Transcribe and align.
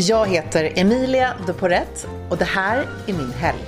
Jag 0.00 0.26
heter 0.26 0.72
Emilia 0.76 1.34
de 1.46 1.52
Porrett 1.52 2.08
och 2.30 2.36
det 2.36 2.44
här 2.44 2.88
är 3.06 3.12
min 3.12 3.32
helg. 3.32 3.58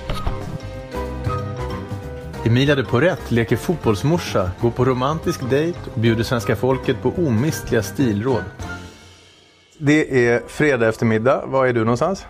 Emilia 2.45 2.75
de 2.75 2.83
Porrett 2.83 3.31
leker 3.31 3.55
fotbollsmorsa, 3.55 4.51
går 4.61 4.71
på 4.71 4.85
romantisk 4.85 5.49
dejt 5.49 5.79
och 5.93 5.99
bjuder 5.99 6.23
svenska 6.23 6.55
folket 6.55 7.01
på 7.01 7.09
omistliga 7.09 7.83
stilråd. 7.83 8.43
Det 9.77 10.27
är 10.27 10.41
fredag 10.47 10.89
eftermiddag. 10.89 11.45
Var 11.45 11.67
är 11.67 11.73
du 11.73 11.79
någonstans? 11.79 12.25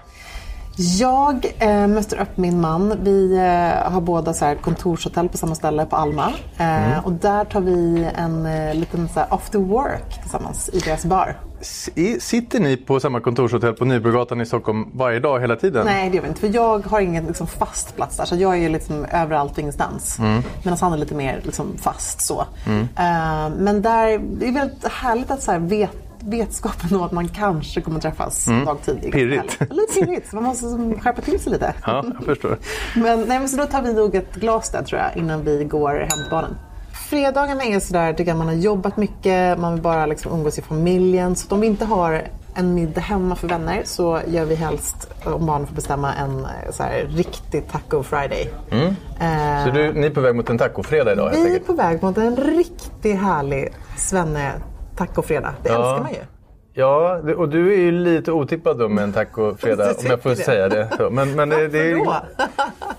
Jag 0.76 1.46
eh, 1.60 1.88
möter 1.88 2.22
upp 2.22 2.38
min 2.38 2.62
man. 2.62 2.94
Vi 3.04 3.36
eh, 3.38 3.92
har 3.92 4.02
båda 4.02 4.34
så 4.34 4.46
här, 4.46 4.56
kontorshotell 4.56 5.30
på 5.30 5.38
samma 5.38 5.56
ställe 5.56 5.86
på 5.86 5.96
Alma. 5.96 6.32
Eh, 6.58 6.72
Mm. 6.92 7.04
Och 7.06 7.12
där 7.12 7.46
tar 7.46 7.62
vi 7.62 8.08
en 8.16 8.46
eh, 8.46 8.74
liten 8.76 9.10
så 9.10 9.20
här, 9.20 9.28
after 9.30 9.60
work 9.60 10.22
tillsammans 10.22 10.70
i 10.74 10.80
deras 10.80 11.06
bar. 11.06 11.38
I- 11.96 12.20
Sitter 12.20 12.60
ni 12.60 12.78
på 12.78 13.00
samma 13.00 13.20
kontorshotell 13.20 13.74
på 13.74 13.86
Nybrogatan 13.86 14.42
i 14.42 14.46
Stockholm 14.46 14.86
varje 14.94 15.20
dag 15.20 15.40
hela 15.42 15.56
tiden? 15.56 15.86
Nej, 15.86 16.10
det 16.10 16.16
gör 16.16 16.22
vi 16.24 16.28
inte. 16.30 16.40
För 16.40 16.56
jag 16.56 16.86
har 16.88 17.00
ingen 17.02 17.26
liksom, 17.26 17.48
fast 17.48 17.96
plats 17.96 18.18
där. 18.18 18.26
Så 18.26 18.36
jag 18.36 18.58
är 18.58 18.70
liksom 18.70 19.06
överallt 19.06 19.52
och 19.52 19.60
ingenstans. 19.60 20.20
Mm. 20.20 20.44
Medan 20.64 20.78
han 20.82 20.94
är 20.94 20.98
lite 20.98 21.16
mer 21.16 21.40
liksom, 21.44 21.66
fast 21.82 22.22
så. 22.22 22.40
Eh, 22.98 23.50
men 23.58 23.82
där, 23.82 24.18
det 24.40 24.48
är 24.48 24.52
väldigt 24.52 24.88
härligt 24.88 25.32
att 25.32 25.44
så 25.44 25.52
här, 25.52 25.60
vet, 25.60 25.92
vetskapen 26.24 26.96
om 26.98 27.04
att 27.04 27.12
man 27.12 27.28
kanske 27.28 27.82
kommer 27.82 28.00
träffas 28.00 28.46
dagtid. 28.66 28.98
är 28.98 29.02
ganska 29.02 29.20
Mm. 29.20 29.30
Pirrigt. 29.30 29.60
Lite 29.74 29.94
pirrigt. 30.06 30.34
Man 30.34 30.44
måste 30.44 30.66
skärpa 31.02 31.22
till 31.22 31.40
sig 31.40 31.52
lite. 31.52 31.74
Ja, 31.86 32.04
jag 32.18 32.26
förstår. 32.26 32.58
Men, 32.96 33.20
nej, 33.22 33.40
men 33.40 33.50
så 33.50 33.58
då 33.58 33.66
tar 33.66 33.82
vi 33.82 33.94
nog 33.94 34.16
ett 34.16 34.36
glas 34.36 34.70
där 34.70 34.84
tror 34.84 35.02
jag 35.02 35.18
innan 35.24 35.44
vi 35.44 35.64
går 35.64 35.90
hem 35.90 36.08
till 36.10 36.32
barnen. 36.32 36.56
Fredagarna 37.10 37.64
är 37.64 37.80
sådär, 37.80 38.14
tycker 38.14 38.32
jag 38.32 38.38
man 38.38 38.48
har 38.48 38.54
jobbat 38.54 38.98
mycket, 38.98 39.60
man 39.60 39.74
vill 39.74 39.82
bara 39.82 40.06
liksom 40.06 40.32
umgås 40.32 40.60
i 40.60 40.62
familjen. 40.62 41.36
Så 41.36 41.56
om 41.56 41.62
vi 41.62 41.68
inte 41.68 41.86
har 41.86 42.22
en 42.56 42.74
middag 42.74 43.02
hemma 43.02 43.36
för 43.36 43.48
vänner 43.48 43.82
så 43.86 44.20
gör 44.28 44.46
vi 44.46 44.56
helst, 44.56 45.10
om 45.26 45.46
barnen 45.46 45.68
får 45.68 45.76
bestämma, 45.76 46.14
en 46.14 46.40
eh, 46.40 46.72
så 46.72 46.84
här, 46.84 47.08
riktig 47.10 47.64
taco 47.72 48.04
friday. 48.04 48.50
Eh, 48.72 49.66
Så 49.66 49.72
du, 49.72 49.94
ni 49.94 50.06
är 50.08 50.10
på 50.10 50.22
väg 50.22 50.36
mot 50.36 50.50
en 50.50 50.58
tacofredag 50.58 51.14
idag 51.14 51.32
vi 51.36 51.56
är 51.56 51.60
på 51.60 51.74
väg 51.74 52.04
mot 52.04 52.18
en 52.18 52.36
riktigt 52.36 53.20
härlig 53.20 53.74
svenne 53.98 54.52
tacofredag. 55.06 55.52
Det 55.64 55.70
Ja. 55.70 55.76
älskar 55.76 56.04
man 56.04 56.12
ju. 56.12 56.20
Ja, 56.74 57.20
och 57.38 57.50
du 57.50 57.74
är 57.74 57.78
ju 57.78 57.92
lite 57.92 58.32
otippad 58.32 58.80
då 58.80 58.88
med 58.90 59.04
en 59.04 59.14
tacofredag 59.14 59.88
om 60.00 60.06
jag 60.06 60.22
får 60.22 60.30
det? 60.30 60.36
säga 60.36 60.70
det. 60.70 61.10
Men, 61.12 61.36
men 61.36 61.50
det, 61.50 61.68
det 61.68 61.92
är... 61.92 62.06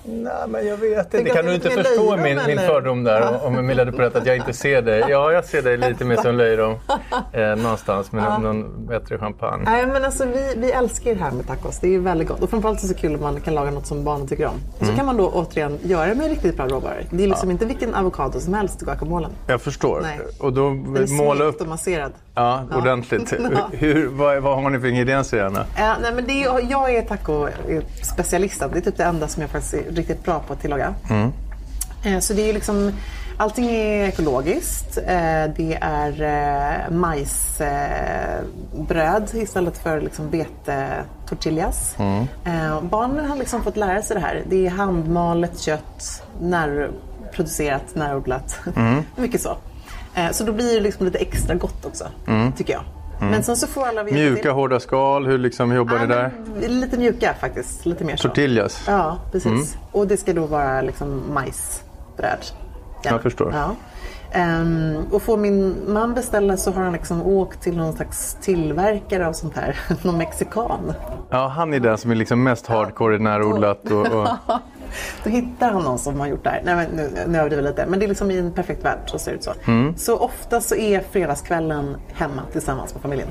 Nej, 0.04 0.32
men 0.48 0.66
jag 0.66 0.76
vet 0.76 0.98
inte. 1.04 1.16
Tänk 1.16 1.32
kan 1.32 1.46
du 1.46 1.54
inte 1.54 1.70
förstå 1.70 2.16
min, 2.16 2.40
min 2.46 2.58
fördom 2.58 3.04
där. 3.04 3.44
Om 3.46 3.58
Emilia 3.58 3.84
hade 3.84 3.96
berättat 3.96 4.20
att 4.22 4.26
jag 4.26 4.36
inte 4.36 4.52
ser 4.52 4.82
dig. 4.82 5.04
Ja, 5.08 5.32
jag 5.32 5.44
ser 5.44 5.62
dig 5.62 5.76
lite 5.76 6.04
mer 6.04 6.16
som 6.16 6.34
löjrom. 6.36 6.74
Eh, 7.32 7.56
någonstans 7.56 8.12
med 8.12 8.40
någon 8.40 8.86
bättre 8.86 9.18
champagne. 9.18 9.62
Nej, 9.64 9.86
men 9.86 10.04
alltså, 10.04 10.24
vi, 10.26 10.54
vi 10.56 10.72
älskar 10.72 11.14
det 11.14 11.20
här 11.20 11.30
med 11.30 11.46
tacos. 11.46 11.78
Det 11.80 11.94
är 11.94 11.98
väldigt 11.98 12.28
gott. 12.28 12.42
Och 12.42 12.50
framförallt 12.50 12.80
så 12.80 12.86
är 12.86 12.88
det 12.88 12.94
så 12.94 13.00
kul 13.00 13.14
om 13.14 13.20
man 13.20 13.40
kan 13.40 13.54
laga 13.54 13.70
något 13.70 13.86
som 13.86 14.04
barnen 14.04 14.28
tycker 14.28 14.46
om. 14.46 14.54
Och 14.78 14.86
så 14.86 14.92
kan 14.92 15.06
man 15.06 15.16
då 15.16 15.28
återigen 15.28 15.78
göra 15.82 16.06
det 16.06 16.14
med 16.14 16.28
riktigt 16.28 16.56
bra 16.56 16.66
råvaror. 16.68 17.02
Det 17.10 17.24
är 17.24 17.28
liksom 17.28 17.50
inte 17.50 17.66
vilken 17.66 17.94
avokado 17.94 18.40
som 18.40 18.54
helst 18.54 18.82
i 18.82 18.84
guacamolen. 18.84 19.30
Jag 19.46 19.60
förstår. 19.60 20.00
Nej. 20.02 20.18
Och 20.40 20.52
då 20.52 20.70
måla 21.08 21.44
upp 21.44 21.60
och 21.60 21.66
masserad. 21.66 22.12
ja, 22.34 22.64
ordentligt. 22.76 23.32
Ja. 23.52 23.68
Hur, 23.72 24.06
vad, 24.08 24.42
vad 24.42 24.62
har 24.62 24.70
ni 24.70 24.80
för 24.80 24.86
ingredienser 24.86 25.36
gärna? 25.36 25.60
Eh, 25.60 25.66
nej, 26.02 26.12
men 26.14 26.26
det 26.26 26.44
är, 26.44 26.70
jag 26.70 26.94
är 26.94 27.02
taco-specialisten. 27.02 28.70
Det 28.72 28.78
är 28.78 28.82
typ 28.82 28.96
det 28.96 29.04
enda 29.04 29.28
som 29.28 29.40
jag 29.40 29.50
faktiskt 29.50 29.74
riktigt 29.96 30.24
bra 30.24 30.38
på 30.46 30.52
att 30.52 30.60
tillaga. 30.60 30.94
Eh, 32.04 32.18
så 32.18 32.32
det 32.32 32.50
är 32.50 32.54
liksom, 32.54 32.92
allting 33.36 33.66
är 33.66 34.08
ekologiskt. 34.08 34.98
Eh, 34.98 35.44
det 35.56 35.78
är 35.80 36.22
eh, 36.22 36.90
majsbröd 36.90 37.70
istället 39.32 39.78
för 39.78 40.00
liksom 40.00 40.30
betetortillas. 40.30 41.94
Eh, 42.44 42.82
barnen 42.82 43.26
har 43.26 43.36
liksom 43.36 43.62
fått 43.62 43.76
lära 43.76 44.02
sig 44.02 44.14
det 44.16 44.20
här. 44.22 44.42
Det 44.48 44.66
är 44.66 44.70
handmalet 44.70 45.60
kött, 45.60 46.22
närproducerat, 46.40 47.94
närodlat. 47.94 48.60
Mycket 49.16 49.40
så. 49.40 49.56
Så 50.32 50.44
då 50.44 50.52
blir 50.52 50.74
det 50.74 50.80
liksom 50.80 51.06
lite 51.06 51.18
extra 51.18 51.54
gott 51.54 51.84
också, 51.84 52.04
tycker 52.56 52.72
jag. 52.72 52.82
Men 53.30 53.42
sen 53.42 53.56
så 53.56 53.66
får 53.66 53.86
alla 53.86 54.02
veta 54.02 54.16
Mjuka, 54.16 54.42
det. 54.48 54.54
hårda 54.54 54.80
skal, 54.80 55.26
hur 55.26 55.38
liksom 55.38 55.72
jobbar 55.72 55.94
Ja, 55.94 56.00
ni 56.00 56.06
där? 56.06 56.30
Lite 56.68 56.98
mjuka 56.98 57.34
faktiskt. 57.40 57.86
Lite 57.86 58.04
mer 58.04 58.16
så. 58.16 58.28
Tortillas? 58.28 58.84
Ja, 58.86 59.18
precis. 59.32 59.76
Och 59.92 60.06
det 60.06 60.16
ska 60.16 60.32
då 60.32 60.46
vara 60.46 60.80
liksom 60.82 61.22
majsbröd. 61.34 62.46
Jag 63.02 63.22
förstår. 63.22 63.52
Ja. 63.54 63.74
Ehm, 64.32 64.96
och 65.10 65.22
får 65.22 65.36
min 65.36 65.76
man 65.88 66.14
beställa 66.14 66.56
så 66.56 66.72
har 66.72 66.82
han 66.82 66.92
liksom 66.92 67.22
åkt 67.22 67.62
till 67.62 67.76
någon 67.76 67.92
slags 67.92 68.36
tillverkare 68.40 69.26
av 69.28 69.32
sånt 69.32 69.56
här. 69.56 69.78
någon 70.02 70.18
mexikan. 70.18 70.92
Ja, 71.30 71.48
han 71.48 71.74
är 71.74 71.80
den 71.80 71.98
som 71.98 72.10
är 72.10 72.14
liksom 72.14 72.42
mest 72.42 72.66
hardcore 72.66 73.18
närodlat. 73.18 73.90
Och, 73.90 74.06
och... 74.06 74.28
Då 75.24 75.30
hittar 75.30 75.72
han 75.72 75.82
någon 75.82 75.98
som 75.98 76.20
har 76.20 76.26
gjort 76.26 76.44
det 76.44 76.50
här. 76.50 76.62
Nej, 76.64 76.74
men 76.74 76.86
nu, 76.96 77.10
nu 77.26 77.38
överdriver 77.38 77.62
jag 77.62 77.70
lite. 77.70 77.86
Men 77.86 77.98
det 77.98 78.06
är 78.06 78.08
liksom 78.08 78.30
i 78.30 78.38
en 78.38 78.52
perfekt 78.52 78.84
värld 78.84 78.98
så 79.06 79.18
ser 79.18 79.30
det 79.30 79.36
ut 79.36 79.44
så. 79.44 79.52
Mm. 79.64 79.96
Så 79.96 80.18
ofta 80.18 80.60
så 80.60 80.74
är 80.74 81.00
fredagskvällen 81.10 81.96
hemma 82.12 82.42
tillsammans 82.52 82.94
med 82.94 83.02
familjen. 83.02 83.28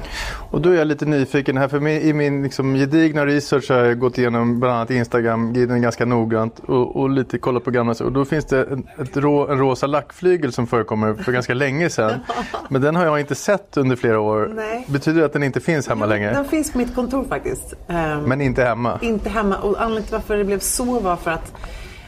Och 0.51 0.61
då 0.61 0.69
är 0.69 0.73
jag 0.73 0.87
lite 0.87 1.05
nyfiken 1.05 1.57
här, 1.57 1.67
för 1.67 1.87
i 1.87 2.13
min 2.13 2.43
liksom 2.43 2.75
gedigna 2.75 3.25
research 3.25 3.69
har 3.69 3.77
jag 3.77 3.99
gått 3.99 4.17
igenom 4.17 4.59
bland 4.59 4.75
annat 4.75 4.91
Instagram-guiden 4.91 5.81
ganska 5.81 6.05
noggrant 6.05 6.59
och, 6.59 6.95
och 6.95 7.09
lite 7.09 7.37
kollat 7.37 7.63
på 7.63 7.71
gamla 7.71 7.95
Och 8.03 8.11
då 8.11 8.25
finns 8.25 8.45
det 8.45 8.63
en, 8.63 8.87
rå, 9.13 9.47
en 9.47 9.57
rosa 9.57 9.87
lackflygel 9.87 10.51
som 10.51 10.67
förekommer 10.67 11.13
för 11.13 11.31
ganska 11.31 11.53
länge 11.53 11.89
sedan. 11.89 12.19
Men 12.69 12.81
den 12.81 12.95
har 12.95 13.05
jag 13.05 13.19
inte 13.19 13.35
sett 13.35 13.77
under 13.77 13.95
flera 13.95 14.19
år. 14.19 14.51
Nej. 14.55 14.85
Betyder 14.89 15.19
det 15.19 15.25
att 15.25 15.33
den 15.33 15.43
inte 15.43 15.59
finns 15.59 15.87
hemma 15.87 16.05
längre? 16.05 16.33
Den 16.33 16.45
finns 16.45 16.71
på 16.71 16.77
mitt 16.77 16.95
kontor 16.95 17.25
faktiskt. 17.29 17.73
Ehm, 17.87 18.23
Men 18.23 18.41
inte 18.41 18.63
hemma? 18.63 18.99
Inte 19.01 19.29
hemma. 19.29 19.57
Och 19.57 19.81
anledningen 19.81 20.03
till 20.03 20.13
varför 20.13 20.37
det 20.37 20.43
blev 20.43 20.59
så 20.59 20.99
var 20.99 21.15
för 21.15 21.31
att 21.31 21.50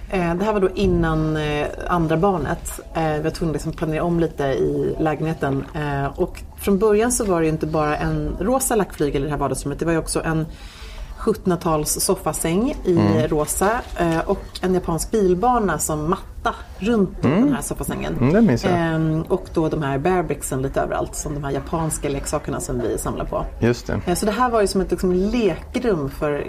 Eh, 0.10 0.36
det 0.36 0.46
här 0.46 0.54
var 0.54 0.60
då 0.60 0.70
innan 0.76 1.38
eh, 1.38 1.68
andra 1.88 2.18
barnet. 2.18 2.80
Eh, 2.94 3.14
vi 3.14 3.20
var 3.20 3.30
tvungna 3.30 3.52
att 3.52 3.56
liksom 3.56 3.72
planera 3.72 4.04
om 4.04 4.20
lite 4.20 4.44
i 4.44 4.96
lägenheten. 5.00 5.66
Och 6.16 6.42
från 6.58 6.80
början 6.80 7.12
så 7.12 7.26
var 7.26 7.40
det 7.40 7.46
ju 7.46 7.52
inte 7.52 7.68
bara 7.68 7.98
en 7.98 8.38
rosa 8.40 8.76
lackflygel 8.76 9.22
i 9.22 9.26
det 9.26 9.32
här 9.32 9.38
vardagsrummet. 9.38 9.80
Det 9.80 9.86
var 9.86 9.92
ju 9.92 9.98
också 9.98 10.24
en 10.24 10.46
1700-tals 11.24 12.00
soffasäng 12.02 12.76
i 12.86 13.28
rosa 13.30 13.70
eh, 14.00 14.20
och 14.26 14.44
en 14.62 14.74
japansk 14.74 15.12
bilbana 15.12 15.80
som 15.80 16.10
matta 16.10 16.56
runt 16.80 17.22
den 17.22 17.54
här 17.54 17.62
soffasängen. 17.62 18.18
Mm. 18.18 18.58
Ehm, 18.66 19.22
och 19.22 19.46
då 19.54 19.70
de 19.70 19.82
här 19.82 19.98
bearbricksen 19.98 20.62
lite 20.62 20.82
överallt, 20.82 21.16
som 21.16 21.34
de 21.34 21.44
här 21.44 21.52
japanska 21.52 22.10
leksakerna 22.10 22.60
som 22.60 22.80
vi 22.82 22.98
samlar 22.98 23.26
på. 23.26 23.46
Just 23.60 23.88
det. 23.88 24.00
Eh, 24.06 24.16
Så 24.16 24.26
det 24.26 24.32
här 24.32 24.50
var 24.50 24.62
ju 24.62 24.68
som 24.68 24.82
ett 24.82 24.92
liksom, 24.92 25.14
lekrum 25.14 26.10
för 26.10 26.46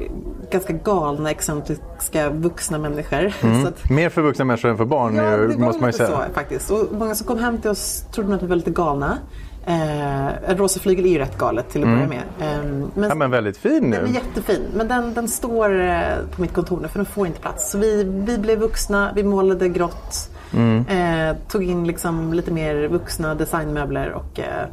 ganska 0.50 0.72
galna, 0.72 1.30
excentriska 1.30 2.30
vuxna 2.30 2.78
människor. 2.78 3.32
Så 3.62 3.68
att, 3.68 3.90
Mer 3.90 4.08
för 4.08 4.22
vuxna 4.22 4.44
människor 4.44 4.68
än 4.70 4.76
för 4.76 4.84
barn, 4.84 5.14
ja, 5.14 5.30
var 5.36 5.58
måste 5.58 5.80
man 5.80 5.88
ju 5.88 5.92
säga. 5.96 6.08
så 6.28 6.34
faktiskt. 6.34 6.70
Och 6.70 6.86
många 6.92 7.14
som 7.14 7.26
kom 7.26 7.38
hem 7.38 7.58
till 7.58 7.70
oss 7.70 8.04
trodde 8.12 8.34
att 8.34 8.42
vi 8.42 8.46
var 8.46 8.56
lite 8.56 8.70
galna. 8.70 9.18
Eh, 9.66 10.26
en 10.50 10.56
rosa 10.58 10.80
flygel 10.80 11.04
är 11.04 11.08
ju 11.08 11.18
rätt 11.18 11.38
galet 11.38 11.68
till 11.70 11.82
att 11.82 11.88
börja 11.88 12.08
med. 12.08 12.22
Eh, 12.40 12.62
men, 12.64 12.82
Mm. 12.96 13.08
Ja, 13.08 13.14
men 13.14 13.30
väldigt 13.30 13.56
fin 13.56 13.90
den 13.90 14.00
är 14.00 14.02
nu. 14.06 14.12
jättefin, 14.14 14.62
men 14.76 14.88
den, 14.88 15.14
den 15.14 15.28
står 15.28 15.80
eh, 15.80 16.00
på 16.36 16.42
mitt 16.42 16.52
kontor 16.52 16.80
nu 16.80 16.88
för 16.88 16.98
den 16.98 17.06
får 17.06 17.26
inte 17.26 17.40
plats. 17.40 17.70
Så 17.70 17.78
vi, 17.78 18.04
vi 18.04 18.38
blev 18.38 18.58
vuxna, 18.58 19.12
vi 19.14 19.22
målade 19.22 19.68
grått, 19.68 20.30
Mm. 20.54 20.84
eh, 20.88 21.36
tog 21.48 21.64
in 21.64 21.86
liksom 21.86 22.32
lite 22.32 22.50
mer 22.52 22.88
vuxna 22.88 23.34
designmöbler 23.34 24.12
och 24.12 24.40
eh, 24.40 24.66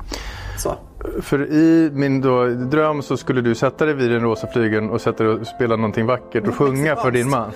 så. 0.57 0.75
För 1.21 1.51
i 1.51 1.91
min 1.93 2.21
då, 2.21 2.45
dröm 2.45 3.01
så 3.01 3.17
skulle 3.17 3.41
du 3.41 3.55
sätta 3.55 3.85
dig 3.85 3.93
vid 3.93 4.11
den 4.11 4.21
rosa 4.21 4.47
flygeln 4.47 4.89
och 4.89 5.01
sätta 5.01 5.23
dig 5.23 5.33
och 5.33 5.47
spela 5.47 5.75
någonting 5.75 6.05
vackert 6.05 6.47
och 6.47 6.55
sjunga 6.55 6.95
för 6.95 7.11
din 7.11 7.29
man. 7.29 7.51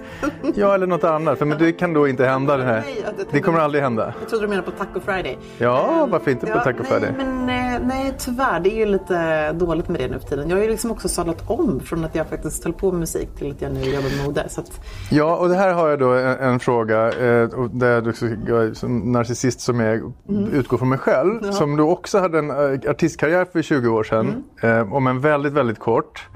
ja, 0.54 0.74
eller 0.74 0.86
något 0.86 1.04
annat. 1.04 1.38
För 1.38 1.46
men 1.46 1.58
det 1.58 1.72
kan 1.72 1.92
då 1.92 2.08
inte 2.08 2.26
hända 2.26 2.56
det 2.56 2.64
här. 2.64 2.84
Det 3.30 3.40
kommer 3.40 3.58
aldrig 3.58 3.82
hända. 3.82 4.14
Jag 4.20 4.28
trodde 4.28 4.44
du 4.44 4.48
menade 4.48 4.70
på 4.70 4.84
Taco 4.84 5.00
Friday. 5.00 5.38
Ja, 5.58 5.90
Ehm, 5.90 6.10
varför 6.10 6.30
inte 6.30 6.46
på 6.46 6.58
Taco 6.58 6.84
Friday? 6.84 7.14
Nej, 7.16 7.26
men, 7.26 7.74
eh, 7.74 7.86
nej, 7.86 8.14
tyvärr. 8.18 8.60
Det 8.60 8.70
är 8.70 8.76
ju 8.76 8.86
lite 8.86 9.52
dåligt 9.52 9.88
med 9.88 10.00
det 10.00 10.08
nu 10.08 10.18
för 10.18 10.28
tiden. 10.28 10.48
Jag 10.48 10.56
har 10.56 10.62
ju 10.62 10.70
liksom 10.70 10.90
också 10.90 11.08
sadlat 11.08 11.50
om 11.50 11.80
från 11.80 12.04
att 12.04 12.14
jag 12.14 12.26
faktiskt 12.26 12.64
höll 12.64 12.72
på 12.72 12.90
med 12.90 13.00
musik 13.00 13.28
till 13.38 13.50
att 13.50 13.62
jag 13.62 13.72
nu 13.72 13.80
jobbar 13.80 14.16
med 14.16 14.26
mode. 14.26 14.42
Att, 14.42 14.80
Ja, 15.10 15.36
och 15.36 15.48
det 15.48 15.54
här 15.54 15.72
har 15.72 15.88
jag 15.88 15.98
då 15.98 16.12
en, 16.12 16.38
en 16.38 16.60
fråga 16.60 17.06
eh, 17.06 17.48
där 17.72 18.14
jag, 18.48 18.76
som 18.76 19.12
narcissist 19.12 19.60
som 19.60 19.80
jag 19.80 20.12
utgår 20.52 20.78
från 20.78 20.88
mig 20.88 20.98
själv. 20.98 21.50
Som 21.52 21.76
då 21.76 21.90
också 21.90 22.18
hade 22.18 22.38
en 22.38 22.50
eh, 22.50 22.89
artistkarriär 22.90 23.44
för 23.52 23.62
20 23.62 23.88
år 23.88 24.04
sedan. 24.04 24.44
Eh, 24.62 24.92
om 24.92 25.06
en 25.06 25.20
väldigt, 25.20 25.52
väldigt 25.52 25.78
kort. 25.78 26.28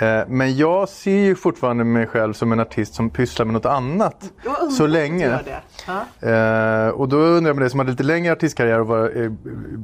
Eh, 0.00 0.20
men 0.28 0.56
jag 0.56 0.88
ser 0.88 1.16
ju 1.18 1.34
fortfarande 1.34 1.84
mig 1.84 2.06
själv 2.06 2.32
som 2.32 2.52
en 2.52 2.60
artist 2.60 2.94
som 2.94 3.10
pysslar 3.10 3.46
med 3.46 3.54
något 3.54 3.66
annat 3.66 4.24
så 4.78 4.86
länge. 4.86 5.38
Eh, 6.20 6.88
och 6.88 7.08
då 7.08 7.16
undrar 7.16 7.48
jag 7.50 7.56
med 7.56 7.66
det 7.66 7.70
som 7.70 7.80
hade 7.80 7.90
lite 7.90 8.02
längre 8.02 8.32
artistkarriär 8.32 8.80
och 8.80 8.86
var 8.86 9.22
eh, 9.22 9.30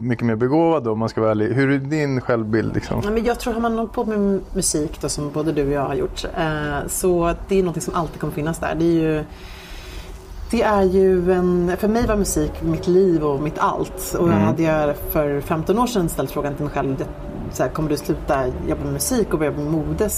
mycket 0.00 0.26
mer 0.26 0.36
begåvad 0.36 0.84
då, 0.84 0.92
om 0.92 0.98
man 0.98 1.08
ska 1.08 1.20
vara 1.20 1.30
ärlig. 1.30 1.54
Hur 1.54 1.70
är 1.70 1.78
din 1.78 2.20
självbild 2.20 2.74
liksom? 2.74 3.00
Ja, 3.04 3.10
men 3.10 3.24
jag 3.24 3.40
tror 3.40 3.52
har 3.52 3.60
man 3.60 3.78
hållit 3.78 3.92
på 3.92 4.04
med 4.04 4.40
musik 4.54 5.00
då, 5.00 5.08
som 5.08 5.30
både 5.30 5.52
du 5.52 5.66
och 5.66 5.72
jag 5.72 5.86
har 5.86 5.94
gjort 5.94 6.24
eh, 6.36 6.86
så 6.88 7.34
det 7.48 7.58
är 7.58 7.62
något 7.62 7.82
som 7.82 7.94
alltid 7.94 8.20
kommer 8.20 8.32
finnas 8.32 8.58
där. 8.58 8.74
Det 8.74 8.84
är 8.84 9.00
ju, 9.00 9.24
det 10.50 10.62
är 10.62 10.82
ju 10.82 11.32
en, 11.32 11.76
för 11.76 11.88
mig 11.88 12.06
var 12.06 12.16
musik 12.16 12.52
mitt 12.62 12.86
liv 12.86 13.24
och 13.24 13.42
mitt 13.42 13.58
allt. 13.58 14.16
Och 14.18 14.28
hade 14.28 14.62
jag 14.62 14.96
för 14.96 15.40
15 15.40 15.78
år 15.78 15.86
sedan 15.86 16.08
ställt 16.08 16.30
frågan 16.30 16.54
till 16.54 16.64
mig 16.64 16.74
själv, 16.74 17.04
så 17.52 17.62
här, 17.62 17.70
kommer 17.70 17.88
du 17.88 17.96
sluta 17.96 18.46
jobba 18.68 18.84
med 18.84 18.92
musik 18.92 19.32
och 19.32 19.38
börja 19.38 19.52
med 19.52 19.66
mode 19.66 20.08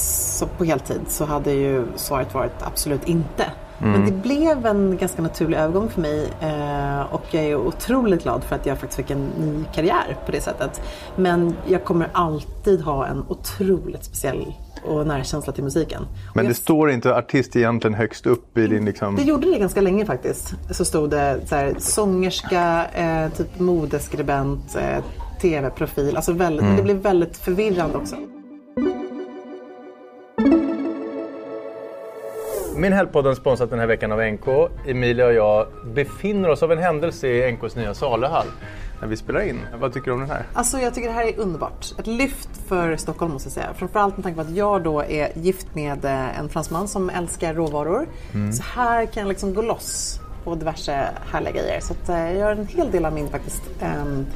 på 0.58 0.64
heltid? 0.64 1.00
Så 1.08 1.24
hade 1.24 1.52
ju 1.52 1.86
svaret 1.96 2.34
varit 2.34 2.62
absolut 2.62 3.08
inte. 3.08 3.44
Men 3.80 4.06
det 4.06 4.12
blev 4.12 4.66
en 4.66 4.96
ganska 4.96 5.22
naturlig 5.22 5.58
övergång 5.58 5.88
för 5.88 6.00
mig 6.00 6.32
eh, 6.40 7.00
och 7.14 7.22
jag 7.30 7.44
är 7.44 7.56
otroligt 7.56 8.22
glad 8.22 8.44
för 8.44 8.56
att 8.56 8.66
jag 8.66 8.78
faktiskt 8.78 8.96
fick 8.96 9.10
en 9.10 9.26
ny 9.26 9.64
karriär 9.74 10.16
på 10.26 10.32
det 10.32 10.40
sättet. 10.40 10.80
Men 11.16 11.56
jag 11.66 11.84
kommer 11.84 12.08
alltid 12.12 12.80
ha 12.80 13.06
en 13.06 13.24
otroligt 13.28 14.04
speciell 14.04 14.54
och 14.84 15.06
nära 15.06 15.24
känsla 15.24 15.52
till 15.52 15.64
musiken. 15.64 16.02
Men 16.34 16.44
jag 16.44 16.50
det 16.50 16.56
står 16.56 16.90
inte 16.90 17.16
artist 17.16 17.56
egentligen 17.56 17.94
högst 17.94 18.26
upp 18.26 18.58
i 18.58 18.66
din 18.66 18.84
liksom... 18.84 19.16
det 19.16 19.22
gjorde 19.22 19.50
det 19.50 19.58
ganska 19.58 19.80
länge 19.80 20.06
faktiskt. 20.06 20.54
Så 20.70 20.84
stod 20.84 21.10
det 21.10 21.40
så 21.46 21.54
här, 21.54 21.74
sångerska, 21.78 22.86
eh, 22.94 23.32
typ 23.32 23.58
modeskribent, 23.58 24.76
eh, 24.76 25.04
tv-profil. 25.40 26.16
Alltså 26.16 26.32
väldigt, 26.32 26.64
Men 26.64 26.76
det 26.76 26.82
blev 26.82 26.96
väldigt 26.96 27.36
förvirrande 27.36 27.98
också. 27.98 28.16
Min 32.76 32.92
Helgpodden 32.92 33.36
sponsrat 33.36 33.70
den 33.70 33.78
här 33.78 33.86
veckan 33.86 34.12
av 34.12 34.20
NK. 34.20 34.68
Emilia 34.86 35.26
och 35.26 35.32
jag 35.32 35.66
befinner 35.94 36.48
oss 36.48 36.62
av 36.62 36.72
en 36.72 36.78
händelse 36.78 37.28
i 37.28 37.52
NKs 37.52 37.76
nya 37.76 37.94
saluhall 37.94 38.46
när 39.00 39.08
vi 39.08 39.16
spelar 39.16 39.40
in. 39.40 39.60
Vad 39.80 39.92
tycker 39.92 40.06
du 40.06 40.12
om 40.12 40.20
den 40.20 40.30
här? 40.30 40.46
Alltså 40.52 40.78
jag 40.78 40.94
tycker 40.94 41.08
det 41.08 41.14
här 41.14 41.26
är 41.26 41.38
underbart. 41.38 41.94
Ett 41.98 42.06
lyft 42.06 42.48
för 42.66 42.96
Stockholm 42.96 43.32
måste 43.32 43.46
jag 43.46 43.52
säga. 43.52 43.74
Framförallt 43.74 44.16
med 44.16 44.24
tanke 44.24 44.36
på 44.36 44.48
att 44.48 44.56
jag 44.56 44.82
då 44.82 45.02
är 45.02 45.38
gift 45.38 45.74
med 45.74 46.04
eh, 46.04 46.38
en 46.38 46.48
fransman 46.48 46.88
som 46.88 47.10
älskar 47.10 47.54
råvaror. 47.54 48.06
Så 48.52 48.62
här 48.62 49.06
kan 49.06 49.20
jag 49.20 49.28
liksom 49.28 49.54
gå 49.54 49.62
loss 49.62 50.20
på 50.44 50.54
diverse 50.54 51.08
härliga 51.32 51.52
grejer. 51.52 51.80
Så 51.80 51.92
att, 51.92 52.08
eh, 52.08 52.16
jag 52.16 52.34
gör 52.34 52.52
en 52.52 52.66
hel 52.66 52.90
del 52.90 53.04
av 53.04 53.12
min 53.12 53.28
faktiskt 53.28 53.62
um, 53.82 54.26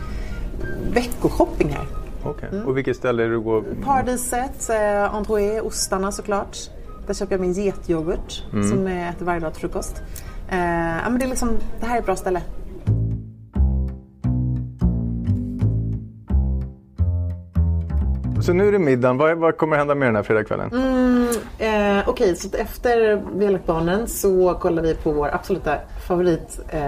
veckoshopping 0.92 1.68
här. 1.68 1.86
Okej. 2.24 2.48
Och 2.66 2.76
vilket 2.76 2.96
ställe 2.96 3.22
är 3.22 3.26
det 3.26 3.34
du 3.34 3.40
går? 3.40 3.64
Paradiset, 3.84 4.70
eh, 4.70 5.14
Androuet, 5.14 5.62
ostarna 5.62 6.12
såklart. 6.12 6.56
Där 7.06 7.14
köper 7.14 7.32
jag 7.32 7.40
min 7.40 7.52
getyoghurt 7.52 8.44
som 8.50 8.86
jag 8.86 9.08
äter 9.08 9.26
varje 9.26 9.40
dag 9.40 9.52
till 9.52 9.60
frukost. 9.60 10.02
Eh, 10.48 10.58
ja, 11.04 11.10
men 11.10 11.18
det, 11.18 11.24
är 11.24 11.28
liksom, 11.28 11.58
det 11.80 11.86
här 11.86 11.94
är 11.94 11.98
ett 11.98 12.06
bra 12.06 12.16
ställe. 12.16 12.42
Så 18.42 18.52
nu 18.52 18.68
är 18.68 18.72
det 18.72 18.78
middagen. 18.78 19.16
Vad, 19.18 19.38
vad 19.38 19.56
kommer 19.56 19.76
hända 19.76 19.94
med 19.94 20.08
den 20.08 20.16
här 20.16 20.22
fredagskvällen? 20.22 20.70
Eh, 21.58 22.08
Okej, 22.08 22.36
så 22.36 22.48
att 22.48 22.54
efter 22.54 23.22
vi 23.34 23.44
har 23.44 23.52
lagt 23.52 23.66
barnen 23.66 24.08
så 24.08 24.54
kollar 24.54 24.82
vi 24.82 24.94
på 24.94 25.12
vår 25.12 25.34
absoluta 25.34 25.74
favorit 26.06 26.60
eh, 26.68 26.80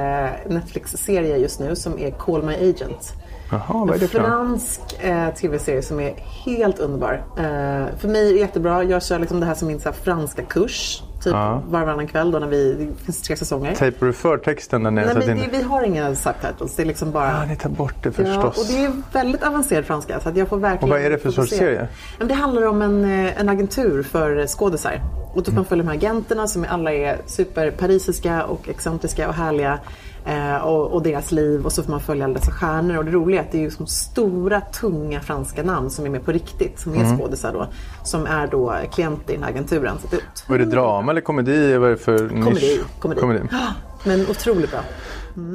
Netflix-serie 0.48 1.36
just 1.36 1.60
nu 1.60 1.76
som 1.76 1.98
är 1.98 2.10
Call 2.10 2.42
My 2.42 2.54
Agent. 2.54 3.12
Jaha, 3.50 3.84
vad 3.84 3.90
är 3.90 3.98
det 3.98 4.08
för 4.08 4.18
något? 4.18 4.28
fransk 4.28 4.80
eh, 5.00 5.34
tv-serie 5.34 5.82
som 5.82 6.00
är 6.00 6.14
helt 6.44 6.78
underbar. 6.78 7.24
Eh, 7.36 7.96
för 7.98 8.08
mig 8.08 8.28
är 8.28 8.32
det 8.32 8.40
jättebra. 8.40 8.84
Jag 8.84 9.02
kör 9.02 9.18
liksom 9.18 9.40
det 9.40 9.46
här 9.46 9.54
som 9.54 9.68
min 9.68 9.80
så 9.80 9.88
här, 9.88 9.96
franska 9.96 10.42
kurs. 10.42 11.02
Typ 11.25 11.32
Ja. 11.32 11.62
var 11.67 11.81
och 11.81 11.87
varannan 11.87 12.06
kväll 12.06 12.31
då 12.31 12.38
när 12.38 12.47
vi, 12.47 12.73
det 12.75 13.05
finns 13.05 13.23
tre 13.23 13.37
säsonger. 13.37 13.75
Tejpar 13.75 14.06
du 14.06 14.12
för 14.12 14.38
texten 14.38 14.82
där 14.82 14.91
nere? 14.91 15.05
Nej, 15.15 15.26
men 15.29 15.37
det, 15.38 15.49
vi 15.59 15.62
har 15.62 15.82
inga 15.82 16.15
subtitles. 16.15 16.76
Det 16.76 16.82
är 16.82 16.87
liksom 16.87 17.12
bara... 17.12 17.41
Ah, 17.41 17.44
ni 17.44 17.56
tar 17.56 17.71
bort 17.71 17.94
det 18.03 18.09
Ja, 18.19 18.25
förstås. 18.25 18.59
och 18.59 18.75
det 18.76 18.85
är 18.85 18.93
väldigt 19.12 19.43
avancerad 19.43 19.85
franska 19.85 20.21
så 20.21 20.29
att 20.29 20.37
jag 20.37 20.49
får 20.49 20.56
verkligen 20.59 20.82
Och 20.93 20.99
vad 20.99 21.06
är 21.06 21.11
det 21.11 21.19
för 21.19 21.31
sorts 21.31 21.50
serie? 21.50 21.88
Ja, 22.19 22.25
det 22.25 22.35
handlar 22.35 22.67
om 22.67 22.82
en, 22.82 23.05
eh, 23.26 23.41
en 23.41 23.49
agentur 23.49 24.03
för 24.03 24.47
skådisar. 24.47 25.00
Och 25.35 25.43
då 25.43 25.44
får 25.44 25.53
man 25.53 25.65
följa 25.65 25.85
de 25.85 25.88
här 25.91 25.97
agenterna 25.97 26.47
som 26.47 26.67
alla 26.69 26.93
är 26.93 27.19
superparisiska 27.26 28.44
och 28.44 28.69
excentriska 28.69 29.29
och 29.29 29.35
härliga. 29.35 29.79
Eh, 30.26 30.56
och, 30.56 30.93
och 30.93 31.03
deras 31.03 31.32
liv 31.32 31.65
och 31.65 31.73
så 31.73 31.82
får 31.82 31.91
man 31.91 32.00
följa 32.00 32.25
alla 32.25 32.35
dessa 32.35 32.50
stjärnor. 32.50 32.97
Och 32.97 33.05
det 33.05 33.11
roliga 33.11 33.41
är 33.41 33.44
att 33.44 33.53
det 33.53 33.59
är 33.59 33.62
ju 33.62 33.71
som 33.71 33.87
stora, 33.87 34.61
tunga 34.61 35.21
franska 35.21 35.62
namn 35.62 35.91
som 35.91 36.05
är 36.06 36.11
med 36.11 36.25
på 36.25 36.32
riktigt. 36.32 36.79
Som 36.81 36.93
är 36.94 36.97
Mm. 37.05 37.19
skådisar 37.19 37.53
då. 37.53 37.67
Som 38.05 38.26
är 38.26 38.47
då 38.47 38.75
klienter 38.93 39.32
i 39.32 39.37
den 39.37 39.43
här 39.44 39.50
agenturen. 39.50 39.97
Så 40.03 40.06
det 40.11 40.17
är 40.17 40.23
Vad 40.49 40.61
är 40.61 40.65
det 40.65 40.71
drama 40.71 41.11
eller 41.12 41.21
komedi? 41.21 41.76
Vad 41.76 41.87
är 41.88 41.91
det 41.93 41.99
för 41.99 42.19
nisch? 42.29 42.44
Komedi. 42.44 42.81
komedi. 42.99 43.21
komedi. 43.21 43.43
Men 44.06 44.21
otroligt 44.31 44.71
bra. 44.71 44.81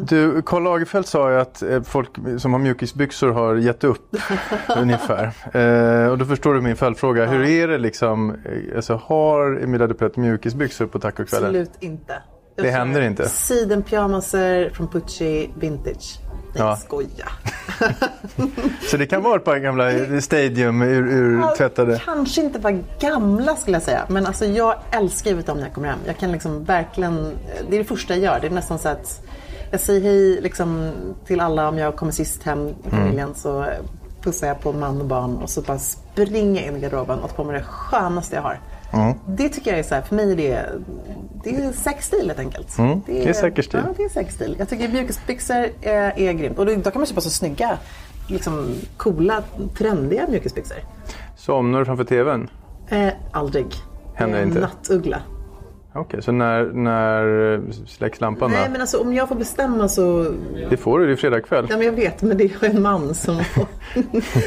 Du, 0.08 0.42
Karl 0.42 0.64
Lagerfeld 0.64 1.06
sa 1.06 1.32
ju 1.32 1.40
att 1.40 1.62
eh, 1.62 1.82
folk 1.82 2.10
som 2.38 2.54
har 2.54 2.60
mjukisbyxor 2.60 3.32
har 3.32 3.56
gett 3.56 3.84
upp 3.84 4.16
ungefär. 4.78 5.32
Eh, 5.54 6.12
och 6.12 6.18
då 6.18 6.26
förstår 6.26 6.54
du 6.54 6.62
min 6.62 6.76
följdfråga. 6.76 7.26
Hur 7.26 7.46
är 7.46 7.68
det 7.68 7.78
liksom? 7.78 8.30
eh, 8.30 8.36
Alltså, 8.76 9.02
har 9.04 9.60
Emilia 9.64 9.88
Dupret 9.88 10.18
mjukisbyxor 10.18 10.86
på 10.86 11.00
tacokvällen? 11.00 11.50
Absolut 11.50 11.72
inte. 11.80 12.14
Det 12.62 12.72
händer 12.72 13.02
inte. 13.02 13.30
Sidenpyjamaser 13.30 14.70
från 14.74 14.88
Pucci 14.88 15.50
Vintage. 15.60 16.20
Nej, 16.54 16.64
Ja. 16.64 16.76
skoja. 16.76 17.28
Så 18.92 18.98
det 18.98 19.06
kan 19.06 19.24
vara 19.24 19.36
ett 19.36 19.44
par 19.46 19.58
gamla 19.58 19.92
Stadium 20.22 20.82
ur, 20.82 21.08
ur 21.08 21.56
tvättade? 21.58 22.02
Kanske 22.06 22.42
inte 22.42 22.60
bara 22.60 22.78
gamla 23.00 23.56
skulle 23.56 23.76
jag 23.76 23.84
säga. 23.84 24.06
Men 24.08 24.26
alltså 24.26 24.46
jag 24.46 24.76
älskar 24.92 25.32
ju 25.32 25.38
om 25.48 25.58
när 25.58 25.64
jag 25.66 25.74
kommer 25.74 25.88
hem. 25.88 26.00
Jag 26.06 26.18
kan 26.18 26.32
liksom 26.32 26.64
verkligen, 26.64 27.34
det 27.70 27.76
är 27.76 27.80
det 27.80 27.86
första 27.86 28.14
jag 28.16 28.24
gör. 28.24 28.40
Det 28.42 28.48
är 28.48 28.52
nästan 28.52 28.80
så 28.80 28.90
att 28.90 29.22
jag 29.72 29.80
säger 29.80 30.02
hej 30.02 30.42
liksom 30.42 30.92
till 31.26 31.40
alla 31.40 31.70
om 31.70 31.78
jag 31.78 31.96
kommer 31.96 32.12
sist 32.12 32.44
hem 32.44 32.68
i 32.68 32.72
Mm. 32.72 33.00
familjen. 33.00 33.36
Så 33.36 33.66
pussar 34.22 34.48
jag 34.48 34.60
på 34.62 34.72
man 34.74 35.00
och 35.02 35.06
barn 35.08 35.38
och 35.38 35.50
så 35.50 35.62
bara 35.62 35.80
springer 35.80 36.62
jag 36.62 36.68
in 36.72 36.78
i 36.78 36.80
garderoben 36.80 37.20
och 37.20 37.30
tar 37.30 37.36
på 37.36 37.44
mig 37.44 37.58
det 37.60 37.64
skönaste 37.66 38.36
jag 38.36 38.42
har. 38.44 38.60
Det 39.28 39.50
tycker 39.50 39.72
jag 39.72 39.80
är 39.80 39.84
så 39.84 39.96
här, 39.96 40.02
för 40.02 40.16
mig 40.16 40.32
är 40.32 40.36
det, 40.36 40.66
det 41.44 41.56
är 41.56 41.72
sexstil 41.72 42.28
helt 42.28 42.40
enkelt. 42.40 42.78
Mm, 42.78 43.02
det 43.06 43.30
är 43.30 43.34
säker 43.34 43.62
stil. 43.62 43.82
Ja, 43.88 43.94
det 43.98 44.04
är 44.04 44.10
sexstil. 44.10 44.56
Jag 44.60 44.70
tycker 44.70 44.88
mjukisbyxor 44.90 45.66
är, 45.82 46.20
är 46.20 46.34
grymt. 46.34 46.60
Och 46.60 46.66
då, 46.66 46.76
då 46.76 46.92
kan 46.92 47.00
man 47.00 47.06
köpa 47.06 47.22
så 47.22 47.30
snygga, 47.30 47.78
liksom 48.28 48.76
coola, 48.98 49.44
trendiga 49.78 50.28
mjukisbyxor. 50.28 50.78
Somnar 51.38 51.80
du 51.80 51.86
framför 51.86 52.04
TVn? 52.04 52.50
Eh, 52.90 53.10
aldrig. 53.32 53.66
Händer 54.16 54.40
Eh, 54.40 54.48
inte? 54.48 54.60
Nattuggla. 54.60 55.22
Okej, 55.94 56.22
så 56.22 56.32
när, 56.32 56.64
när 56.66 57.62
släcks 57.88 58.22
lampan 58.22 58.52
Nej 58.52 58.70
men 58.70 58.82
alltså 58.82 58.98
om 58.98 59.14
jag 59.14 59.28
får 59.28 59.36
bestämma 59.36 59.88
så... 59.88 60.36
Det 60.70 60.78
får 60.78 61.00
du, 61.00 61.06
det 61.06 61.12
är 61.12 61.16
fredag 61.16 61.42
kväll. 61.42 61.68
Ja 61.70 61.78
men 61.78 61.86
jag 61.86 61.94
vet 61.94 62.22
men 62.22 62.38
det 62.38 62.44
är 62.44 62.66
en 62.66 62.82
man 62.82 63.16
som, 63.16 63.36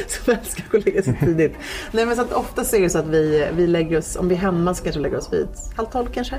som 0.07 0.33
älskar 0.33 0.77
att 0.77 0.85
lägga 0.85 1.03
sig 1.03 1.17
tidigt. 1.19 1.55
Nej 1.91 2.05
men 2.05 2.15
så 2.15 2.21
att 2.21 2.33
ofta 2.33 2.63
så 2.63 2.75
är 2.75 2.81
det 2.81 2.89
så 2.89 2.99
att 2.99 3.07
vi, 3.07 3.47
vi 3.53 3.67
lägger 3.67 3.97
oss, 3.97 4.15
om 4.15 4.29
vi 4.29 4.35
är 4.35 4.39
hemma 4.39 4.73
så 4.73 4.83
kanske 4.83 4.99
vi 4.99 5.03
lägger 5.03 5.17
oss 5.17 5.33
vid 5.33 5.47
halv 5.75 5.87
tolv 5.87 6.07
kanske. 6.13 6.35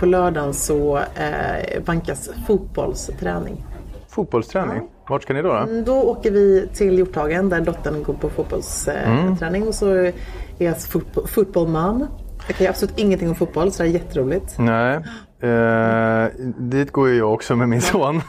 På 0.00 0.06
lördagen 0.06 0.54
så 0.54 0.96
eh, 0.98 1.82
vankas 1.84 2.30
fotbollsträning. 2.46 3.64
Fotbollsträning? 4.08 4.82
Vart 5.08 5.22
ska 5.22 5.32
ni 5.34 5.42
då? 5.42 5.48
då? 5.48 5.54
Mm, 5.56 5.84
Då 5.84 6.02
åker 6.02 6.30
vi 6.30 6.68
till 6.74 6.98
Hjorthagen 6.98 7.48
där 7.48 7.60
dottern 7.60 8.02
går 8.02 8.14
på 8.14 8.30
fotbollsträning 8.30 9.68
och 9.68 9.74
så 9.74 9.88
är 9.90 10.12
jag 10.58 10.74
fotbo- 10.76 11.26
fotbollman. 11.26 12.06
Jag 12.46 12.56
kan 12.56 12.64
ju 12.64 12.70
absolut 12.70 12.98
ingenting 12.98 13.28
om 13.28 13.34
fotboll 13.34 13.72
så 13.72 13.82
det 13.82 13.88
är 13.88 13.92
jätteroligt. 13.92 14.58
Nej. 14.58 15.00
Eh, 15.42 16.26
dit 16.58 16.90
går 16.92 17.08
ju 17.08 17.16
jag 17.16 17.32
också 17.34 17.56
med 17.56 17.68
min 17.68 17.80
son. 17.82 18.20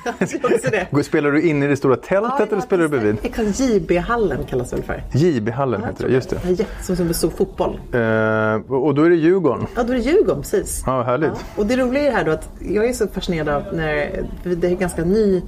Spelar 1.03 1.31
du 1.31 1.41
inne 1.41 1.65
i 1.65 1.67
det 1.67 1.75
stora 1.75 1.95
tältet 1.95 2.51
eller 2.51 2.61
spelar 2.61 2.83
du 2.83 2.89
bredvid? 2.89 3.17
Exakt, 3.23 3.59
JB-hallen 3.59 4.43
kallas 4.43 4.69
det 4.69 4.75
väl 4.75 4.85
för. 4.85 5.03
JB-hallen 5.17 5.83
heter 5.83 6.07
det, 6.07 6.13
just 6.13 6.29
det. 6.29 6.49
Jätte- 6.49 6.95
som 6.95 7.07
en 7.07 7.13
stor 7.13 7.29
fotboll. 7.29 7.79
Eh, 7.93 8.73
och 8.75 8.95
då 8.95 9.03
är 9.03 9.09
det 9.09 9.15
Djurgården. 9.15 9.67
Ja, 9.75 9.83
då 9.83 9.93
är 9.93 9.97
det 9.97 10.03
Djurgården, 10.03 10.41
precis. 10.41 10.83
Ja, 10.85 11.03
härligt. 11.03 11.45
Och 11.55 11.65
det 11.65 11.77
roliga 11.77 12.07
är 12.07 12.11
här 12.11 12.23
då 12.25 12.31
att 12.31 12.49
jag 12.59 12.85
är 12.85 12.93
så 12.93 13.07
fascinerad 13.07 13.49
av 13.49 13.63
när 13.73 14.23
det 14.43 14.67
är 14.67 14.75
ganska 14.75 15.03
ny 15.03 15.41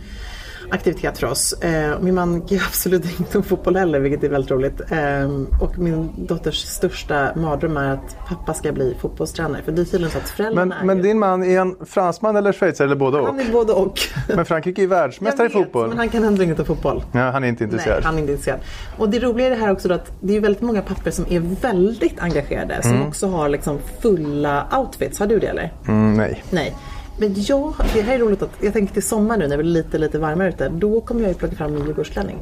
aktivitet 0.74 1.18
för 1.18 1.28
oss. 1.28 1.54
Eh, 1.54 2.00
min 2.02 2.16
man 2.16 2.42
kan 2.48 2.58
absolut 2.68 3.20
inte 3.20 3.38
om 3.38 3.44
fotboll 3.44 3.76
heller, 3.76 4.00
vilket 4.00 4.24
är 4.24 4.30
väldigt 4.30 4.52
roligt. 4.52 4.82
Eh, 4.92 5.62
och 5.62 5.78
min 5.80 6.10
dotters 6.18 6.56
största 6.66 7.32
mardröm 7.36 7.78
är 7.78 7.94
att 7.94 8.18
pappa 8.28 8.54
ska 8.54 8.72
bli 8.72 8.96
fotbollstränare. 9.02 9.62
För 9.66 9.72
det 9.72 9.82
är 9.82 9.86
tydligen 9.86 10.12
så 10.12 10.18
att 10.18 10.30
föräldrarna 10.30 10.66
Men, 10.66 10.78
är 10.82 10.86
men 10.86 10.98
ju- 10.98 11.04
din 11.04 11.20
man, 11.20 11.44
är 11.44 11.58
han 11.60 11.76
fransman 11.86 12.36
eller 12.36 12.54
schweizare 12.54 12.86
eller 12.86 12.96
både 12.96 13.20
och? 13.20 13.26
Han 13.28 13.40
är 13.40 13.52
både 13.52 13.74
och. 13.74 14.00
Men 14.36 14.46
Frankrike 14.46 14.84
är 14.84 14.88
världsmästare 14.88 15.48
i 15.48 15.50
fotboll. 15.50 15.90
Men 15.90 15.98
han 15.98 16.10
kan 16.10 16.24
ändå 16.24 16.44
inget 16.44 16.60
om 16.60 16.66
fotboll. 16.66 17.04
Ja, 17.12 17.20
han 17.32 17.44
är 17.44 17.48
inte 17.48 17.64
intresserad. 17.64 17.96
Nej, 17.96 18.04
han 18.06 18.16
är 18.16 18.20
inte 18.20 18.32
intresserad. 18.32 18.60
Och 18.98 19.10
det 19.10 19.20
roliga 19.20 19.46
är 19.48 19.50
det 19.50 19.56
här 19.56 19.72
också 19.72 19.88
då 19.88 19.96
att 19.96 20.12
det 20.22 20.36
är 20.38 20.42
väldigt 20.42 20.62
många 20.62 20.82
papper 20.82 21.12
som 21.12 21.26
är 21.30 21.40
väldigt 21.62 22.20
engagerade. 22.20 22.84
Som 22.84 23.08
också 23.08 23.28
har 23.28 23.50
liksom 23.50 23.80
fulla 24.02 24.68
outfits. 24.80 25.20
Har 25.20 25.28
du 25.28 25.40
det 25.40 25.48
eller? 25.48 25.74
Mm, 25.88 26.14
nej. 26.18 26.44
Nej. 26.50 26.76
Men 27.18 27.34
jag, 27.38 27.74
det 27.94 28.02
här 28.02 28.16
är 28.16 28.20
roligt 28.20 28.42
att 28.42 28.50
jag 28.62 28.74
tänker 28.74 28.94
till 28.94 29.04
sommar 29.04 29.38
nu 29.38 29.48
när 29.48 29.58
det 29.58 29.62
är 29.62 29.66
lite, 29.66 29.98
lite 29.98 30.20
varmare 30.20 30.50
ute. 30.50 30.70
Då 30.70 31.02
kommer 31.02 31.22
jag 31.22 31.30
ju 31.30 31.36
plocka 31.36 31.56
fram 31.56 31.74
min 31.74 31.86
Djurgårdsklänning. 31.86 32.38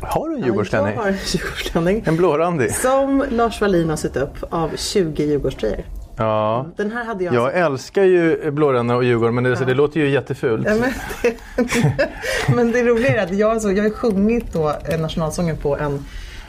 Har 0.00 0.28
du 0.28 0.34
en 0.36 0.42
Djurgårdsklänning? 0.42 0.94
Jag 0.94 1.02
har 1.02 1.08
en 1.08 1.16
Djurgårdsklänning. 1.26 2.02
En 2.06 2.16
blårandig? 2.16 2.74
Som 2.74 3.24
Lars 3.30 3.60
Wallin 3.60 3.90
har 3.90 3.96
sytt 3.96 4.16
upp 4.16 4.36
av 4.50 4.70
20 4.76 5.24
Djurgårdströjor. 5.24 5.84
Ja. 6.16 6.66
Den 6.76 6.90
här 6.90 7.04
hade 7.04 7.24
jag... 7.24 7.34
Jag 7.34 7.54
älskar 7.54 8.02
ju 8.02 8.50
blåränna 8.50 8.96
och 8.96 9.04
Djurgården 9.04 9.34
men 9.34 9.44
det, 9.44 9.56
så 9.56 9.64
det 9.64 9.74
låter 9.74 10.00
ju 10.00 10.08
jättefult. 10.08 10.66
Ja, 10.68 10.74
men, 10.74 10.92
det, 11.22 12.08
men 12.54 12.72
det 12.72 12.82
roliga 12.82 13.14
är 13.14 13.24
att 13.24 13.34
jag, 13.34 13.50
alltså, 13.50 13.72
jag 13.72 13.82
har 13.82 13.90
sjungit 13.90 14.52
då 14.52 14.74
eh, 14.88 15.00
nationalsången 15.00 15.56
på 15.56 15.76
en 15.76 16.04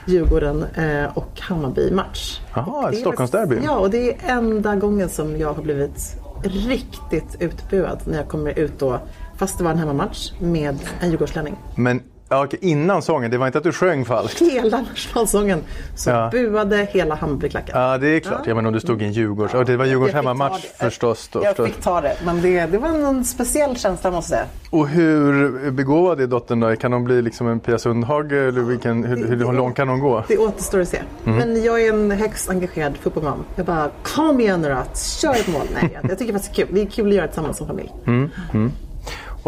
Djurgården 0.06 0.64
eh, 0.74 1.18
och 1.18 1.40
Hammarby-match. 1.40 2.40
Jaha, 2.54 2.90
ett 2.90 2.98
Stockholmsderby. 2.98 3.58
Ja, 3.64 3.78
och 3.78 3.90
det 3.90 4.10
är 4.10 4.16
enda 4.26 4.76
gången 4.76 5.08
som 5.08 5.36
jag 5.36 5.54
har 5.54 5.62
blivit 5.62 6.16
riktigt 6.42 7.36
utbuad 7.40 8.00
när 8.04 8.16
jag 8.16 8.28
kommer 8.28 8.58
ut 8.58 8.78
då, 8.78 9.00
fast 9.36 9.58
det 9.58 9.64
var 9.64 9.70
en 9.70 9.78
hemmamatch, 9.78 10.32
med 10.40 10.78
en 11.00 11.10
Djurgårdslänning. 11.10 11.56
Men 11.74 12.02
ja, 12.28 12.44
okej, 12.44 12.58
innan 12.62 13.02
sången, 13.02 13.30
det 13.30 13.38
var 13.38 13.46
inte 13.46 13.58
att 13.58 13.64
du 13.64 13.72
sjöng 13.72 14.04
falskt? 14.04 14.40
Hela 14.42 14.80
nationalsången 14.80 15.60
så 15.96 16.10
Ja. 16.10 16.28
buade 16.32 16.76
hela 16.90 17.14
Hammarbyklacken. 17.14 17.80
Ja, 17.80 17.98
det 17.98 18.08
är 18.08 18.20
klart. 18.20 18.40
Ja, 18.46 18.54
men 18.54 18.66
om 18.66 18.72
du 18.72 18.80
stod 18.80 19.02
i 19.02 19.04
en 19.04 19.12
Djurgårds... 19.12 19.54
Och 19.54 19.64
det 19.64 19.76
var 19.76 19.84
Djurgårdens 19.84 20.12
ta 20.12 20.18
hemmamatch 20.18 20.62
det. 20.62 20.84
förstås. 20.84 21.28
Då, 21.32 21.44
Jag 21.44 21.56
fick 21.56 21.80
ta 21.80 22.00
det, 22.00 22.16
men 22.24 22.42
det, 22.42 22.66
det 22.66 22.78
var 22.78 22.88
en 22.88 23.24
speciell 23.24 23.76
känsla 23.76 24.10
måste 24.10 24.34
jag 24.34 24.38
säga. 24.40 24.48
Och 24.70 24.88
hur 24.88 25.70
begåvad 25.70 26.20
är 26.20 26.26
dottern 26.26 26.60
då? 26.60 26.76
Kan 26.76 26.92
hon 26.92 27.04
bli 27.04 27.22
liksom 27.22 27.48
en 27.48 27.60
Pia 27.60 27.78
Sundhage? 27.78 28.32
Eller 28.32 28.60
vilken, 28.60 29.04
hur, 29.04 29.16
hur, 29.16 29.36
hur 29.46 29.52
långt 29.52 29.76
kan 29.76 29.88
hon 29.88 30.00
gå? 30.00 30.24
Det 30.28 30.38
återstår 30.38 30.80
att 30.80 30.88
se. 30.88 30.98
Mm. 31.26 31.38
Men 31.38 31.62
jag 31.64 31.82
är 31.84 31.92
en 31.92 32.10
högst 32.10 32.50
engagerad 32.50 32.96
fotbollsmamma. 33.02 33.44
Jag 33.56 33.66
bara, 33.66 33.90
kom 34.02 34.40
igen 34.40 34.62
nu 34.62 34.68
då, 34.68 34.82
kör 35.20 35.30
ett 35.30 35.48
mål. 35.48 35.62
Nej, 35.74 35.98
jag, 36.02 36.10
jag 36.10 36.18
tycker 36.18 36.32
faktiskt 36.32 36.54
det 36.56 36.62
är 36.62 36.66
kul. 36.66 36.74
Det 36.74 36.82
är 36.82 36.86
kul 36.86 37.08
att 37.08 37.14
göra 37.14 37.22
det 37.26 37.28
tillsammans 37.32 37.56
som 37.56 37.66
familj. 37.66 37.90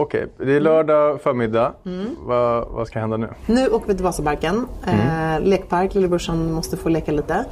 Okej, 0.00 0.26
det 0.38 0.52
är 0.56 0.60
lördag 0.60 1.20
förmiddag. 1.20 1.72
Mm. 1.86 2.06
Vad, 2.26 2.68
vad 2.68 2.86
ska 2.86 2.98
hända 3.00 3.16
nu? 3.16 3.28
Nu 3.46 3.68
åker 3.68 3.86
vi 3.88 3.94
till 3.94 4.04
Vasaparken. 4.04 4.66
Mm. 4.86 5.34
Eh, 5.34 5.48
lekpark, 5.48 5.94
lillebrorsan 5.94 6.52
måste 6.52 6.76
få 6.76 6.88
leka 6.88 7.12
lite. 7.12 7.44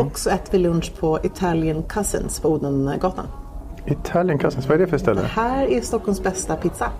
Och 0.00 0.18
så 0.18 0.30
äter 0.30 0.52
vi 0.52 0.58
lunch 0.58 0.92
på 1.00 1.18
Italian 1.22 1.82
Cousins 1.82 2.40
på 2.40 2.48
Odengatan. 2.48 3.26
Italian 3.86 4.38
Cousins, 4.38 4.68
vad 4.68 4.74
är 4.74 4.78
det 4.78 4.86
för 4.86 4.98
ställe? 4.98 5.20
Det 5.20 5.26
här 5.26 5.66
är 5.66 5.80
Stockholms 5.80 6.22
bästa 6.22 6.56
pizza. 6.56 6.90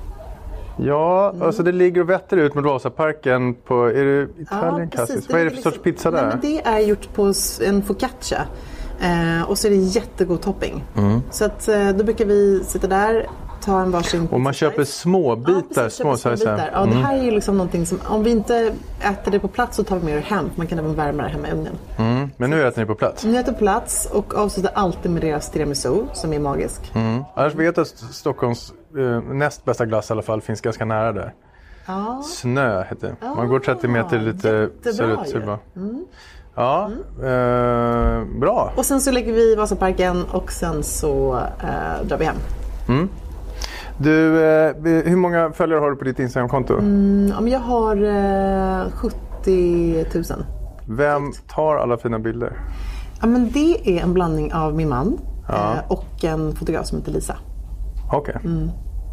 Ja, 0.76 1.30
Mm. 1.30 1.42
alltså 1.46 1.62
det 1.62 1.72
ligger 1.72 2.00
och 2.00 2.10
vetter 2.10 2.36
ut 2.36 2.54
mot 2.54 2.64
Vasaparken 2.64 3.54
på... 3.54 3.84
Är 3.86 4.04
det 4.04 4.42
Italian 4.42 4.90
precis. 4.90 5.06
Cousins? 5.06 5.28
Vad 5.30 5.40
är 5.40 5.44
det 5.44 5.50
för 5.50 5.62
sorts 5.62 5.78
pizza 5.82 6.10
Nej, 6.10 6.22
där? 6.22 6.28
men 6.28 6.40
det 6.40 6.60
är 6.66 6.78
gjort 6.78 7.14
på 7.14 7.32
en 7.64 7.82
focaccia. 7.82 8.42
Eh, 9.02 9.50
och 9.50 9.58
så 9.58 9.66
är 9.66 9.70
det 9.70 9.76
jättegod 9.76 10.40
topping. 10.40 10.84
Så 11.30 11.44
att, 11.44 11.68
eh, 11.68 11.88
då 11.88 12.04
brukar 12.04 12.24
vi 12.24 12.64
sitta 12.64 12.86
där, 12.86 13.26
ta 13.60 13.80
en 13.80 13.90
varsin 13.90 14.28
Och 14.30 14.40
man 14.40 14.52
köper 14.52 14.84
små 14.84 15.36
bitar, 15.36 15.62
precis, 15.84 15.98
små 15.98 16.16
köper 16.16 16.36
size. 16.36 16.50
bitar. 16.52 16.70
Ja, 16.72 16.86
Det 16.86 16.94
här 16.94 17.18
är 17.18 17.22
ju 17.22 17.30
liksom 17.30 17.56
någonting 17.56 17.86
som, 17.86 17.98
om 18.06 18.22
vi 18.24 18.30
inte 18.30 18.74
äter 19.00 19.30
det 19.32 19.38
på 19.38 19.48
plats 19.48 19.76
så 19.76 19.84
tar 19.84 19.98
vi 19.98 20.04
med 20.04 20.14
det 20.16 20.20
hem. 20.20 20.50
Man 20.54 20.66
kan 20.66 20.78
även 20.78 20.94
värma 20.94 21.22
det 21.22 21.28
hemma 21.28 21.48
i 21.48 21.52
ugnen. 21.52 21.74
Mm. 21.96 22.30
Men 22.36 22.50
nu 22.50 22.66
äter 22.66 22.80
ni 22.80 22.86
på 22.86 22.94
plats. 22.94 23.24
Vi 23.24 23.36
äter 23.36 23.52
på 23.52 23.58
plats 23.58 24.08
och 24.12 24.34
avslutar 24.34 24.70
alltid 24.74 25.10
med 25.10 25.22
deras 25.22 25.50
tiramisu 25.50 25.94
som 26.12 26.32
är 26.32 26.38
magisk. 26.38 26.90
Mm. 26.94 27.24
Annars 27.34 27.54
vet 27.54 27.76
jag 27.76 27.82
att 27.82 27.88
Stockholms 27.88 28.72
eh, 28.98 29.22
näst 29.34 29.64
bästa 29.64 29.86
glass 29.86 30.10
i 30.10 30.12
alla 30.12 30.22
fall 30.22 30.40
finns 30.40 30.60
ganska 30.60 30.84
nära 30.84 31.12
där. 31.12 31.34
Ja. 31.86 32.22
Snö 32.24 32.82
heter 32.88 33.14
det. 33.20 33.26
Man 33.26 33.48
går 33.48 33.58
30 33.60 33.88
meter 33.88 34.18
lite 34.18 34.68
söderut. 34.82 35.44
bra. 35.44 35.58
Ja, 36.54 36.90
eh, 37.18 38.24
bra. 38.40 38.72
Och 38.76 38.84
sen 38.86 39.00
så 39.00 39.10
lägger 39.10 39.32
vi 39.32 39.52
i 39.52 39.54
Vasaparken 39.54 40.24
och 40.24 40.52
sen 40.52 40.82
så 40.82 41.38
eh, 41.62 42.06
drar 42.06 42.18
vi 42.18 42.24
hem. 42.24 42.36
Du, 44.02 44.44
eh, 44.44 44.74
hur 45.04 45.16
många 45.16 45.52
följare 45.52 45.80
har 45.80 45.90
du 45.90 45.96
på 45.96 46.04
ditt 46.04 46.18
Instagramkonto? 46.18 46.78
Mm, 46.78 47.48
jag 47.48 47.60
har 47.60 47.96
eh, 47.96 48.90
70 48.92 50.04
000. 50.14 50.24
Vem 50.86 51.32
tar 51.48 51.76
alla 51.76 51.98
fina 51.98 52.18
bilder? 52.18 52.52
Ja, 53.20 53.26
men 53.26 53.50
det 53.50 53.98
är 53.98 54.02
en 54.02 54.14
blandning 54.14 54.52
av 54.54 54.74
min 54.74 54.88
man 54.88 55.18
Ja. 55.48 55.74
eh, 55.74 55.92
och 55.92 56.24
en 56.24 56.52
fotograf 56.54 56.86
som 56.86 56.98
heter 56.98 57.12
Lisa. 57.12 57.36
Okej. 58.12 58.34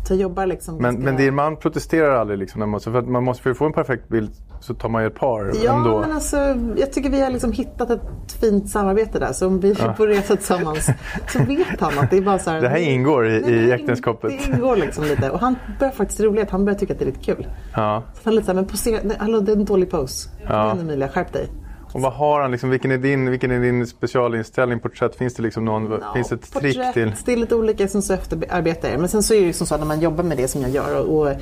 Så 0.08 0.14
jag 0.14 0.20
jobbar 0.22 0.46
liksom 0.46 0.76
Men, 0.76 0.84
ganska- 0.84 1.02
men 1.04 1.16
din 1.16 1.36
man 1.36 1.56
protesterar 1.58 2.16
aldrig 2.16 2.40
liksom? 2.40 2.60
När 2.60 2.68
man, 2.68 2.80
för 2.80 2.96
att 3.00 3.08
man 3.08 3.24
måste 3.24 3.44
för 3.44 3.50
att 3.52 3.58
få 3.58 3.66
en 3.66 3.74
perfekt 3.74 4.08
bild 4.10 4.32
så 4.60 4.74
tar 4.74 4.90
man 4.90 5.02
ju 5.02 5.08
ett 5.08 5.16
par 5.16 5.52
Ja, 5.64 5.78
ändå. 5.78 6.00
men 6.00 6.12
alltså, 6.12 6.38
jag 6.78 6.94
tycker 6.94 7.10
vi 7.10 7.22
har 7.22 7.30
liksom 7.32 7.52
hittat 7.52 7.90
ett 7.90 8.02
fint 8.42 8.70
samarbete 8.70 9.20
där. 9.20 9.34
Så 9.34 9.48
om 9.48 9.60
vi 9.60 9.72
är 9.72 9.94
på 9.94 10.06
resa 10.06 10.36
tillsammans 10.36 10.90
så 11.28 11.40
vet 11.40 11.80
han 11.80 12.00
att 12.00 12.10
det 12.10 12.18
är 12.18 12.22
bara 12.22 12.40
så 12.40 12.50
här... 12.50 12.62
Det 12.62 12.70
här 12.70 12.78
ingår 12.78 13.28
i, 13.28 13.42
Nej, 13.42 13.54
i 13.54 13.72
äktenskapet. 13.72 14.32
Det 14.32 14.52
ingår 14.54 14.76
liksom 14.76 15.04
lite. 15.04 15.30
Och 15.30 15.40
han 15.40 15.56
börjar 15.80 15.94
faktiskt 15.94 16.20
roligt. 16.20 16.50
Han 16.50 16.66
börjar 16.66 16.80
tycka 16.80 16.94
att 16.94 17.00
det 17.00 17.06
är 17.06 17.08
lite 17.08 17.24
kul. 17.24 17.48
Ja. 17.76 18.04
Så 18.14 18.20
han 18.24 18.34
är 18.34 18.36
lite 18.36 18.46
så 18.46 18.52
här, 18.52 18.56
men 18.56 18.66
posera, 18.66 19.00
nej, 19.04 19.18
hallå 19.20 19.40
det 19.40 19.52
är 19.52 19.56
en 19.56 19.66
dålig 19.66 19.92
pose. 19.92 20.30
Ja. 20.48 20.74
Men 20.76 20.86
Emilia, 20.86 21.08
skärp 21.10 21.34
dig. 21.34 21.48
Och 21.94 22.02
vad 22.02 22.14
har 22.14 22.42
han 22.42 22.52
liksom, 22.52 22.70
vilken 22.70 22.92
är 22.92 22.98
din, 22.98 23.30
vilken 23.32 23.52
är 23.52 23.60
din 23.60 23.88
specialinställning? 23.88 24.80
Porträtt? 24.80 25.16
Finns 25.16 25.34
det 25.34 25.44
liksom 25.44 25.66
någon, 25.66 25.92
Ja, 26.02 26.14
finns 26.14 26.30
det 26.30 26.36
ett 26.36 26.54
trick 26.54 26.76
porträtt, 26.78 26.94
till? 26.94 27.12
Det 27.26 27.34
är 27.34 27.38
lite 27.38 27.56
olika 27.56 27.88
som 27.88 28.02
så 28.02 28.14
efterarbetare. 28.14 28.98
Men 28.98 29.10
sen 29.10 29.24
så 29.24 29.34
är 29.34 29.40
det 29.40 29.46
ju 29.46 29.54
som 29.54 29.68
så 29.68 29.76
att 29.76 29.82
när 29.82 29.88
man 29.88 30.00
jobbar 30.02 30.24
med 30.24 30.38
det 30.38 30.48
som 30.48 30.62
jag 30.62 30.72
gör 30.72 31.00
och, 31.00 31.20
och 31.22 31.34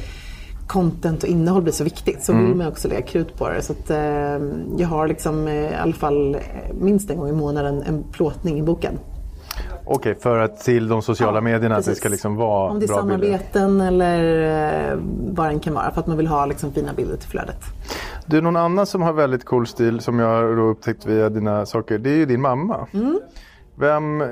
content 0.67 1.23
och 1.23 1.29
innehåll 1.29 1.61
blir 1.61 1.73
så 1.73 1.83
viktigt 1.83 2.23
så 2.23 2.31
Mm. 2.31 2.45
vill 2.45 2.55
man 2.55 2.67
också 2.67 2.87
lägga 2.87 3.01
krut 3.01 3.37
på 3.37 3.49
det. 3.49 3.61
Så 3.61 3.73
att, 3.73 3.89
eh, 3.89 3.97
jag 4.77 4.87
har 4.87 5.07
liksom 5.07 5.47
eh, 5.47 5.53
i 5.53 5.75
alla 5.75 5.93
fall 5.93 6.35
eh, 6.35 6.41
minst 6.81 7.09
en 7.09 7.17
gång 7.17 7.29
i 7.29 7.31
månaden 7.31 7.81
en 7.87 8.03
plåtning 8.11 8.59
i 8.59 8.63
boken. 8.63 8.99
Okej, 9.87 10.15
för 10.19 10.39
att 10.39 10.59
till 10.59 10.87
de 10.87 11.01
sociala 11.01 11.37
Ja, 11.37 11.41
medierna 11.41 11.75
att 11.75 11.81
det 11.81 11.89
precis. 11.89 11.99
ska 11.99 12.09
liksom 12.09 12.35
vara 12.35 12.71
Om 12.71 12.79
det 12.79 12.85
är 12.85 12.87
bra 12.87 13.01
bilder. 13.01 13.17
samarbeten 13.17 13.81
eller 13.81 14.91
eh, 14.91 14.97
vad 15.33 15.47
den 15.49 15.59
kan 15.59 15.73
vara. 15.73 15.91
För 15.91 15.99
att 16.01 16.07
man 16.07 16.17
vill 16.17 16.27
ha 16.27 16.45
liksom 16.45 16.71
fina 16.71 16.93
bilder 16.93 17.17
till 17.17 17.29
flödet. 17.29 17.57
Du, 18.25 18.41
någon 18.41 18.55
annan 18.55 18.85
som 18.85 19.01
har 19.01 19.13
väldigt 19.13 19.45
cool 19.45 19.67
stil 19.67 19.99
som 19.99 20.19
jag 20.19 20.27
har 20.27 20.59
upptäckt 20.59 21.05
via 21.05 21.29
dina 21.29 21.65
saker, 21.65 21.97
det 21.97 22.09
är 22.09 22.17
ju 22.17 22.25
din 22.25 22.41
mamma. 22.41 22.87
Mm. 22.93 23.19
Vem, 23.79 24.21
eh, 24.21 24.27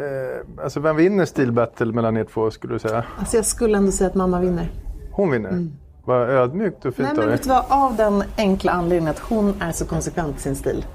alltså 0.63 0.79
vem 0.79 0.95
vinner 0.95 1.25
stilbattle 1.25 1.93
mellan 1.93 2.17
er 2.17 2.23
två 2.23 2.51
skulle 2.51 2.73
du 2.73 2.79
säga? 2.79 3.03
Alltså 3.19 3.35
jag 3.37 3.45
skulle 3.45 3.77
ändå 3.77 3.91
säga 3.91 4.09
att 4.09 4.15
mamma 4.15 4.39
vinner. 4.39 4.71
Hon 5.11 5.31
vinner? 5.31 5.67
Vad 6.05 6.29
ödmjukt 6.29 6.85
och 6.85 6.95
fint 6.95 7.09
Mm. 7.09 7.17
Nej 7.17 7.25
men 7.25 7.29
vet 7.29 7.43
du 7.43 7.49
vad, 7.49 7.63
av 7.69 7.95
den 7.95 8.23
enkla 8.37 8.71
anledningen 8.71 9.11
att 9.11 9.19
hon 9.19 9.61
är 9.61 9.71
så 9.71 9.85
konsekvent 9.85 10.37
i 10.37 10.41
sin 10.41 10.55
stil. 10.55 10.85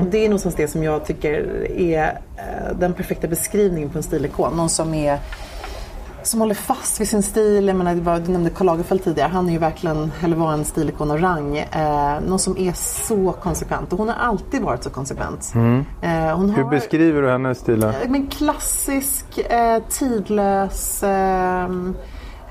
Och 0.00 0.06
det 0.10 0.24
är 0.24 0.28
nog 0.28 0.40
det 0.56 0.68
som 0.68 0.82
jag 0.82 1.04
tycker 1.04 1.32
är 1.70 2.20
eh, 2.36 2.76
den 2.78 2.92
perfekta 2.92 3.28
beskrivningen 3.28 3.90
på 3.90 3.98
en 3.98 4.02
stilikon. 4.02 4.56
Någon 4.56 4.68
som 4.68 4.94
är 4.94 5.18
som 6.26 6.40
håller 6.40 6.54
fast 6.54 7.00
vid 7.00 7.08
sin 7.08 7.22
stil. 7.22 7.66
Jag 7.66 7.76
menar, 7.76 7.94
var, 7.94 8.20
du 8.20 8.32
nämnde 8.32 8.50
Karl 8.50 8.66
Lagerfeld 8.66 9.04
tidigare. 9.04 9.28
Han 9.28 9.48
är 9.48 9.52
ju 9.52 9.58
verkligen, 9.58 10.12
eller 10.22 10.36
var 10.36 10.52
en 10.52 10.64
stilikon 10.64 11.10
av 11.10 11.18
rang. 11.18 11.56
Eh, 11.56 12.20
någon 12.26 12.38
som 12.38 12.58
är 12.58 12.72
så 12.72 13.32
konsekvent. 13.32 13.92
Och 13.92 13.98
hon 13.98 14.08
har 14.08 14.16
alltid 14.16 14.62
varit 14.62 14.82
så 14.84 14.90
konsekvent. 14.90 15.52
Eh, 15.54 15.60
hon 15.60 16.44
Mm. 16.44 16.50
Hur 16.50 16.62
har, 16.62 16.70
beskriver 16.70 17.22
du 17.22 17.30
hennes 17.30 17.58
stil? 17.58 17.80
då? 17.80 17.92
men 18.08 18.26
klassisk, 18.26 19.38
eh, 19.38 19.82
tidlös, 19.88 21.02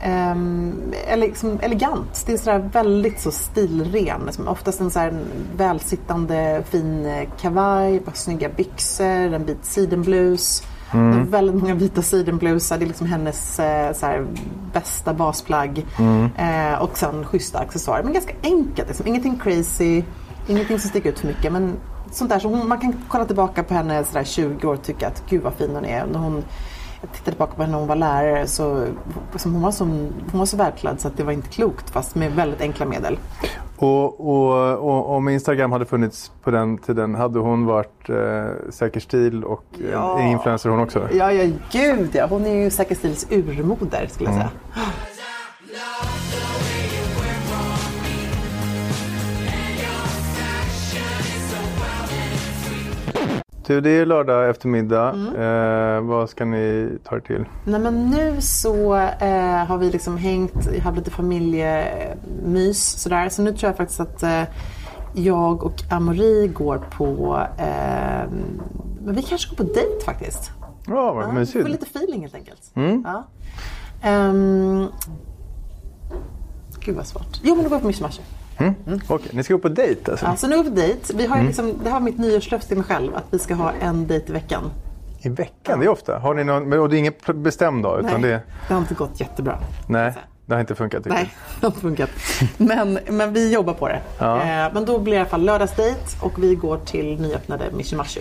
ele, 0.03 1.25
liksom 1.25 1.59
elegant. 1.61 2.23
Det 2.25 2.33
är 2.33 2.37
sådär 2.37 2.69
väldigt 2.73 3.19
så 3.19 3.31
stilren. 3.31 4.21
Liksom, 4.25 4.47
oftast 4.47 4.81
en 4.81 4.91
sådär 4.91 5.13
välsittande 5.57 6.63
fin 6.69 7.05
eh, 7.05 7.29
kavaj, 7.41 7.99
par 7.99 8.13
snygga 8.13 8.49
byxor, 8.49 9.33
en 9.33 9.45
vit 9.45 9.65
sidenblus. 9.65 10.63
Mm. 10.93 11.31
Väldigt 11.31 11.55
många 11.55 11.73
vita 11.73 12.01
sidenblusar. 12.01 12.77
Det 12.77 12.85
är 12.85 12.87
liksom 12.87 13.07
hennes 13.07 13.59
eh, 13.59 13.93
såhär, 13.93 14.25
bästa 14.73 15.13
basplagg. 15.13 15.85
Mm. 15.99 16.29
Eh, 16.37 16.81
och 16.81 16.97
sen 16.97 17.25
schyssta 17.25 17.59
accessoarer. 17.59 18.03
Men 18.03 18.13
ganska 18.13 18.33
enkelt. 18.43 18.87
Liksom. 18.87 19.07
Ingenting 19.07 19.39
crazy, 19.43 20.03
ingenting 20.47 20.79
som 20.79 20.89
sticker 20.89 21.09
ut 21.09 21.19
för 21.19 21.27
mycket. 21.27 21.51
Men 21.51 21.73
sånt 22.11 22.29
där. 22.29 22.39
Så 22.39 22.47
hon, 22.47 22.67
man 22.67 22.77
kan 22.77 22.95
kolla 23.07 23.25
tillbaka 23.25 23.63
på 23.63 23.73
henne 23.73 24.03
sådär 24.03 24.23
20 24.23 24.67
år 24.67 24.73
och 24.73 24.83
tycka 24.83 25.07
att 25.07 25.23
gud 25.29 25.41
vad 25.41 25.53
fin 25.53 25.75
hon 25.75 25.85
är. 25.85 26.05
När 26.05 26.19
hon, 26.19 26.43
jag 27.03 27.11
tittade 27.11 27.31
tillbaka 27.31 27.53
på 27.55 27.61
henne 27.61 27.71
när 27.71 27.79
hon 27.79 27.87
var 27.87 27.95
lärare 27.95 28.47
så 28.47 28.85
liksom, 29.31 29.53
hon, 29.53 29.61
var 29.61 29.71
som, 29.71 29.89
hon 30.31 30.39
var 30.39 30.45
så 30.45 30.57
välklädd 30.57 30.99
så 31.01 31.07
att 31.07 31.17
det 31.17 31.23
var 31.23 31.31
inte 31.31 31.49
klokt 31.49 31.89
fast 31.89 32.15
med 32.15 32.31
väldigt 32.31 32.61
enkla 32.61 32.85
medel. 32.85 33.19
Och, 33.77 34.19
och, 34.19 34.77
och 34.77 35.09
om 35.15 35.29
Instagram 35.29 35.71
hade 35.71 35.85
funnits 35.85 36.31
på 36.43 36.51
den 36.51 36.77
tiden, 36.77 37.15
hade 37.15 37.39
hon 37.39 37.65
varit 37.65 38.09
eh, 38.09 38.45
säker 38.69 38.99
stil 38.99 39.43
och 39.43 39.63
eh, 39.79 39.91
Ja. 39.91 40.19
en 40.19 40.27
influencer 40.27 40.69
hon 40.69 40.79
också? 40.79 41.07
Ja, 41.13 41.31
ja 41.31 41.51
gud 41.71 42.09
ja. 42.13 42.27
Hon 42.29 42.45
är 42.45 42.53
ju 42.63 42.69
säkert 42.69 42.97
stils 42.97 43.27
urmoder 43.31 44.07
skulle 44.09 44.29
jag 44.29 44.35
säga. 44.37 44.49
Du, 53.67 53.81
det 53.81 53.89
är 53.89 54.05
lördag 54.05 54.49
eftermiddag. 54.49 55.09
Mm. 55.09 55.35
Eh, 55.35 56.01
vad 56.09 56.29
ska 56.29 56.45
ni 56.45 56.97
ta 57.03 57.15
er 57.15 57.19
till? 57.19 57.45
Nej 57.65 57.79
men 57.79 58.09
nu 58.09 58.41
så 58.41 58.95
eh, 58.95 59.65
har 59.65 59.77
vi 59.77 59.91
liksom 59.91 60.17
hängt, 60.17 60.77
haft 60.83 60.97
lite 60.97 61.11
familjemys 61.11 63.01
sådär. 63.01 63.29
Så 63.29 63.41
nu 63.41 63.51
tror 63.51 63.69
jag 63.69 63.77
faktiskt 63.77 63.99
att 63.99 64.23
eh, 64.23 64.43
jag 65.13 65.63
och 65.63 65.75
Amori 65.91 66.47
går 66.47 66.77
på, 66.77 67.41
eh, 67.57 68.29
men 69.05 69.15
vi 69.15 69.21
kanske 69.21 69.49
går 69.55 69.65
på 69.65 69.73
dejt 69.73 70.05
faktiskt. 70.05 70.51
Ja, 70.87 71.13
vad 71.13 71.23
Ja, 71.23 71.31
mysigt. 71.31 71.65
Få 71.65 71.71
lite 71.71 71.85
feeling 71.85 72.21
helt 72.21 72.35
enkelt. 72.35 72.71
Ja. 73.03 73.23
Ehm, 74.03 74.87
gud 76.79 76.95
vad 76.95 77.07
svårt. 77.07 77.39
Jo 77.43 77.55
men 77.55 77.63
då 77.63 77.69
går 77.69 77.75
vi 77.75 77.81
på 77.81 77.87
Mishmash. 77.87 78.19
Mm. 78.57 78.73
Okej, 79.07 79.29
ni 79.33 79.43
ska 79.43 79.53
gå 79.53 79.59
på 79.59 79.69
dejt 79.69 80.11
alltså? 80.11 80.25
Ja, 80.25 80.35
så 80.35 80.47
nu 80.47 80.55
är 80.55 80.63
vi 80.63 80.69
på 80.69 80.75
dejt. 80.75 81.13
Vi 81.17 81.25
har 81.25 81.35
Mm. 81.35 81.47
liksom, 81.47 81.73
det 81.83 81.89
här 81.89 81.93
var 81.93 81.99
mitt 82.05 82.17
nyårslöfte 82.17 82.67
till 82.67 82.77
mig 82.77 82.85
själv 82.85 83.15
att 83.15 83.23
vi 83.29 83.39
ska 83.39 83.53
ha 83.53 83.71
en 83.81 84.07
dejt 84.07 84.29
i 84.29 84.33
veckan. 84.33 84.71
I 85.21 85.29
veckan? 85.29 85.79
Det 85.79 85.85
är 85.85 85.89
ofta. 85.89 86.17
Har 86.19 86.33
ni 86.33 86.43
någon, 86.43 86.73
och 86.73 86.89
det 86.89 86.95
är 86.97 86.99
ingen 86.99 87.13
bestämd 87.33 87.83
dag? 87.83 87.99
Utan 87.99 88.21
Nej, 88.21 88.29
det, 88.31 88.41
det 88.67 88.73
har 88.73 88.81
inte 88.81 88.93
gått 88.93 89.19
jättebra. 89.19 89.59
nej. 89.87 90.13
Det 90.45 90.53
har 90.53 90.61
inte 90.61 90.75
funkat 90.75 91.05
Nej, 91.05 91.33
det 91.59 91.65
har 91.65 91.69
inte 91.71 91.81
funkat. 91.81 92.09
Men, 92.57 92.99
men 93.09 93.33
vi 93.33 93.53
jobbar 93.53 93.73
på 93.73 93.87
det. 93.87 94.01
Ja. 94.19 94.37
Eh, 94.41 94.73
men 94.73 94.85
då 94.85 94.99
blir 94.99 95.13
det 95.13 95.17
i 95.17 95.19
alla 95.19 95.29
fall 95.29 95.41
lördagsdejt 95.41 95.99
och 96.21 96.43
vi 96.43 96.55
går 96.55 96.77
till 96.77 97.21
nyöppnade 97.21 97.65
Mishimashu. 97.77 98.19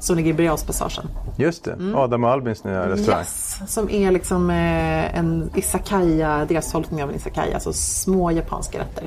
Som 0.00 0.16
ligger 0.16 0.30
i 0.30 0.34
Birger 0.34 0.66
Passagen. 0.66 1.04
jag. 1.36 1.46
Just 1.46 1.64
det, 1.64 1.76
Adam 1.94 2.24
och 2.24 2.30
Albins 2.30 2.64
nya 2.64 2.88
restaurang. 2.88 3.20
Mm. 3.20 3.20
Yes, 3.20 3.62
som 3.66 3.90
är 3.90 4.10
liksom 4.10 4.50
eh, 4.50 5.18
en 5.18 5.50
izakaya, 5.54 6.44
deras 6.48 6.72
tolkning 6.72 7.02
av 7.02 7.10
en 7.10 7.16
izakaya. 7.16 7.54
Alltså 7.54 7.72
små 7.72 8.30
japanska 8.30 8.78
rätter. 8.78 9.04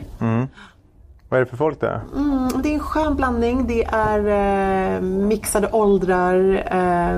Vad 1.29 1.39
är 1.39 1.45
det 1.45 1.49
för 1.49 1.57
folk 1.57 1.79
där? 1.79 2.01
Mm, 2.15 2.49
det 2.63 2.69
är 2.69 2.73
en 2.73 2.79
skön 2.79 3.15
blandning. 3.15 3.67
Det 3.67 3.83
är 3.83 4.19
eh, 4.95 5.01
mixade 5.01 5.71
åldrar. 5.71 6.63
Eh, 6.71 7.17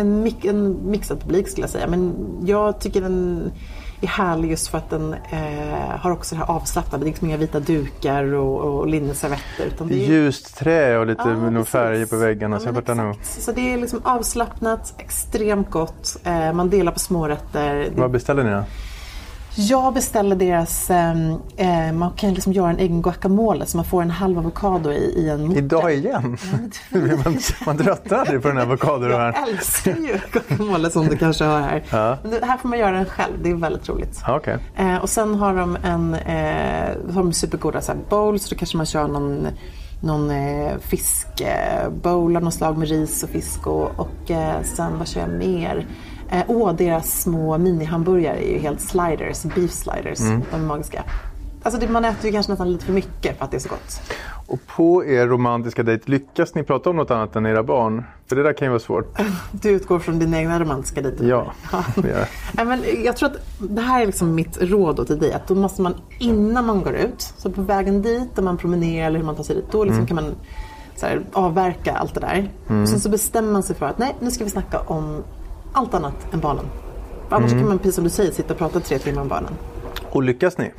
en, 0.00 0.32
en 0.42 0.76
mixad 0.90 1.20
publik 1.20 1.48
skulle 1.48 1.62
jag 1.62 1.70
säga. 1.70 1.86
Men 1.86 2.14
jag 2.44 2.80
tycker 2.80 3.00
den 3.00 3.50
är 4.02 4.08
härlig 4.08 4.50
just 4.50 4.68
för 4.68 4.78
att 4.78 4.90
den 4.90 5.14
eh, 5.30 5.98
har 5.98 6.10
också 6.10 6.34
det 6.34 6.38
här 6.38 6.50
avslappnade. 6.50 7.04
Det 7.04 7.08
är 7.08 7.10
liksom 7.10 7.28
inga 7.28 7.36
vita 7.36 7.60
dukar 7.60 8.34
och, 8.34 8.60
och 8.60 8.86
linneservetter. 8.86 9.66
Utan 9.66 9.88
det 9.88 9.94
är, 9.94 10.08
Ljust 10.08 10.56
trä 10.56 10.98
och 10.98 11.06
lite 11.06 11.22
Ja, 11.24 11.64
färger 11.64 12.06
på 12.06 12.16
väggarna. 12.16 12.56
Ja, 12.56 12.60
så 12.60 12.66
jag. 12.86 13.16
Så 13.24 13.52
det 13.52 13.72
är 13.72 13.78
liksom 13.78 14.00
avslappnat, 14.04 14.94
extremt 14.98 15.70
gott. 15.70 16.16
Eh, 16.24 16.52
man 16.52 16.70
delar 16.70 16.92
på 16.92 16.98
smårätter. 16.98 17.90
Vad 17.96 18.10
beställer 18.10 18.44
ni 18.44 18.50
då? 18.50 18.64
Jag 19.54 19.94
beställer 19.94 20.36
deras, 20.36 20.90
ehm, 20.90 21.36
eh, 21.56 21.92
man 21.92 22.12
kan 22.16 22.34
liksom 22.34 22.52
göra 22.52 22.70
en 22.70 22.78
egen 22.78 23.02
guacamole 23.02 23.66
så 23.66 23.76
man 23.76 23.84
får 23.84 24.02
en 24.02 24.10
halv 24.10 24.38
avokado 24.38 24.92
i, 24.92 25.14
i 25.16 25.28
en 25.28 25.46
morter. 25.46 25.58
Idag 25.58 25.94
igen? 25.94 26.38
man, 27.24 27.38
man 27.66 27.78
tröttnar 27.78 28.18
aldrig 28.18 28.42
på 28.42 28.48
den 28.48 28.56
här 28.56 28.64
avokadoröran. 28.64 29.32
Jag 29.36 29.48
älskar 29.48 29.96
ju 29.96 30.18
guacamole 30.32 30.90
som 30.90 31.08
du 31.08 31.16
kanske 31.16 31.44
hör 31.44 31.60
här. 31.60 31.82
Ja. 31.90 32.18
Det 32.30 32.46
här 32.46 32.56
får 32.56 32.68
man 32.68 32.78
göra 32.78 32.96
den 32.96 33.04
själv, 33.04 33.32
det 33.42 33.50
är 33.50 33.54
väldigt 33.54 33.88
roligt. 33.88 34.20
Okej. 34.28 34.58
Eh, 34.76 34.96
och 34.96 35.10
sen 35.10 35.34
har 35.34 35.54
de 35.54 35.76
en 35.84 36.14
eh, 36.14 37.14
har 37.14 37.22
de 37.22 37.32
supergoda 37.32 37.80
så 37.80 37.92
här, 37.92 37.98
bowls, 38.10 38.44
så 38.44 38.54
då 38.54 38.58
kanske 38.58 38.76
man 38.76 38.86
kör 38.86 39.08
någon, 39.08 39.46
någon 40.00 40.30
eh, 40.30 40.72
fiskbowl 40.80 42.36
av 42.36 42.42
något 42.42 42.54
slag 42.54 42.78
med 42.78 42.88
ris 42.88 43.22
och 43.22 43.28
fisk 43.28 43.66
och, 43.66 43.90
och 44.00 44.30
eh, 44.30 44.62
sen 44.62 44.98
vad 44.98 45.08
kör 45.08 45.20
jag 45.20 45.30
mer? 45.30 45.86
Eh, 46.32 46.44
åh, 46.48 46.74
deras 46.74 47.22
små 47.22 47.58
minihamburgare 47.58 48.48
är 48.48 48.52
ju 48.52 48.58
helt 48.58 48.80
sliders, 48.80 49.42
beef 49.42 49.70
sliders. 49.70 50.20
Mm. 50.20 50.42
De 50.50 50.56
är 50.56 50.66
magiska. 50.66 51.04
Alltså 51.62 51.80
det, 51.80 51.88
man 51.88 52.04
äter 52.04 52.26
ju 52.26 52.32
kanske 52.32 52.52
nästan 52.52 52.72
lite 52.72 52.84
för 52.84 52.92
mycket 52.92 53.38
för 53.38 53.44
att 53.44 53.50
det 53.50 53.56
är 53.56 53.60
så 53.60 53.68
gott. 53.68 54.00
Och 54.46 54.58
på 54.66 55.04
er 55.04 55.26
romantiska 55.26 55.82
dejt, 55.82 56.10
lyckas 56.10 56.54
ni 56.54 56.62
prata 56.62 56.90
om 56.90 56.96
något 56.96 57.10
annat 57.10 57.36
än 57.36 57.46
era 57.46 57.62
barn? 57.62 58.04
För 58.26 58.36
det 58.36 58.42
där 58.42 58.52
kan 58.52 58.66
ju 58.66 58.70
vara 58.70 58.80
svårt. 58.80 59.18
Du 59.50 59.70
utgår 59.70 59.98
från 59.98 60.18
din 60.18 60.34
egna 60.34 60.60
romantiska 60.60 61.02
dejt? 61.02 61.26
Ja, 61.26 61.52
det 61.96 62.08
gör 62.08 62.26
jag. 62.56 62.66
Men 62.66 62.82
jag 63.04 63.16
tror 63.16 63.28
att 63.28 63.36
det 63.58 63.82
här 63.82 64.02
är 64.02 64.06
liksom 64.06 64.34
mitt 64.34 64.62
råd 64.62 65.06
till 65.06 65.18
dig. 65.18 65.32
Att 65.32 65.46
då 65.48 65.54
måste 65.54 65.82
man 65.82 65.94
innan 66.18 66.66
man 66.66 66.82
går 66.82 66.94
ut, 66.94 67.32
så 67.36 67.50
på 67.50 67.62
vägen 67.62 68.02
dit, 68.02 68.36
där 68.36 68.42
man 68.42 68.56
promenerar 68.56 69.06
eller 69.06 69.18
hur 69.18 69.26
man 69.26 69.36
tar 69.36 69.42
sig 69.42 69.56
dit, 69.56 69.72
då 69.72 69.84
liksom 69.84 70.06
kan 70.06 70.14
man 70.14 70.34
så 70.96 71.06
här, 71.06 71.22
avverka 71.32 71.92
allt 71.92 72.14
det 72.14 72.20
där. 72.20 72.50
Och 72.82 72.88
sen 72.88 73.00
så 73.00 73.08
bestämmer 73.08 73.52
man 73.52 73.62
sig 73.62 73.76
för 73.76 73.86
att 73.86 73.98
nej, 73.98 74.16
nu 74.20 74.30
ska 74.30 74.44
vi 74.44 74.50
snacka 74.50 74.80
om 74.80 75.22
allt 75.72 75.94
annat 75.94 76.14
än 76.32 76.40
barnen. 76.40 76.64
För 77.28 77.36
annars 77.36 77.50
kan 77.50 77.68
man, 77.68 77.78
precis 77.78 77.94
som 77.94 78.04
du 78.04 78.10
säger, 78.10 78.32
sitta 78.32 78.52
och 78.52 78.58
prata 78.58 78.80
tre 78.80 78.98
timmar 78.98 79.22
om 79.22 79.28
barnen. 79.28 79.52
Och 80.10 80.22
lyckas 80.22 80.58
ni? 80.58 80.72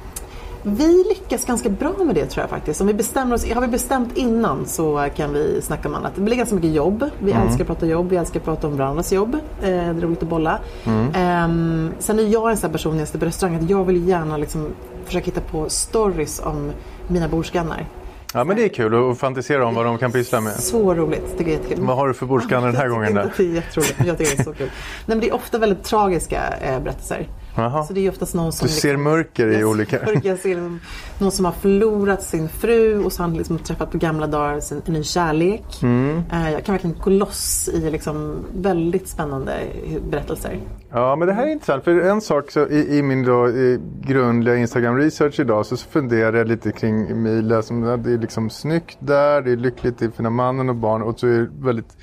Vi 0.65 1.03
lyckas 1.09 1.45
ganska 1.45 1.69
bra 1.69 1.93
med 2.05 2.15
det 2.15 2.25
tror 2.25 2.43
jag 2.43 2.50
faktiskt. 2.50 2.81
Om 2.81 2.88
vi 2.88 2.93
bestämmer 2.93 3.35
oss, 3.35 3.51
har 3.53 3.62
vi 3.62 3.67
bestämt 3.67 4.17
innan 4.17 4.65
så 4.65 5.09
kan 5.15 5.33
vi 5.33 5.62
snacka 5.62 5.89
om 5.89 5.95
annat. 5.95 6.15
Det 6.15 6.21
blir 6.21 6.35
ganska 6.35 6.55
mycket 6.55 6.73
jobb. 6.73 7.09
Vi 7.19 7.31
älskar 7.31 7.63
att 7.63 7.67
prata 7.67 7.85
jobb, 7.85 8.09
vi 8.09 8.15
älskar 8.15 8.39
att 8.39 8.45
prata 8.45 8.67
om 8.67 8.77
varandras 8.77 9.13
jobb. 9.13 9.35
Eh, 9.35 9.39
det 9.62 9.69
är 9.69 9.93
roligt 9.93 10.23
att 10.23 10.29
bolla. 10.29 10.59
Ehm, 11.13 11.91
sen 12.00 12.19
är 12.19 12.23
jag 12.23 12.51
en 12.51 12.57
sån 12.57 12.71
person 12.71 12.91
när 12.91 13.00
jag 13.00 13.07
står 13.07 13.19
på 13.19 13.25
restaurang 13.25 13.55
att 13.55 13.69
jag 13.69 13.83
vill 13.85 14.07
gärna 14.07 14.38
liksom 14.38 14.67
försöka 15.05 15.25
hitta 15.25 15.41
på 15.41 15.69
stories 15.69 16.39
om 16.39 16.71
mina 17.07 17.27
bordsgrannar. 17.27 17.88
Ja, 18.33 18.43
men 18.43 18.55
det 18.55 18.63
är 18.63 18.69
kul 18.69 19.11
att 19.11 19.17
fantisera 19.19 19.65
om 19.65 19.75
vad 19.75 19.85
de 19.85 19.97
kan 19.97 20.11
pyssla 20.11 20.41
med. 20.41 20.53
Så 20.53 20.93
roligt, 20.93 21.35
jag 21.37 21.47
är 21.47 21.51
jättekul. 21.51 21.85
Vad 21.85 21.97
har 21.97 22.07
du 22.07 22.13
för 22.13 22.25
bordsgrannar 22.25 22.67
den 22.67 22.75
här 22.75 22.87
gången 22.93 23.13
då? 23.13 23.21
Det 23.37 23.43
är 23.43 23.47
jätteroligt, 23.47 23.95
jag 24.05 24.17
tycker 24.17 24.35
det 24.35 24.41
är 24.41 24.43
så 24.43 24.53
kul. 24.53 24.67
Nej, 24.67 24.71
men 25.05 25.19
det 25.19 25.29
är 25.29 25.33
ofta 25.35 25.57
väldigt 25.57 25.83
tragiska 25.83 26.41
eh, 26.61 26.79
berättelser. 26.79 27.27
Jaha. 27.55 27.83
Så 27.83 27.93
det 27.93 28.05
är 28.05 28.10
oftast 28.10 28.33
någon 28.36 28.51
som 28.51 28.68
Du 28.68 28.74
ser 28.74 28.98
mörker 28.98 29.48
i 29.48 29.63
olika... 29.63 30.00
ser- 30.00 30.22
Jag 30.24 30.39
ser 30.39 30.77
någon 31.20 31.31
som 31.31 31.46
har 31.46 31.51
förlorat 31.51 32.24
sin 32.24 32.50
fru 32.50 33.03
och 33.03 33.13
så 33.13 33.24
har 33.24 33.27
han 33.29 33.37
liksom 33.37 33.57
träffat 33.57 33.92
på 33.92 33.98
gamla 33.98 34.27
dagar 34.27 34.59
sin, 34.59 34.81
en 34.85 34.94
ny 34.94 35.03
kärlek. 35.03 35.63
Mm. 35.83 36.22
Eh, 36.31 36.51
Jag 36.51 36.63
kan 36.66 36.74
verkligen 36.74 36.98
gå 37.03 37.09
loss 37.09 37.70
i 37.74 37.89
liksom 37.92 38.35
väldigt 38.55 39.07
spännande 39.07 39.53
berättelser. 40.09 40.59
Ja, 40.92 41.16
men 41.16 41.27
det 41.27 41.33
här 41.33 41.48
är 41.48 41.51
intressant. 41.51 41.83
För 41.83 42.00
en 42.01 42.22
sak 42.22 42.51
så 42.51 42.68
i, 42.68 42.98
i 42.98 43.03
min 43.03 43.24
då, 43.25 43.50
i 43.50 43.79
grundliga 44.01 44.55
Instagram-research 44.55 45.39
idag 45.39 45.66
så 45.66 45.77
funderar 45.77 46.33
jag 46.37 46.48
lite 46.48 46.72
kring 46.72 47.07
Emilia. 47.09 47.61
Som, 47.61 47.81
det 48.03 48.11
är 48.13 48.18
liksom 48.18 48.50
snyggt 48.50 48.98
där, 49.00 49.42
det 49.42 49.51
är 49.51 49.55
lyckligt, 49.57 49.98
det 50.00 50.05
är 50.05 50.09
fina 50.09 50.29
mannen 50.29 50.70
och 50.70 50.75
barn 50.75 51.01
och 51.01 51.20
så 51.20 51.27
är 51.27 51.31
det 51.31 51.50
väldigt 51.66 51.98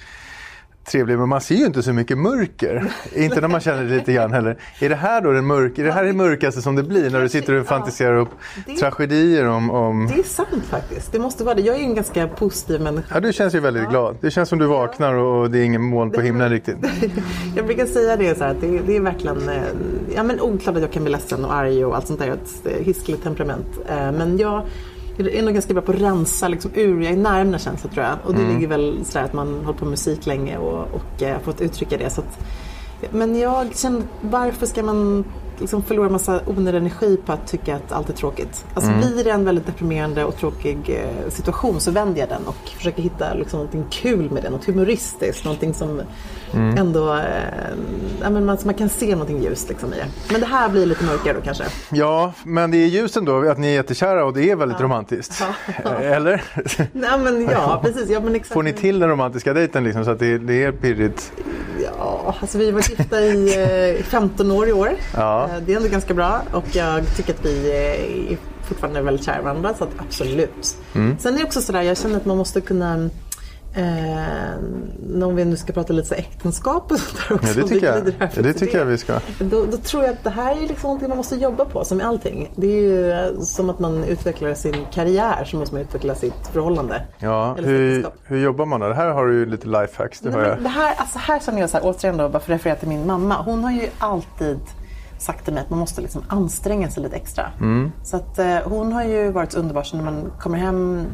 trevlig. 0.91 1.19
Men 1.19 1.29
man 1.29 1.41
ser 1.41 1.55
ju 1.55 1.67
inte 1.67 1.83
så 1.83 1.93
mycket 1.93 2.19
mörker. 2.19 2.93
inte 3.17 3.41
när 3.41 3.49
man 3.49 3.61
känner 3.61 3.85
det 3.85 3.97
lite 3.97 4.13
grann 4.13 4.33
heller. 4.33 4.57
Är 4.81 4.89
det 4.89 4.95
här 4.95 5.21
då 5.21 5.33
den 5.33 5.47
mörk, 5.47 5.79
är 5.79 5.85
det 5.85 5.93
här 5.93 6.05
det 6.05 6.13
mörkaste 6.13 6.63
som 6.63 6.77
det 6.77 6.83
blir 6.83 7.11
när 7.11 7.21
du 7.21 7.29
sitter 7.29 7.55
och 7.55 7.67
fantiserar 7.67 8.17
upp 8.17 8.29
Det- 8.67 8.77
tragedier 8.77 9.49
om... 9.49 9.71
om... 9.71 10.07
Det 10.15 10.19
är 10.21 10.23
sant 10.23 10.65
faktiskt. 10.71 11.13
Det 11.13 11.19
måste 11.19 11.45
vara 11.45 11.55
det. 11.55 11.63
Jag 11.63 11.75
är 11.77 11.81
ju 11.81 11.85
en 11.85 11.95
ganska 11.95 12.29
positiv 12.29 12.81
människa. 12.81 13.15
Ja, 13.15 13.21
du 13.21 13.33
känns 13.33 13.55
ju 13.55 13.61
väldigt 13.61 13.89
glad. 13.89 14.17
Det 14.21 14.31
känns 14.31 14.49
som 14.49 14.59
du 14.59 14.67
vaknar 14.67 15.15
och 15.15 15.51
det 15.51 15.59
är 15.59 15.63
ingen 15.65 15.83
moln 15.83 16.11
på 16.11 16.21
himlen 16.21 16.51
riktigt. 16.51 16.77
Jag 17.57 17.67
brukar 17.67 17.87
säga 17.87 18.17
det 18.17 18.39
så 18.39 18.45
här, 18.45 18.51
att 18.51 18.61
det, 18.61 18.79
det 18.87 18.97
är 18.97 19.01
verkligen, 19.01 19.49
eh, 19.49 19.63
ja 20.15 20.23
men 20.23 20.41
oklart 20.41 20.77
att 20.77 20.83
jag 20.83 20.93
kan 20.93 21.03
bli 21.03 21.13
ledsen 21.13 21.45
och 21.45 21.55
arg 21.55 21.85
och 21.85 21.97
allt 21.97 22.07
sånt 22.07 22.19
där. 22.21 22.27
Jag 22.27 22.35
har 22.35 22.41
ett 22.43 22.79
eh, 22.81 22.85
hiskligt 22.87 23.23
temperament. 23.23 23.67
Eh, 23.89 24.13
Men 24.13 24.39
jag 24.39 24.63
är 25.21 25.43
nog 25.43 25.55
ganska 25.55 25.75
bra 25.75 25.83
på 25.83 25.93
att 25.93 26.01
rensa 26.01 26.49
liksom 26.49 26.71
ur, 26.75 27.03
jag 27.03 27.13
är 27.13 27.17
nära 27.17 27.45
mina 27.45 27.59
känslor 27.59 27.91
tror 27.91 28.05
jag. 28.05 28.17
Och 28.25 28.35
det 28.35 28.49
ligger 28.49 28.69
väl 28.69 29.01
så 29.05 29.19
där 29.19 29.25
att 29.25 29.33
man 29.33 29.65
håller 29.65 29.79
på 29.79 29.85
med 29.85 29.91
musik 29.91 30.27
länge 30.27 30.59
och, 30.59 30.89
och 30.95 31.23
eh, 31.23 31.39
fått 31.41 31.61
uttrycka 31.61 31.97
det. 31.97 32.11
Så 32.11 32.21
att, 32.21 32.39
men 33.11 33.39
jag 33.39 33.77
känner, 33.77 34.03
varför 34.21 34.67
ska 34.67 34.83
man 34.83 35.25
liksom 35.59 35.83
förlora 35.83 36.09
massa 36.09 36.41
onödig 36.47 36.79
energi 36.79 37.17
på 37.27 37.33
att 37.33 37.47
tycka 37.47 37.77
att 37.77 37.93
allt 37.93 38.09
är 38.09 38.13
tråkigt? 38.13 38.65
Alltså 38.75 38.91
blir 38.91 39.25
det 39.25 39.31
en 39.31 39.45
väldigt 39.45 39.67
deprimerande 39.67 40.25
och 40.25 40.37
tråkig 40.37 40.79
eh, 40.89 41.31
situation 41.31 41.81
så 41.81 41.91
vänder 41.91 42.21
jag 42.21 42.29
den 42.29 42.47
och 42.47 42.69
försöker 42.77 43.03
hitta 43.03 43.35
liksom 43.35 43.59
någonting 43.59 43.85
kul 43.91 44.31
med 44.31 44.43
det, 44.43 44.51
något 44.51 44.65
humoristiskt, 44.65 45.45
någonting 45.45 45.75
som 45.75 46.03
ändå, 46.55 47.15
eh, 47.15 47.21
ja, 48.23 48.31
men 48.31 48.45
man, 48.45 48.59
man 48.65 48.75
kan 48.75 48.89
se 48.89 49.11
någonting 49.13 49.43
ljust 49.43 49.69
liksom 49.69 49.93
i 49.93 49.97
det. 49.97 50.07
Men 50.33 50.41
det 50.41 50.47
här 50.47 50.69
blir 50.69 50.87
lite 50.87 51.05
mörkare 51.05 51.33
då 51.35 51.41
kanske. 51.41 51.65
Ja, 51.91 52.33
men 52.45 52.71
det 52.71 52.77
är 52.77 52.87
ljust 52.87 53.17
ändå 53.17 53.49
att 53.51 53.59
ni 53.59 53.67
är 53.67 53.73
jättekära 53.73 54.25
och 54.25 54.33
det 54.35 54.51
är 54.51 54.57
väldigt 54.57 54.81
romantiskt. 54.81 55.43
Eller? 56.01 56.43
Nej 56.93 57.19
men 57.19 57.49
ja, 57.51 57.81
precis. 57.85 58.11
Ja, 58.11 58.21
men 58.21 58.35
exakt. 58.35 58.53
Får 58.55 58.63
ni 58.63 58.73
till 58.73 58.99
den 58.99 59.09
romantiska 59.09 59.55
dejten 59.55 59.85
liksom 59.85 60.05
så 60.05 60.11
att 60.11 60.19
det, 60.19 60.39
det 60.39 60.65
är 60.65 60.73
pirrigt? 60.73 61.33
Ja, 61.97 62.35
alltså 62.41 62.59
vi 62.59 62.71
varit 62.71 62.91
gifta 62.99 63.21
i 63.21 63.97
eh, 63.99 64.05
15 64.05 64.51
år 64.51 64.69
i 64.69 64.73
år. 64.73 64.91
Ja. 65.17 65.45
Eh, 65.45 65.51
Det 65.67 65.73
är 65.73 65.77
ändå 65.77 65.89
ganska 65.89 66.15
bra 66.15 66.41
och 66.53 66.65
jag 66.73 67.17
tycker 67.17 67.33
att 67.35 67.45
vi 67.47 67.71
eh, 67.71 68.33
är 68.33 68.39
fortfarande 68.69 69.03
väldigt 69.03 69.27
kära 69.27 69.43
varandra 69.43 69.75
så 69.79 69.85
att 69.85 69.91
absolut. 69.99 70.77
Mm. 70.95 71.17
Sen 71.19 71.35
är 71.35 71.39
det 71.39 71.45
också 71.45 71.61
sådär, 71.61 71.83
jag 71.83 71.97
känner 71.99 72.17
att 72.17 72.27
man 72.27 72.37
måste 72.37 72.61
kunna 72.61 73.11
Eh, 73.75 75.25
om 75.25 75.37
vi 75.37 75.45
nu 75.45 75.57
ska 75.57 75.73
prata 75.73 75.93
lite 75.93 76.09
så 76.09 76.15
äktenskap 76.15 76.93
och 76.93 76.99
sånt 76.99 77.29
där 77.29 77.35
också. 77.35 77.49
Ja, 77.49 77.63
det 77.63 77.69
tycker 77.69 77.87
jag. 77.87 78.05
det 78.05 78.53
till 78.53 78.55
tycker 78.55 78.79
jag 78.79 78.85
vi 78.85 78.99
ska. 78.99 79.21
Då, 79.39 79.67
då 79.71 79.77
tror 79.77 80.03
jag 80.03 80.13
att 80.13 80.25
det 80.25 80.31
här 80.31 80.57
är 80.57 80.61
liksom 80.61 80.89
någonting 80.89 81.09
man 81.09 81.17
måste 81.17 81.37
jobba 81.37 81.65
på, 81.65 81.85
som 81.85 81.99
med 81.99 82.07
allting. 82.07 82.53
Det 82.57 82.67
är 82.67 82.81
ju 82.81 83.11
eh, 83.13 83.41
som 83.41 83.71
att 83.71 83.79
man 83.79 84.05
utvecklar 84.05 84.55
sin 84.55 84.87
karriär 84.93 85.45
så 85.45 85.57
måste 85.57 85.75
man 85.75 85.83
utveckla 85.83 86.15
sitt 86.15 86.47
förhållande. 86.53 87.03
Ja, 87.19 87.55
hur, 87.59 88.07
hur 88.25 88.39
jobbar 88.39 88.67
man 88.67 88.81
då? 88.81 88.89
Det 88.89 88.95
här 88.95 89.09
har 89.09 89.27
du 89.27 89.35
ju 89.35 89.47
lite 89.47 89.67
lifehacks, 89.67 90.21
det 90.21 90.31
Nej, 90.31 90.49
jag. 90.49 90.63
det 90.63 90.69
här, 90.69 90.95
alltså 90.97 91.19
här 91.19 91.41
känner 91.41 91.61
jag 91.61 91.71
så 91.71 91.77
här, 91.77 91.85
återigen 91.85 92.17
då, 92.17 92.29
bara 92.29 92.41
för 92.41 92.53
att 92.53 92.59
referera 92.59 92.77
till 92.77 92.89
min 92.89 93.07
mamma. 93.07 93.43
Hon 93.43 93.65
har 93.65 93.73
ju 93.73 93.89
alltid 93.99 94.59
sagt 95.19 95.45
till 95.45 95.55
mig 95.55 95.63
att 95.63 95.71
man 95.71 95.79
måste 95.79 96.01
liksom 96.01 96.23
anstränga 96.29 96.91
sig 96.91 97.03
lite 97.03 97.17
extra. 97.17 97.47
Mm. 97.61 97.93
Så 98.05 98.17
att, 98.17 98.39
eh, 98.39 98.57
hon 98.65 98.93
har 98.93 99.05
ju 99.05 99.31
varit 99.31 99.55
underbar 99.55 99.83
så 99.83 99.97
när 99.97 100.05
man 100.05 100.33
kommer 100.39 100.59
hem 100.59 101.07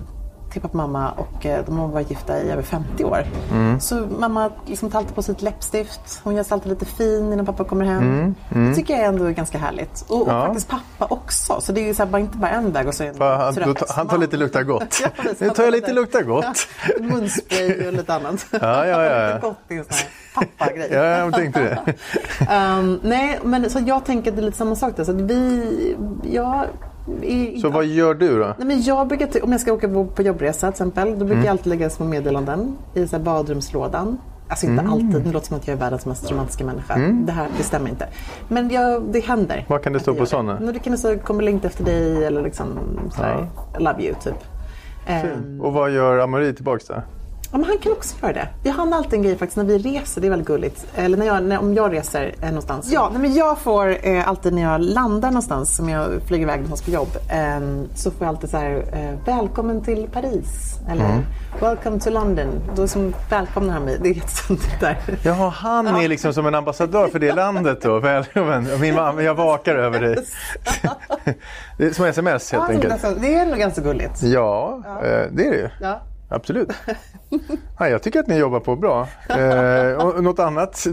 till 0.60 0.62
pappa 0.62 0.82
och 0.82 0.88
mamma 0.90 1.10
och 1.10 1.46
eh, 1.46 1.64
de 1.66 1.78
har 1.78 1.88
varit 1.88 2.10
gifta 2.10 2.38
i 2.42 2.50
över 2.50 2.62
50 2.62 3.04
år. 3.04 3.24
Mm. 3.52 3.80
Så 3.80 3.94
mamma 4.18 4.50
liksom 4.66 4.90
tar 4.90 4.98
alltid 4.98 5.14
på 5.14 5.22
sitt 5.22 5.42
läppstift. 5.42 6.20
Hon 6.24 6.34
gör 6.34 6.42
sig 6.42 6.54
alltid 6.54 6.70
lite 6.70 6.84
fin 6.84 7.32
innan 7.32 7.46
pappa 7.46 7.64
kommer 7.64 7.84
hem. 7.84 8.34
Det 8.48 8.74
tycker 8.74 8.94
jag 8.94 9.04
ändå 9.04 9.24
är 9.24 9.30
ganska 9.30 9.58
härligt. 9.58 10.04
Och, 10.08 10.20
och 10.22 10.26
Mm. 10.28 10.36
Ja. 10.40 10.46
faktiskt 10.46 10.68
pappa 10.68 11.14
också. 11.14 11.60
Så 11.60 11.72
det 11.72 11.88
är 11.88 11.94
så 11.94 12.02
här, 12.04 12.10
bara, 12.10 12.18
inte 12.18 12.38
bara 12.38 12.50
en 12.50 12.72
väg 12.72 12.88
och 12.88 12.94
så 12.94 13.04
är 13.04 13.12
han, 13.44 13.54
då, 13.54 13.74
ta- 13.74 13.86
han 13.96 14.08
tar 14.08 14.18
lite 14.18 14.36
lukta 14.36 14.62
gott. 14.62 15.00
Ja, 15.02 15.08
precis. 15.16 15.40
Nu 15.40 15.50
tar 15.50 15.62
jag 15.64 15.72
lite 15.72 15.92
lukta 15.92 16.22
gott. 16.22 16.44
Ja, 16.88 17.04
munspray 17.04 17.86
och 17.86 17.92
lite 17.92 18.14
annat. 18.14 18.46
Ja, 18.60 18.86
ja, 18.86 19.02
ja. 19.04 19.38
Gott 19.38 19.56
är 19.68 19.74
en 19.78 19.84
sån 19.84 19.92
här 19.94 20.46
pappagrej. 20.56 20.88
Ja, 20.92 21.04
jag 21.04 21.34
tänkte 21.34 21.60
det. 21.60 21.94
Um, 22.56 23.00
nej, 23.02 23.38
men 23.44 23.70
så 23.70 23.78
jag 23.86 24.04
tänker 24.04 24.30
att 24.30 24.36
det 24.36 24.42
är 24.42 24.44
lite 24.44 24.56
samma 24.58 24.76
sak 24.76 24.96
där. 24.96 25.04
Så 25.04 25.10
att 25.10 25.20
vi, 25.20 25.96
jag, 26.24 26.64
är, 27.22 27.58
Så 27.58 27.68
vad 27.68 27.84
gör 27.84 28.14
du 28.14 28.38
då? 28.38 28.54
Nej, 28.58 28.66
men 28.66 28.82
jag 28.82 29.08
brukar, 29.08 29.44
om 29.44 29.52
jag 29.52 29.60
ska 29.60 29.72
åka 29.72 29.88
på, 29.88 30.22
jobbresa 30.22 30.66
till 30.66 30.68
exempel, 30.72 31.18
då 31.18 31.24
brukar 31.24 31.42
jag 31.42 31.50
alltid 31.50 31.66
lägga 31.66 31.90
små 31.90 32.06
meddelanden 32.06 32.76
i 32.94 33.06
så 33.06 33.18
badrumslådan. 33.18 34.18
Alltså 34.48 34.66
inte 34.66 34.82
alltid, 34.82 35.22
det 35.24 35.32
låter 35.32 35.46
som 35.46 35.56
att 35.56 35.66
jag 35.66 35.74
är 35.76 35.80
världens 35.80 36.06
mest 36.06 36.30
romantiska 36.30 36.64
människa. 36.64 36.96
Det 37.26 37.32
här 37.32 37.48
det 37.56 37.62
stämmer 37.62 37.90
inte. 37.90 38.06
Men 38.48 38.70
jag, 38.70 39.02
det 39.02 39.20
händer. 39.20 39.64
Vad 39.68 39.82
kan 39.82 39.92
det 39.92 40.00
stå 40.00 40.14
på 40.14 40.26
sådana? 40.26 40.60
Det. 40.60 40.72
Det 40.72 40.78
kan 40.78 40.98
stå 40.98 41.18
kommer 41.18 41.42
längta 41.42 41.66
efter 41.68 41.84
dig 41.84 42.24
eller 42.24 42.42
liksom 42.42 42.66
sådär, 43.10 43.46
I 43.78 43.82
love 43.82 44.02
you 44.02 44.14
typ. 44.22 44.34
Ehm, 45.06 45.60
Och 45.60 45.72
vad 45.72 45.90
gör 45.90 46.18
Amori 46.18 46.54
tillbaks 46.54 46.86
där? 46.86 47.02
Ja, 47.56 47.60
men 47.60 47.68
han 47.68 47.78
kan 47.78 47.92
också 47.92 48.16
göra 48.22 48.32
det. 48.32 48.48
Vi 48.62 48.70
hann 48.70 48.92
alltid 48.92 49.12
en 49.14 49.22
grej 49.22 49.36
faktiskt 49.38 49.56
när 49.56 49.64
vi 49.64 49.78
reser, 49.78 50.20
det 50.20 50.26
är 50.26 50.30
väldigt 50.30 50.48
gulligt. 50.48 50.86
Eller 50.94 51.18
när 51.18 51.26
jag, 51.26 51.42
när, 51.42 51.58
om 51.58 51.74
jag 51.74 51.92
reser 51.92 52.34
eh, 52.40 52.48
någonstans. 52.48 52.92
Ja, 52.92 53.08
nej, 53.12 53.22
men 53.22 53.34
jag 53.34 53.58
får 53.58 54.06
eh, 54.08 54.28
alltid 54.28 54.52
när 54.54 54.62
jag 54.62 54.80
landar 54.80 55.30
någonstans, 55.30 55.76
som 55.76 55.88
jag 55.88 56.08
flyger 56.26 56.42
iväg 56.42 56.60
någonstans 56.60 56.82
på 56.82 56.90
jobb, 56.90 57.08
eh, 57.30 57.84
så 57.94 58.10
får 58.10 58.26
jag 58.26 58.28
alltid 58.28 58.50
så 58.50 58.56
här, 58.56 58.84
eh, 58.92 59.26
välkommen 59.26 59.84
till 59.84 60.08
Paris. 60.12 60.78
Eller 60.90 61.26
welcome 61.60 62.00
to 62.00 62.10
London. 62.10 62.48
Då 62.74 62.88
som 62.88 63.14
välkomnar 63.30 63.74
han 63.74 63.82
mig. 63.82 63.98
Det 64.02 64.08
är 64.08 64.14
jättestundigt 64.14 64.80
där. 64.80 64.98
Jaha, 65.22 65.48
han 65.48 65.86
är 65.86 66.08
liksom 66.08 66.32
som 66.32 66.46
en 66.46 66.54
ambassadör 66.54 67.08
för 67.08 67.18
det 67.18 67.32
landet 67.32 67.82
då. 67.82 67.98
Välkommen. 67.98 68.68
Min 68.80 68.94
mamma, 68.94 69.22
jag 69.22 69.34
vakar 69.34 69.74
över 69.74 70.00
dig. 70.00 70.16
Det 71.78 71.84
är 71.84 71.90
som 71.90 72.04
sms 72.04 72.52
helt 72.52 72.64
Ja, 72.68 72.74
enkelt. 72.74 73.20
det 73.20 73.34
är 73.34 73.46
nog 73.46 73.58
ganska 73.58 73.80
gulligt. 73.80 74.22
Ja, 74.22 74.82
eh, 74.86 75.02
det 75.32 75.46
är 75.46 75.50
det 75.50 75.56
ju. 75.56 75.68
Ja. 75.80 76.00
Absolut. 76.28 76.72
Nej, 77.80 77.90
jag 77.90 78.02
tycker 78.02 78.20
att 78.20 78.26
ni 78.26 78.38
jobbar 78.38 78.60
på 78.60 78.76
bra. 78.76 79.08
Eh, 79.28 80.20
något 80.22 80.38
annat 80.38 80.86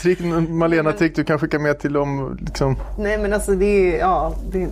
trick, 0.00 0.18
Malena 0.48 0.92
trick 0.92 1.16
du 1.16 1.24
kan 1.24 1.38
skicka 1.38 1.58
med 1.58 1.78
till 1.78 1.92
dem? 1.92 2.38
Liksom. 2.40 2.76
Nej 2.98 3.18
men 3.18 3.32
alltså 3.32 3.52
det 3.52 3.94
är, 3.94 3.98
ja, 3.98 4.34
det, 4.52 4.68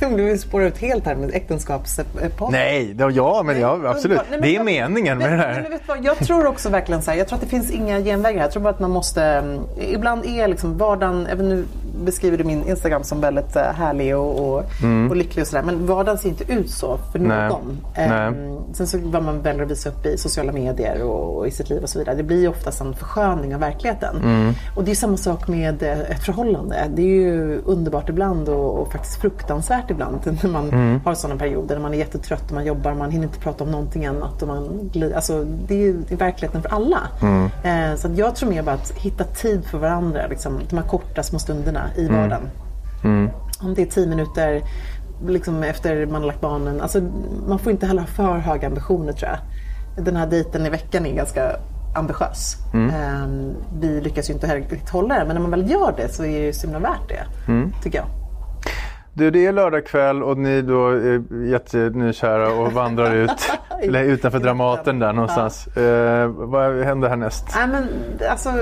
det 0.00 0.06
vill 0.22 0.40
spåra 0.40 0.66
ut 0.66 0.78
helt 0.78 1.06
här 1.06 1.14
med 1.14 1.30
äktenskapspartner. 1.34 2.50
Nej, 2.50 2.94
det, 2.94 3.10
ja 3.10 3.42
men 3.44 3.60
ja, 3.60 3.80
absolut. 3.84 4.18
Nej, 4.18 4.26
men 4.30 4.42
Det 4.42 4.56
är 4.56 4.64
meningen 4.64 5.18
med 5.18 5.26
det 5.30 5.36
men 5.36 5.38
här. 5.40 5.62
vet 5.70 5.70
du 5.70 5.78
vad, 5.86 6.04
jag 6.04 6.16
tror 6.18 6.46
också 6.46 6.68
verkligen 6.68 7.02
så 7.02 7.10
här, 7.10 7.18
jag 7.18 7.28
tror 7.28 7.36
att 7.36 7.42
det 7.42 7.48
finns 7.50 7.70
inga 7.70 7.98
genvägar 8.00 8.36
här. 8.38 8.44
Jag 8.44 8.52
tror 8.52 8.62
bara 8.62 8.74
att 8.74 8.80
man 8.80 8.90
måste, 8.90 9.22
mm, 9.24 9.60
ibland 9.80 10.24
är 10.26 10.48
liksom 10.48 10.78
vardagen, 10.78 11.26
även 11.26 11.48
nu 11.48 11.64
beskriver 12.04 12.38
du 12.38 12.44
min 12.44 12.68
Instagram 12.68 13.04
som 13.04 13.20
väldigt 13.20 13.56
eh, 13.56 13.62
härlig 13.62 14.16
och, 14.16 14.48
och, 14.54 14.64
och 15.10 15.16
lycklig 15.16 15.42
och 15.42 15.48
sådär. 15.48 15.62
Men 15.62 15.86
vardagen 15.86 16.18
ser 16.18 16.28
inte 16.28 16.52
ut 16.52 16.70
så 16.70 16.98
för 17.12 17.18
Mm. 17.18 17.28
Nej. 17.38 17.48
någon. 17.48 17.78
Nej. 17.96 18.32
Sen 18.74 18.86
så 18.86 18.98
vad 19.04 19.22
man 19.22 19.42
väljer 19.42 19.62
att 19.62 19.70
visa 19.70 19.88
upp 19.88 20.06
i 20.06 20.18
sociala 20.18 20.37
medier 20.44 21.02
och, 21.02 21.38
och 21.38 21.48
i 21.48 21.50
sitt 21.50 21.70
liv 21.70 21.82
och 21.82 21.88
så 21.88 21.98
vidare. 21.98 22.14
Det 22.16 22.22
blir 22.22 22.40
ju 22.40 22.48
oftast 22.48 22.80
en 22.80 22.94
försköning 22.94 23.54
av 23.54 23.60
verkligheten. 23.60 24.16
Mm. 24.22 24.52
Och 24.76 24.84
det 24.84 24.90
är 24.90 24.94
samma 24.94 25.16
sak 25.16 25.48
med 25.48 25.82
eh, 25.82 26.00
ett 26.00 26.24
förhållande. 26.24 26.76
Det 26.94 27.02
är 27.02 27.06
ju 27.06 27.62
underbart 27.64 28.08
ibland 28.08 28.48
och, 28.48 28.78
och 28.80 28.92
faktiskt 28.92 29.20
fruktansvärt 29.20 29.90
ibland 29.90 30.18
när 30.42 30.50
man 30.50 30.68
Mm. 30.68 31.00
har 31.04 31.14
sådana 31.14 31.38
perioder 31.38 31.74
när 31.74 31.82
man 31.82 31.94
är 31.94 31.98
jättetrött 31.98 32.44
och 32.48 32.52
man 32.52 32.64
jobbar 32.66 32.94
man 32.94 33.10
hinner 33.10 33.24
inte 33.26 33.38
prata 33.38 33.64
om 33.64 33.70
någonting 33.70 34.06
annat. 34.06 34.42
Och 34.42 34.48
man, 34.48 34.90
alltså, 35.16 35.44
det 35.68 35.74
är 35.74 35.78
ju 35.78 35.92
verkligheten 36.16 36.62
för 36.62 36.68
alla. 36.68 36.98
Mm. 37.22 37.44
Eh, 37.64 37.96
så 37.96 38.08
jag 38.14 38.36
tror 38.36 38.50
mer 38.50 38.62
bara 38.62 38.74
att 38.74 38.90
hitta 38.92 39.24
tid 39.24 39.64
för 39.64 39.78
varandra. 39.78 40.26
Liksom, 40.30 40.60
de 40.70 40.76
här 40.78 40.84
korta 40.84 41.22
små 41.22 41.38
stunderna 41.38 41.82
i 41.96 42.06
Mm. 42.06 42.20
vardagen. 42.20 42.42
Om 43.60 43.74
det 43.74 43.82
är 43.82 43.86
tio 43.86 44.06
minuter 44.06 44.62
liksom 45.26 45.62
efter 45.62 46.06
man 46.06 46.20
har 46.20 46.26
lagt 46.26 46.40
barnen. 46.40 46.80
Alltså, 46.80 47.00
man 47.48 47.58
får 47.58 47.72
inte 47.72 47.86
heller 47.86 48.00
ha 48.00 48.06
för 48.06 48.38
höga 48.38 48.66
ambitioner 48.66 49.12
tror 49.12 49.30
jag. 49.30 49.38
Den 49.98 50.16
här 50.16 50.26
dejten 50.26 50.66
i 50.66 50.70
veckan 50.70 51.06
är 51.06 51.14
ganska 51.14 51.56
ambitiös. 51.94 52.56
Ehm, 52.74 53.54
vi 53.80 54.00
lyckas 54.00 54.30
ju 54.30 54.34
inte 54.34 54.56
riktigt 54.56 54.90
hålla 54.90 55.18
det 55.18 55.24
men 55.24 55.34
när 55.34 55.42
man 55.42 55.50
väl 55.50 55.70
gör 55.70 55.94
det 55.96 56.08
så 56.08 56.24
är 56.24 56.40
det 56.40 56.46
ju 56.46 56.52
så 56.52 56.66
himla 56.66 56.78
värt 56.78 57.08
det. 57.08 57.52
Tycker 57.82 57.98
jag. 57.98 58.06
Du, 59.18 59.30
det 59.30 59.46
är 59.46 59.52
lördag 59.52 59.86
kväll 59.86 60.22
och 60.22 60.38
ni 60.38 60.62
då 60.62 60.88
är 60.88 61.22
jättenykära 61.46 62.52
och 62.52 62.72
vandrar 62.72 63.14
ut 63.14 63.50
eller 63.82 64.04
utanför 64.04 64.38
Dramaten 64.38 64.98
där 64.98 65.12
någonstans. 65.12 65.66
Eh, 65.66 66.26
vad 66.26 66.84
händer 66.84 67.08
härnäst? 67.08 67.44
Nej, 67.56 67.68
men, 67.68 67.88
alltså, 68.30 68.52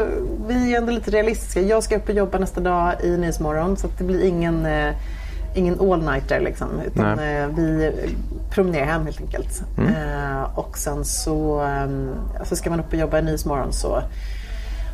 vi 0.48 0.74
är 0.74 0.78
ändå 0.78 0.92
lite 0.92 1.10
realistiska. 1.10 1.60
Jag 1.60 1.82
ska 1.82 1.96
upp 1.96 2.08
och 2.08 2.14
jobba 2.14 2.38
nästa 2.38 2.60
dag 2.60 2.92
i 3.02 3.16
Nyhetsmorgon 3.16 3.76
så 3.76 3.86
att 3.86 3.98
det 3.98 4.04
blir 4.04 4.24
ingen, 4.24 4.66
eh, 4.66 4.94
ingen 5.56 5.80
all-nighter. 5.80 6.40
Liksom, 6.40 6.68
utan 6.86 7.16
Nej. 7.16 7.40
eh, 7.40 7.48
vi 7.56 7.92
promenerar 8.50 8.84
hem 8.84 9.04
helt 9.04 9.20
enkelt. 9.20 9.62
Eh, 9.78 10.58
och 10.58 10.78
sen 10.78 11.04
så 11.04 11.62
eh, 11.62 12.38
alltså 12.38 12.56
ska 12.56 12.70
man 12.70 12.80
upp 12.80 12.88
och 12.88 12.94
jobba 12.98 13.18
i 13.18 13.22
Nyhetsmorgon 13.22 13.72
så 13.72 14.02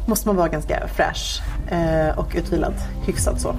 måste 0.06 0.28
man 0.28 0.36
vara 0.36 0.48
ganska 0.48 0.88
fräsch 0.88 1.42
och 2.16 2.32
utvilad. 2.36 2.74
Hyfsat 3.06 3.40
så. 3.40 3.54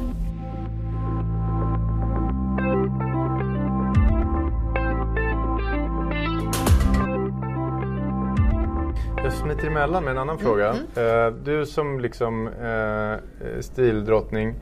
Jag 9.23 9.33
smiter 9.33 9.67
emellan 9.67 10.03
med 10.03 10.11
en 10.11 10.17
annan 10.17 10.39
fråga. 10.39 10.69
Eh, 10.95 11.27
du 11.43 11.65
som 11.65 11.99
liksom 11.99 12.47
eh, 12.47 13.19
stildrottning. 13.61 14.55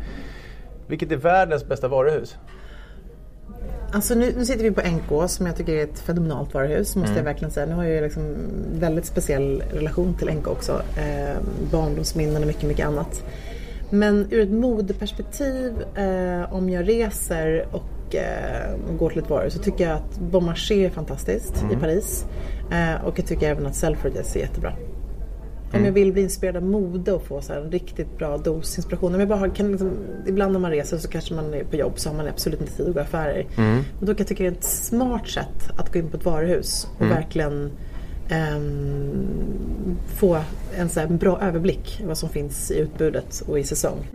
Vilket 0.88 1.12
är 1.12 1.16
världens 1.16 1.68
bästa 1.68 1.88
varuhus? 1.88 2.38
Alltså 3.94 4.16
nu, 4.16 4.34
nu 4.38 4.46
sitter 4.46 4.64
vi 4.64 4.72
på 4.72 4.82
NK 4.82 5.30
som 5.30 5.46
jag 5.46 5.56
tycker 5.56 5.74
är 5.74 5.84
ett 5.84 6.00
fenomenalt 6.00 6.54
varuhus 6.54 6.96
måste 6.96 7.16
jag 7.16 7.24
verkligen 7.24 7.52
säga. 7.52 7.66
Nu 7.66 7.74
har 7.74 7.84
jag 7.84 7.94
ju 7.94 8.02
liksom 8.02 8.36
väldigt 8.74 9.06
speciell 9.06 9.64
relation 9.74 10.14
till 10.14 10.30
NK 10.30 10.48
också. 10.48 10.82
Eh, 10.98 11.38
barndomsminnen 11.72 12.42
och 12.42 12.48
mycket, 12.48 12.64
mycket 12.64 12.88
annat. 12.88 13.24
Men 13.90 14.28
ur 14.30 14.40
ett 14.40 14.52
modeperspektiv 14.52 15.74
eh, 15.96 16.54
om 16.54 16.70
jag 16.70 16.88
reser 16.88 17.66
och 17.72 18.16
eh, 18.16 18.96
går 19.00 19.10
till 19.10 19.20
ett 19.20 19.30
varuhus 19.30 19.54
så 19.54 19.60
tycker 19.60 19.84
jag 19.84 19.94
att 19.98 20.20
Bon 20.20 20.46
Marché 20.46 20.86
är 20.86 20.90
fantastiskt 20.90 21.66
i 21.72 21.76
Paris. 21.76 22.26
Eh, 22.72 23.06
och 23.06 23.20
jag 23.20 23.26
tycker 23.26 23.50
även 23.50 23.66
att 23.66 23.76
Selfridges 23.76 24.36
är 24.36 24.40
jättebra. 24.40 24.74
Om 25.74 25.86
jag 25.86 25.92
vill 25.92 26.14
bli 26.14 26.22
inspirerad 26.22 26.58
av 26.58 26.64
mode 26.64 27.12
och 27.12 27.24
få 27.24 27.42
så 27.42 27.54
en 27.54 27.72
riktigt 27.72 28.18
bra 28.18 28.38
dos 28.38 28.78
inspiration. 28.78 29.14
Om 29.14 29.20
jag 29.20 29.30
bara 29.30 29.40
har, 29.40 29.50
kan 29.50 29.72
liksom, 29.72 29.92
ibland 30.28 30.54
när 30.54 30.60
man 30.60 30.72
reser 30.72 30.98
så 30.98 31.08
kanske 31.08 31.34
man 31.34 31.54
är 31.54 31.64
på 31.64 31.76
jobb 31.76 31.94
så 31.96 32.10
har 32.10 32.18
man 32.18 32.28
absolut 32.28 32.62
inte 32.62 32.74
tid 32.78 32.88
att 32.88 32.94
gå 32.94 33.00
i 33.00 33.04
affärer. 33.04 33.46
Men 33.56 33.84
då 34.00 34.06
kan 34.06 34.18
jag 34.18 34.28
tycka 34.28 34.44
det 34.44 34.50
är 34.50 34.54
ett 34.54 34.64
smart 34.64 35.28
sätt 35.28 35.70
att 35.78 35.94
gå 35.94 36.00
in 36.00 36.10
på 36.10 36.18
ett 36.18 36.26
varuhus 36.26 36.88
och 37.00 37.06
verkligen 37.06 37.72
ehm, 38.30 39.98
få 40.16 40.38
en 40.78 40.90
så 40.90 41.08
bra 41.08 41.42
överblick 41.42 42.02
vad 42.08 42.18
som 42.18 42.30
finns 42.30 42.72
i 42.72 42.80
utbudet 42.80 43.44
och 43.48 43.60
i 43.60 43.64
säsong. 43.64 44.08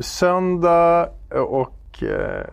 Söndag 0.00 1.08
och 1.30 2.02
eh, 2.02 2.46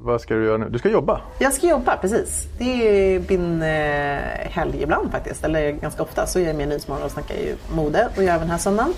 vad 0.00 0.20
ska 0.20 0.34
du 0.34 0.44
göra 0.44 0.56
nu? 0.56 0.68
Du 0.68 0.78
ska 0.78 0.88
jobba. 0.88 1.20
Jag 1.38 1.52
ska 1.52 1.66
jobba, 1.66 1.96
precis. 1.96 2.46
Det 2.58 2.64
är 2.64 3.22
min 3.28 3.62
eh, 3.62 4.50
helg 4.50 4.82
ibland 4.82 5.10
faktiskt. 5.10 5.44
Eller 5.44 5.70
ganska 5.70 6.02
ofta 6.02 6.26
så 6.26 6.38
är 6.38 6.46
jag 6.46 6.56
med 6.56 6.66
i 6.66 6.68
Nyhetsmorgon 6.68 7.04
och 7.04 7.10
snackar 7.10 7.34
ju 7.34 7.56
mode 7.74 8.08
och 8.16 8.22
gör 8.22 8.30
även 8.34 8.40
den 8.40 8.50
här 8.50 8.58
söndagen. 8.58 8.94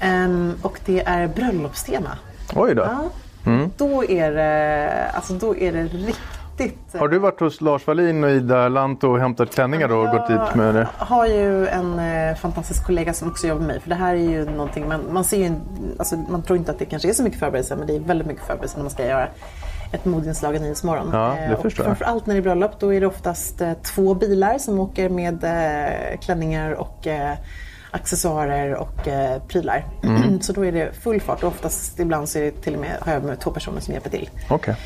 Ehm, 0.00 0.54
och 0.62 0.80
det 0.84 1.02
är 1.06 1.28
bröllopstema. 1.28 2.10
Oj 2.54 2.74
då. 2.74 2.82
Ja. 2.82 3.10
Då, 3.76 4.04
är 4.04 4.32
det, 4.32 5.10
alltså, 5.14 5.32
då 5.32 5.56
är 5.56 5.72
det 5.72 5.84
riktigt... 5.84 6.94
Har 6.98 7.08
du 7.08 7.18
varit 7.18 7.40
hos 7.40 7.60
Lars 7.60 7.86
Wallin 7.86 8.24
och 8.24 8.30
Ida 8.30 8.68
Lanto 8.68 9.08
och 9.08 9.20
hämtat 9.20 9.54
klänningar 9.54 9.88
då 9.88 9.96
och 9.96 10.10
gått 10.10 10.28
dit 10.28 10.54
med 10.54 10.74
det? 10.74 10.88
Jag 10.98 11.06
har 11.06 11.26
ju 11.26 11.66
en 11.66 11.98
eh, 11.98 12.36
fantastisk 12.36 12.86
kollega 12.86 13.12
som 13.12 13.28
också 13.28 13.46
jobbar 13.46 13.60
med 13.60 13.68
mig. 13.68 13.80
För 13.80 13.88
det 13.88 13.94
här 13.94 14.14
är 14.14 14.30
ju 14.30 14.44
någonting, 14.44 14.88
man, 14.88 15.00
man 15.12 15.24
ser 15.24 15.38
ju, 15.38 15.52
alltså, 15.98 16.16
man 16.16 16.42
tror 16.42 16.58
inte 16.58 16.70
att 16.70 16.78
det 16.78 16.84
kanske 16.84 17.08
är 17.08 17.12
så 17.12 17.22
mycket 17.22 17.40
förberedelse 17.40 17.76
men 17.76 17.86
det 17.86 17.96
är 17.96 18.00
väldigt 18.00 18.26
mycket 18.26 18.46
förberedelse 18.46 18.76
när 18.76 18.84
man 18.84 18.90
ska 18.90 19.06
göra 19.06 19.28
ett 19.92 20.04
modeinslag 20.04 20.56
i 20.56 20.58
Nyhetsmorgon. 20.58 21.10
Ja, 21.12 21.36
det 21.38 21.44
Eh, 21.44 21.52
och 21.52 21.62
förstår 21.62 21.84
framförallt 21.84 22.26
när 22.26 22.34
det 22.34 22.40
är 22.40 22.42
bröllop 22.42 22.80
då 22.80 22.94
är 22.94 23.00
det 23.00 23.06
oftast 23.06 23.60
eh, 23.60 23.72
två 23.72 24.14
bilar 24.14 24.58
som 24.58 24.80
åker 24.80 25.08
med 25.08 25.44
eh, 25.44 26.18
klänningar 26.20 26.72
och 26.72 27.06
accessoarer 27.90 28.74
och 28.74 29.08
eh, 29.08 29.42
prylar. 29.48 29.84
Mm. 30.02 30.40
så 30.40 30.52
då 30.52 30.64
är 30.64 30.72
det 30.72 30.92
full 31.02 31.20
fart 31.20 31.42
och 31.42 31.48
oftast 31.48 32.00
ibland 32.00 32.28
så 32.28 32.38
är 32.38 32.42
det 32.42 32.50
till 32.50 32.74
och 32.74 32.80
med, 32.80 32.96
har 33.00 33.12
jag 33.12 33.24
med 33.24 33.40
två 33.40 33.50
personer 33.50 33.80
som 33.80 33.94
hjälper 33.94 34.10
till. 34.10 34.30
Okej. 34.50 34.76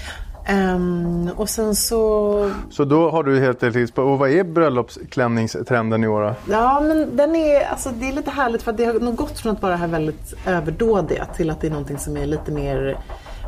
Ehm, 0.46 1.30
och 1.36 1.48
sen 1.48 1.74
så 1.74 2.50
Så 2.70 2.84
då 2.84 3.10
har 3.10 3.22
du 3.22 3.40
helt 3.40 3.62
enkelt... 3.62 3.98
Och 3.98 4.18
vad 4.18 4.30
är 4.30 4.44
bröllopsklänningstrenden 4.44 6.04
i 6.04 6.06
år 6.08 6.22
då? 6.22 6.34
Ja, 6.52 6.80
men 6.80 7.16
den 7.16 7.36
är, 7.36 7.64
alltså, 7.64 7.90
det 7.90 8.08
är 8.08 8.12
lite 8.12 8.30
härligt 8.30 8.62
för 8.62 8.70
att 8.70 8.76
det 8.76 8.84
har 8.84 8.94
nog 8.94 9.16
gått 9.16 9.38
från 9.38 9.52
att 9.52 9.62
vara 9.62 9.76
här 9.76 9.86
väldigt 9.86 10.34
överdådiga 10.46 11.24
till 11.24 11.50
att 11.50 11.60
det 11.60 11.66
är 11.66 11.70
någonting 11.70 11.98
som 11.98 12.16
är 12.16 12.26
lite 12.26 12.52
mer 12.52 12.98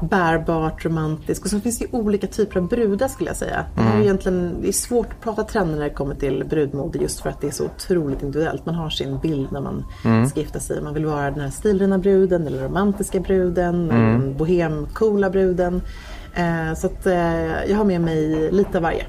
bärbart, 0.01 0.85
romantiskt. 0.85 1.45
Och 1.45 1.51
så 1.51 1.61
finns 1.61 1.79
det 1.79 1.87
olika 1.91 2.27
typer 2.27 2.61
av 2.61 2.69
brudar 2.69 3.09
skulle 3.09 3.31
jag 3.31 3.37
säga. 3.37 3.65
Det, 3.75 3.81
är 3.81 3.97
ju 3.97 4.03
egentligen, 4.03 4.57
det 4.63 4.69
är 4.69 4.73
svårt 4.73 5.07
att 5.07 5.21
prata 5.21 5.45
trender 5.45 5.77
när 5.77 5.85
det 5.85 5.91
kommer 5.91 6.15
till 6.15 6.45
brudmode 6.51 6.99
just 6.99 7.21
för 7.21 7.31
att 7.31 7.41
det 7.41 7.47
är 7.47 7.51
så 7.51 7.65
otroligt 7.65 8.23
individuellt. 8.23 8.67
Man 8.67 8.75
har 8.75 8.91
sin 8.91 9.19
bild 9.19 9.53
när 9.53 9.61
man 9.61 9.85
ska 10.29 10.41
gifta 10.41 10.61
sig. 10.61 10.83
Man 10.83 10.95
vill 10.95 11.07
vara 11.07 11.31
den 11.31 11.41
här 11.41 11.51
stilrena 11.51 11.99
bruden 11.99 12.47
eller 12.47 12.63
romantiska 12.65 13.21
bruden, 13.21 13.91
eller 13.91 14.13
den 14.13 14.37
bohem-coola 14.37 15.31
bruden. 15.31 15.83
Eh, 16.35 16.75
så 16.75 16.87
att 16.87 17.07
eh, 17.07 17.71
jag 17.71 17.77
har 17.77 17.85
med 17.85 18.01
mig 18.01 18.53
lite 18.53 18.79
av 18.79 18.83
varje. 18.83 19.05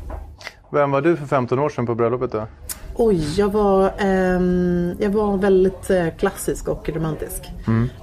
Vem 0.71 0.91
var 0.91 1.01
du 1.01 1.17
för 1.17 1.25
15 1.25 1.59
år 1.59 1.69
sedan 1.69 1.85
på 1.85 1.95
bröllopet 1.95 2.31
då? 2.31 2.47
Oj, 2.95 3.39
jag 3.39 3.51
var, 3.51 3.91
ehm, 3.97 4.95
jag 4.99 5.09
var 5.09 5.37
väldigt 5.37 5.89
eh, 5.89 6.07
klassisk 6.17 6.67
och 6.67 6.89
romantisk. 6.89 7.51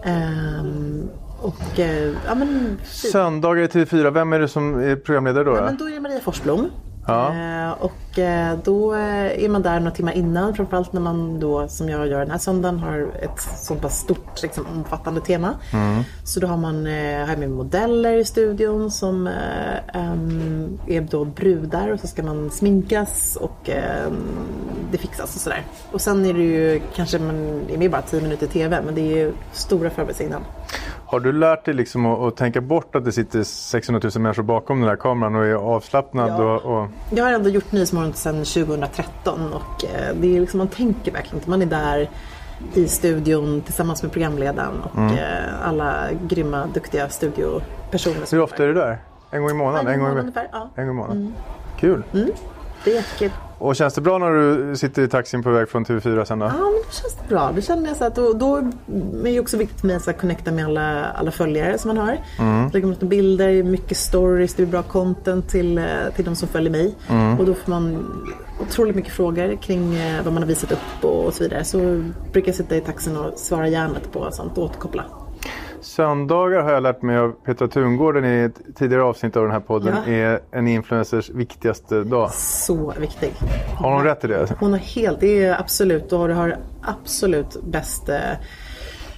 Ehm, 0.05 1.09
och 1.45 1.81
eh, 1.81 2.13
ja 2.27 2.35
men, 2.35 2.79
fint. 2.85 3.13
Söndagar 3.13 3.63
i 3.63 3.67
TV4, 3.67 4.11
vem 4.11 4.33
är 4.33 4.41
du 4.41 4.49
som 4.49 4.81
är 4.81 4.97
programledare 4.97 5.45
då? 5.45 5.51
ja, 5.51 5.61
då? 5.61 5.65
men 5.65 5.77
då 5.77 5.89
är 5.89 5.93
det 5.93 6.01
Maria 6.01 6.21
Forsblom. 6.21 6.71
Ja. 7.07 7.35
Eh, 7.35 7.73
och 7.73 8.19
eh, 8.19 8.59
då 8.65 8.95
eh, 8.95 9.45
är 9.45 9.49
man 9.49 9.63
där 9.63 9.81
några 9.81 9.91
timmar 9.91 10.13
innan. 10.13 10.55
Framförallt 10.55 10.93
när 10.93 11.01
man 11.01 11.41
då, 11.41 11.69
som 11.69 11.89
jag 11.89 12.09
gör 12.09 12.19
den 12.19 12.31
här 12.31 12.39
söndagen, 12.39 12.79
har 12.79 13.09
ett 13.23 13.41
så 13.41 13.75
pass 13.75 13.99
stort 13.99 14.43
liksom, 14.43 14.67
omfattande 14.67 15.21
tema. 15.21 15.55
Så 16.25 16.41
då 16.41 16.47
har 16.47 16.57
man 16.57 16.87
eh, 16.87 17.27
har 17.27 17.37
med 17.37 17.51
modeller 17.51 18.13
i 18.13 18.25
studion 18.25 18.91
som 18.91 19.27
eh, 19.27 20.07
är 20.97 21.01
då 21.11 21.25
brudar 21.25 21.93
och 21.93 22.01
så 22.01 22.07
ska 22.07 22.23
man 22.23 22.51
sminkas 22.51 23.39
och 23.41 23.71
det 24.91 24.99
fixas 24.99 25.35
och 25.35 25.41
sådär. 25.41 25.63
Och 25.93 26.01
sen 26.01 26.27
är 26.27 26.35
det 26.35 26.43
ju 26.43 26.81
kanske 26.95 27.19
man 27.19 27.61
är 27.69 27.79
med 27.79 27.91
bara 27.91 28.03
10 28.03 28.21
minuter 28.21 28.47
i 28.47 28.49
TV 28.49 28.83
men 28.85 28.95
det 28.95 29.01
är 29.01 29.17
ju 29.17 29.33
stora 29.53 29.91
förberedelser 29.91 30.25
innan. 30.25 30.43
Har 31.15 31.21
du 31.21 31.33
lärt 31.33 31.65
dig 31.65 31.75
liksom 31.75 32.07
att, 32.07 32.19
att 32.21 32.37
tänka 32.37 32.61
bort 32.61 32.95
att 32.97 33.05
det 33.05 33.13
sitter 33.13 33.43
600 33.43 34.01
000 34.15 34.23
människor 34.23 34.43
bakom 34.43 34.81
den 34.81 34.89
här 34.89 34.97
kameran 34.97 35.35
och 35.35 35.45
är 35.45 35.55
avslappnad? 35.55 36.29
Ja. 36.31 36.55
Och, 36.57 36.83
och... 36.83 36.89
Jag 37.11 37.25
har 37.25 37.33
ändå 37.33 37.49
gjort 37.51 37.73
Nyhetsmorgon 37.73 38.13
sedan 38.13 38.35
2013 38.45 39.53
och 39.53 39.85
eh, 39.85 40.15
det 40.21 40.37
är 40.37 40.41
liksom, 40.41 40.59
man 40.59 40.69
tänker 40.69 41.13
verkligen 41.13 41.37
inte. 41.37 41.51
Man 41.51 41.63
är 41.63 41.67
där 41.67 42.11
i 42.75 42.89
studion 42.89 43.61
tillsammans 43.61 44.03
med 44.03 44.13
programledaren 44.13 44.81
och 44.93 44.99
Mm. 44.99 45.13
eh, 45.15 45.69
alla 45.69 45.95
grymma, 46.29 46.67
duktiga 46.75 47.09
studiopersoner. 47.09 48.31
Hur 48.33 48.41
ofta 48.41 48.63
är 48.63 48.67
du 48.67 48.75
där? 48.75 48.99
En 49.31 49.41
gång 49.43 49.51
i 49.51 49.55
månaden? 49.55 49.87
En 49.95 49.99
gång 50.01 50.09
i 50.09 50.13
i- 50.13 50.15
månaden 50.15 50.33
ja. 50.53 50.71
En 50.75 50.87
gång 50.87 50.95
i 50.97 50.99
månaden. 50.99 51.35
Kul! 51.81 52.03
Det 52.85 52.91
är 52.91 52.95
jättekul. 52.95 53.31
Och 53.65 53.77
känns 53.77 53.95
det 53.95 54.01
bra 54.01 54.19
när 54.19 54.31
du 54.31 54.77
sitter 54.77 55.03
i 55.03 55.09
taxin 55.09 55.43
på 55.43 55.51
väg 55.51 55.69
från 55.69 55.85
TV4 55.85 56.25
sen 56.25 56.39
då? 56.39 56.47
Ja, 56.47 56.53
men 56.53 56.83
det 56.89 56.95
känns 56.95 57.29
bra. 57.29 57.53
Det 57.55 57.63
känner 57.63 57.89
jag 57.89 57.97
så 57.97 58.05
att 58.05 58.15
då, 58.15 58.33
då 58.33 58.57
är 58.57 59.25
det 59.25 59.41
också 59.41 59.57
viktigt 59.57 59.81
för 59.81 59.87
mig 59.87 59.97
att 59.97 60.19
connecta 60.19 60.53
med 60.53 60.65
alla, 60.65 61.05
alla 61.05 61.31
följare 61.31 61.79
som 61.79 61.89
man 61.89 61.97
har. 61.97 62.19
Mm. 62.39 62.71
Lägga 62.71 62.89
upp 62.89 63.01
bilder, 63.01 63.63
mycket 63.63 63.97
stories, 63.97 64.55
det 64.55 64.63
är 64.63 64.67
bra 64.67 64.83
content 64.83 65.49
till, 65.49 65.79
eh, 65.79 65.85
till 66.17 66.25
de 66.25 66.37
som 66.37 66.49
följer 66.49 66.71
mig. 66.71 66.95
Mm. 67.09 67.39
Och 67.39 67.47
då 67.47 67.55
får 67.55 67.71
man 67.71 68.07
otroligt 68.61 68.97
mycket 68.97 69.13
frågor 69.13 69.57
kring 69.57 69.97
eh, 69.97 70.25
vad 70.25 70.33
man 70.33 70.43
har 70.43 70.49
visat 70.49 70.73
upp 70.73 71.05
och, 71.05 71.25
och 71.25 71.35
så 71.35 71.45
vidare. 71.45 71.65
Så 71.65 71.79
brukar 72.33 72.49
jag 72.49 72.57
sitta 72.57 72.77
i 72.77 72.81
taxin 72.81 73.17
och 73.17 73.39
svara 73.39 73.69
hjärnet 73.69 74.13
på 74.13 74.29
sånt 74.31 74.59
och 74.59 74.65
återkoppla. 74.65 75.05
Söndagar 75.85 76.63
har 76.63 76.73
jag 76.73 76.83
lärt 76.83 77.03
mig 77.03 77.19
av 77.19 77.33
Petra 77.45 77.69
Tungården 77.69 78.25
i 78.25 78.39
ett 78.45 78.77
tidigare 78.77 79.03
avsnitt 79.03 79.37
av 79.37 79.43
den 79.43 79.53
här 79.53 79.61
podden 79.61 79.95
Ja. 80.07 80.13
är 80.13 80.41
en 80.51 80.69
influencers 80.69 81.31
viktigaste 81.31 82.05
dag. 82.05 82.31
Så 82.35 82.95
viktig. 83.01 83.33
Har 83.77 83.95
hon 83.95 84.05
rätt 84.05 84.25
i 84.25 84.27
det? 84.27 84.49
Hon 84.61 84.73
har 84.73 84.79
helt, 84.79 85.21
det 85.21 85.45
är 85.45 85.61
absolut, 85.61 86.13
och 86.13 86.29
du 86.29 86.35
har 86.35 86.57
absolut 86.83 87.63
bäst 87.65 88.09
eh, 88.09 88.17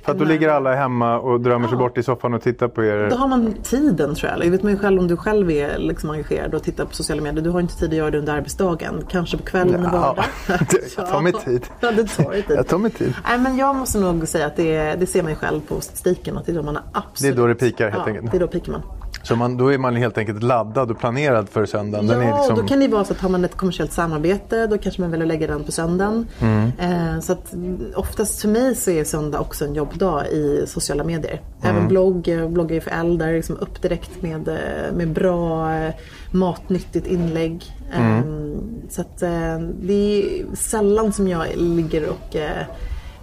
För 0.07 0.13
att 0.13 0.19
då 0.19 0.25
ligger 0.25 0.49
alla 0.49 0.75
hemma 0.75 1.19
och 1.19 1.41
drömmer 1.41 1.69
sig 1.69 1.79
bort 1.79 1.99
i 1.99 2.03
soffan 2.03 2.35
och 2.35 2.43
tittar 2.43 2.69
på 2.69 2.85
er. 2.85 3.11
Då 3.11 3.17
har 3.17 3.29
man 3.29 3.55
tiden 3.63 4.15
tror 4.15 4.31
jag. 4.31 4.45
Jag 4.45 4.51
vet 4.51 4.63
man 4.63 4.73
ju 4.73 4.79
själv 4.79 5.01
om 5.01 5.09
du 5.09 5.17
själv 5.17 5.51
är 5.51 5.79
liksom 5.79 6.11
engagerad 6.11 6.55
och 6.55 6.63
tittar 6.63 6.85
på 6.85 6.95
sociala 6.95 7.23
medier. 7.23 7.45
Du 7.45 7.51
har 7.51 7.61
inte 7.61 7.77
tid 7.79 7.89
att 7.89 7.97
göra 7.97 8.11
det 8.11 8.19
under 8.19 8.33
arbetsdagen. 8.33 9.05
Kanske 9.09 9.37
på 9.37 9.45
kvällen 9.45 9.87
och 9.87 9.95
Ja, 9.95 10.01
vardag. 10.01 10.25
det 10.71 11.03
tar 11.11 11.21
mig 11.21 11.33
tid. 11.33 11.67
Ja, 11.81 11.91
det 11.91 12.05
tar 12.05 12.33
tid. 12.33 12.45
Jag 12.49 12.69
tar 12.69 12.79
mig 12.79 12.91
tid. 12.91 13.15
Nej, 13.29 13.39
men 13.39 13.57
jag 13.57 13.77
måste 13.77 13.99
nog 13.99 14.29
säga 14.29 14.47
att 14.47 14.57
det, 14.57 14.95
det 15.01 15.07
ser 15.07 15.23
man 15.23 15.33
ju 15.33 15.37
själv 15.37 15.61
på 15.61 15.81
statistiken. 15.81 16.39
Att 16.39 16.47
det 16.47 16.53
är 16.53 16.57
då 16.57 16.63
man 16.63 16.77
har 16.77 16.85
absolut... 16.93 17.37
Det 17.37 17.41
är 17.41 17.43
då 17.43 17.49
det 17.49 17.55
pikar, 17.55 17.91
helt 17.91 18.03
ja, 18.07 18.13
enkelt. 18.13 18.31
det 18.31 18.37
är 18.37 18.41
då 18.41 18.47
pikar 18.49 18.73
man. 18.73 18.83
Så 19.27 19.37
man, 19.37 19.57
då 19.57 19.73
är 19.73 19.79
man 19.79 19.97
helt 19.97 20.19
enkelt 20.19 20.43
laddad 20.43 20.91
och 20.91 20.99
planerad 20.99 21.49
för 21.49 21.67
söndagen. 21.67 22.07
Den 22.07 22.21
ja, 22.21 22.37
liksom... 22.37 22.57
då 22.57 22.63
kan 22.63 22.81
det 22.81 22.89
vara 22.89 23.05
så 23.05 23.13
att 23.13 23.21
har 23.21 23.29
man 23.29 23.45
ett 23.45 23.57
kommersiellt 23.57 23.93
samarbete 23.93 24.67
då 24.67 24.79
kanske 24.79 25.01
man 25.01 25.11
väljer 25.11 25.27
att 25.27 25.29
lägga 25.29 25.47
den 25.47 25.65
på 25.65 25.73
söndagen. 25.73 26.27
Mm. 26.41 26.73
Eh, 26.79 27.21
så 27.21 27.33
att 27.33 27.53
mm, 27.53 27.81
oftast 27.97 28.41
för 28.41 28.49
mig 28.49 28.75
så 28.75 28.91
är 28.91 29.05
söndag 29.05 29.41
också 29.41 29.65
en 29.65 29.75
jobbdag 29.75 30.27
i 30.27 30.65
sociala 30.67 31.05
medier. 31.05 31.41
Mm. 31.63 31.77
Även 31.77 31.89
blogg, 31.89 32.29
jag 32.29 32.51
bloggar 32.51 32.75
ju 32.75 32.81
för 32.81 33.19
där 33.19 33.33
liksom 33.33 33.57
upp 33.57 33.83
direkt 33.83 34.23
med, 34.23 34.49
eh, 34.49 34.95
med 34.97 35.13
bra 35.13 35.75
eh, 35.75 35.95
matnyttigt 36.31 37.07
inlägg. 37.07 37.65
Eh, 37.95 38.07
Mm. 38.07 38.61
Så 38.89 39.01
att 39.01 39.23
eh, 39.23 39.59
det 39.81 39.93
är 39.93 40.47
sällan 40.57 41.13
som 41.13 41.29
jag 41.29 41.47
ligger 41.57 42.09
och 42.09 42.37
eh, 42.37 42.61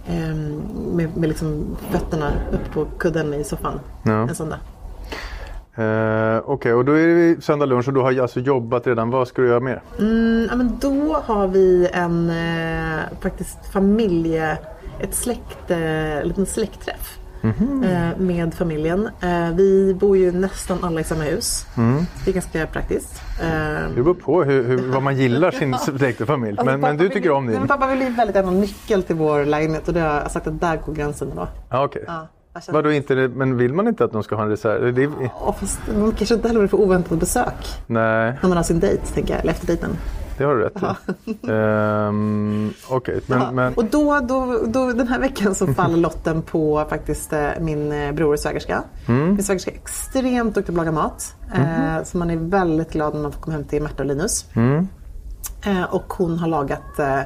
eh, 0.06 0.36
med, 0.92 1.16
med 1.16 1.28
liksom 1.28 1.76
fötterna 1.90 2.32
upp 2.52 2.74
på 2.74 2.84
kudden 2.98 3.34
i 3.34 3.44
soffan 3.44 3.80
Ja. 4.04 4.12
en 4.12 4.34
söndag. 4.34 4.58
Eh, 5.76 6.42
Okej, 6.44 6.72
och 6.74 6.84
då 6.84 6.92
är 6.92 7.06
det 7.06 7.44
söndag 7.44 7.66
lunch 7.66 7.88
och 7.88 7.94
du 7.94 8.00
har 8.00 8.20
alltså 8.20 8.40
jobbat 8.40 8.86
redan. 8.86 9.10
Vad 9.10 9.28
ska 9.28 9.42
du 9.42 9.48
göra 9.48 9.60
mer? 9.60 9.82
Mm, 9.98 10.46
ja, 10.50 10.56
men 10.56 10.78
då 10.80 11.16
har 11.24 11.48
vi 11.48 11.88
en 11.92 12.30
eh, 12.30 13.00
faktiskt 13.20 13.58
familje, 13.72 14.58
ett 15.00 15.14
släkt, 15.14 15.70
eh, 15.70 16.16
en 16.18 16.28
liten 16.28 16.46
släktträff. 16.46 17.18
Eh, 17.84 18.18
med 18.18 18.54
familjen. 18.54 19.08
Eh, 19.20 19.50
vi 19.54 19.94
bor 20.00 20.16
ju 20.16 20.32
nästan 20.32 20.78
alla 20.82 21.00
i 21.00 21.04
samma 21.04 21.22
hus. 21.22 21.66
Det 22.24 22.30
är 22.30 22.34
ganska 22.34 22.66
praktiskt. 22.66 23.22
Eh, 23.42 23.48
Det 23.96 24.02
beror 24.02 24.14
på 24.14 24.42
hur, 24.44 24.64
hur, 24.64 24.92
vad 24.92 25.02
man 25.02 25.16
gillar 25.16 25.50
sin 25.50 25.74
släkt 25.98 26.20
och 26.20 26.26
familj. 26.26 26.50
alltså, 26.58 26.64
Men, 26.72 26.80
men 26.80 26.96
du 26.96 27.02
vill 27.04 27.12
tycker 27.12 27.28
ju- 27.28 27.34
om 27.34 27.46
din? 27.46 27.58
men 27.58 27.68
pappa 27.68 27.86
vill 27.86 28.00
ju 28.02 28.08
väldigt 28.10 28.36
gärna 28.36 28.48
ha 28.50 28.56
nyckel 28.58 29.02
till 29.02 29.16
vår 29.16 29.44
lägenhet 29.44 29.88
och 29.88 29.94
det 29.94 30.00
har 30.00 30.08
jag 30.20 30.30
sagt 30.30 30.46
att 30.46 30.60
där 30.60 30.76
går 30.86 30.92
gränsen 30.94 31.28
då. 31.36 31.48
Okej. 31.70 32.04
Ja, 32.06 32.28
känner- 32.60 32.78
Vadå 32.78 32.92
inte 32.92 33.14
men 33.28 33.56
vill 33.56 33.72
man 33.74 33.88
inte 33.88 34.04
att 34.04 34.12
de 34.12 34.22
ska 34.22 34.34
ha 34.36 34.42
en 34.42 34.48
reserv? 34.48 34.94
Det 34.94 35.02
är, 35.02 35.10
Ja, 35.40 35.56
fast 35.60 35.80
man 35.98 36.12
kanske 36.12 36.34
inte 36.34 36.48
heller 36.48 36.60
vill 36.60 36.68
få 36.70 36.76
oväntat 36.76 37.18
besök 37.18 37.54
nej, 37.86 38.38
när 38.42 38.48
man 38.48 38.56
har 38.56 38.64
sin 38.64 38.80
dejt, 38.80 39.06
tänker 39.06 39.34
jag, 39.34 39.40
eller 39.42 39.52
efter 39.52 39.66
dejten. 39.66 39.90
det 40.38 40.44
har 40.44 40.54
du 40.54 40.60
rätt 40.62 40.82
i. 41.24 41.36
Ehm, 41.50 42.72
Okej, 42.88 43.20
men, 43.26 43.40
Ja, 43.40 43.50
men 43.52 43.74
Och 43.74 43.84
då, 43.84 44.20
då, 44.20 44.58
då, 44.66 44.92
den 44.92 45.08
här 45.08 45.20
veckan 45.20 45.54
så 45.54 45.66
faller 45.66 45.96
lotten 45.96 46.42
på 46.42 46.84
faktiskt 46.88 47.32
eh, 47.32 47.48
min 47.60 47.92
eh, 47.92 48.12
bror 48.12 48.32
och 48.32 48.38
svägerska. 48.38 48.82
Min 49.06 49.42
svägerska 49.44 49.70
är 49.70 49.74
extremt 49.74 50.54
duktig 50.54 50.74
på 50.74 50.80
att 50.80 50.86
laga 50.86 50.92
mat. 51.02 51.34
Eh, 51.54 52.04
så 52.04 52.18
man 52.18 52.30
är 52.30 52.36
väldigt 52.36 52.92
glad 52.92 53.14
när 53.14 53.22
man 53.22 53.32
får 53.32 53.40
komma 53.40 53.56
hem 53.56 53.64
till 53.64 53.82
Märta 53.82 54.02
och 54.02 54.06
Linus. 54.06 54.46
Eh, 55.66 55.82
och 55.94 56.12
hon 56.12 56.38
har 56.38 56.48
lagat 56.48 56.98
eh, 56.98 57.18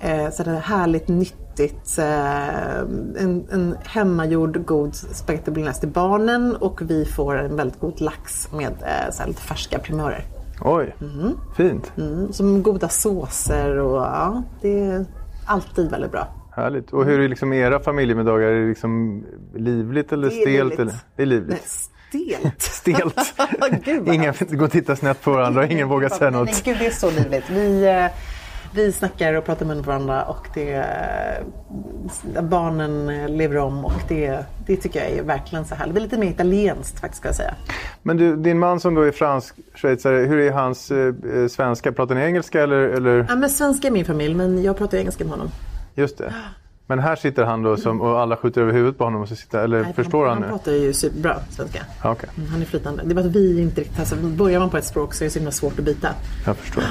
eh, 0.00 0.30
sådär 0.30 0.54
härligt 0.60 1.08
nyttigt. 1.08 1.98
Eh, 1.98 2.78
en, 3.18 3.46
en 3.52 3.76
hemmagjord 3.84 4.64
god 4.66 4.94
spagetti 4.94 5.50
bolognese 5.50 5.80
till 5.80 5.88
barnen 5.88 6.56
och 6.56 6.80
vi 6.90 7.04
får 7.04 7.36
en 7.38 7.56
väldigt 7.56 7.80
god 7.80 8.00
lax 8.00 8.48
med 8.52 8.72
eh, 8.82 9.12
såhär 9.12 9.28
lite 9.28 9.42
färska 9.42 9.78
primörer. 9.78 10.24
oj, 10.60 10.94
fint. 11.56 11.92
Mm, 11.96 12.32
som 12.32 12.62
goda 12.62 12.88
såser 12.88 13.78
och 13.78 13.96
ja, 14.02 14.42
det 14.60 14.80
är 14.80 15.04
alltid 15.46 15.90
väldigt 15.90 16.12
bra. 16.12 16.28
Härligt. 16.56 16.92
Och 16.92 17.04
hur 17.04 17.20
är 17.20 17.28
liksom 17.28 17.52
era 17.52 17.80
familjemiddagar? 17.80 18.46
Är 18.48 18.60
det 18.60 18.68
liksom 18.68 19.24
livligt 19.54 20.12
eller 20.12 20.28
Det 20.28 20.34
är 20.34 20.40
stelt? 20.40 20.48
livligt. 20.58 20.78
Eller? 20.80 20.94
Det 21.16 21.22
är 21.22 21.26
livligt. 21.26 21.60
Nej, 22.12 22.38
stelt. 22.40 22.62
Stelt. 22.62 23.34
Gud, 23.84 24.08
ingen 24.08 24.34
går 24.50 24.64
och 24.66 24.70
tittar 24.72 24.94
snett 24.94 25.22
på 25.22 25.30
varandra 25.32 25.60
och 25.64 25.70
ingen 25.70 25.88
vågar 25.94 26.08
säga 26.08 26.30
något. 26.30 26.46
nej, 26.46 26.60
gud, 26.64 26.76
det 26.78 26.86
är 26.86 26.90
så 26.90 27.10
livligt. 27.10 27.50
Vi, 27.50 27.84
eh, 27.86 28.06
vi 28.74 28.92
snackar 28.92 29.34
och 29.34 29.44
pratar 29.44 29.66
med 29.66 29.76
varandra 29.76 30.24
och 30.24 30.48
det, 30.54 30.72
eh, 30.72 32.42
barnen 32.42 33.26
lever 33.36 33.56
om 33.56 33.84
och 33.84 33.92
det, 34.08 34.44
det 34.66 34.76
tycker 34.76 35.00
jag 35.00 35.10
är 35.10 35.22
verkligen 35.22 35.64
så 35.64 35.74
härligt. 35.74 35.94
Det 35.94 35.98
är 35.98 36.02
lite 36.02 36.18
mer 36.18 36.30
italienskt 36.30 37.00
faktiskt 37.00 37.20
ska 37.20 37.28
jag 37.28 37.36
säga. 37.36 37.54
Men 38.02 38.16
du, 38.16 38.36
din 38.36 38.58
man 38.58 38.80
som 38.80 38.94
då 38.94 39.02
är 39.02 39.12
fransk 39.12 39.54
schweizare, 39.74 40.16
hur 40.16 40.38
är 40.38 40.52
hans 40.52 40.90
eh, 40.90 41.14
eh, 41.34 41.48
svenska? 41.48 41.92
Pratar 41.92 42.14
ni 42.14 42.20
engelska 42.20 42.62
eller, 42.62 42.78
eller? 42.78 43.26
Ja, 43.28 43.36
men 43.36 43.50
svenska 43.50 43.88
är 43.88 43.92
min 43.92 44.04
familj 44.04 44.34
men 44.34 44.62
jag 44.62 44.78
pratar 44.78 44.98
engelska 44.98 45.24
med 45.24 45.30
honom. 45.30 45.48
Just 45.94 46.18
det. 46.18 46.34
Men 46.94 47.04
här 47.04 47.16
sitter 47.16 47.44
han 47.44 47.62
då 47.62 47.76
som, 47.76 48.00
och 48.00 48.20
alla 48.20 48.36
skjuter 48.36 48.60
över 48.60 48.72
huvudet 48.72 48.98
på 48.98 49.04
honom 49.04 49.22
och 49.22 49.28
så 49.28 49.36
sitter, 49.36 49.64
eller 49.64 49.82
Nej, 49.82 49.92
förstår 49.92 50.24
han 50.26 50.32
han 50.32 50.42
nu? 50.42 50.48
pratar 50.48 50.72
ju 50.72 50.92
superbra 50.92 51.36
svenska. 51.50 51.78
Okej, 52.04 52.28
Mm, 52.36 52.50
Han 52.50 52.60
är 52.60 52.64
flytande. 52.66 53.02
Det 53.04 53.12
är 53.12 53.14
bara 53.14 53.26
att 53.26 53.36
vi 53.36 53.60
inte 53.62 53.80
riktigt, 53.80 53.98
alltså, 54.00 54.16
börjar 54.16 54.60
man 54.60 54.70
på 54.70 54.76
ett 54.76 54.84
språk 54.84 55.14
så 55.14 55.24
är 55.24 55.26
det 55.26 55.30
så 55.30 55.38
himla 55.38 55.50
svårt 55.52 55.78
att 55.78 55.84
byta. 55.84 56.08
jag 56.46 56.56
förstår. 56.56 56.84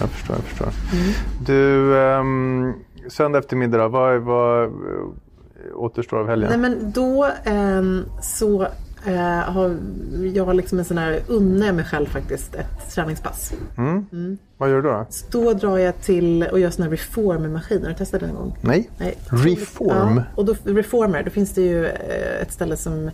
Jag 0.00 0.08
förstår, 0.08 0.36
jag 0.36 0.44
förstår. 0.44 0.68
Mm. 0.92 1.12
Du, 1.46 1.98
ehm, 2.00 2.72
söndag 3.08 3.38
eftermiddag 3.38 3.88
vad, 3.88 4.20
vad 4.20 4.64
eh, 4.64 4.70
återstår 5.74 6.18
av 6.18 6.26
helgen? 6.28 6.48
Nej 6.50 6.58
men 6.58 6.90
då 6.92 7.28
ehm, 7.44 8.02
så 8.22 8.66
eh, 9.06 9.52
har 9.52 9.76
jag 10.34 10.56
liksom 10.56 10.78
en 10.78 10.84
sån 10.84 10.98
här, 10.98 11.20
unnar 11.26 11.72
mig 11.72 11.84
själv 11.84 12.06
faktiskt 12.06 12.54
ett 12.54 12.94
träningspass. 12.94 13.52
Vad 14.58 14.70
gör 14.70 14.76
du 14.76 14.82
då? 14.82 15.06
Då 15.30 15.52
drar 15.52 15.78
jag 15.78 16.00
till 16.00 16.42
och 16.42 16.60
gör 16.60 16.70
såna 16.70 16.84
här 16.84 16.90
reformer-maskiner. 16.90 17.82
Har 17.82 17.88
du 17.88 17.94
testat 17.94 18.20
det 18.20 18.26
någon 18.26 18.36
gång? 18.36 18.58
Nej? 18.60 18.90
Nej. 18.98 19.18
Reform? 19.28 20.16
Ja, 20.16 20.22
och 20.34 20.44
då, 20.44 20.54
reformer, 20.64 21.22
då 21.22 21.30
finns 21.30 21.52
det 21.54 21.62
ju 21.62 21.86
eh, 21.86 22.42
ett 22.42 22.52
ställe 22.52 22.76
som 22.76 23.10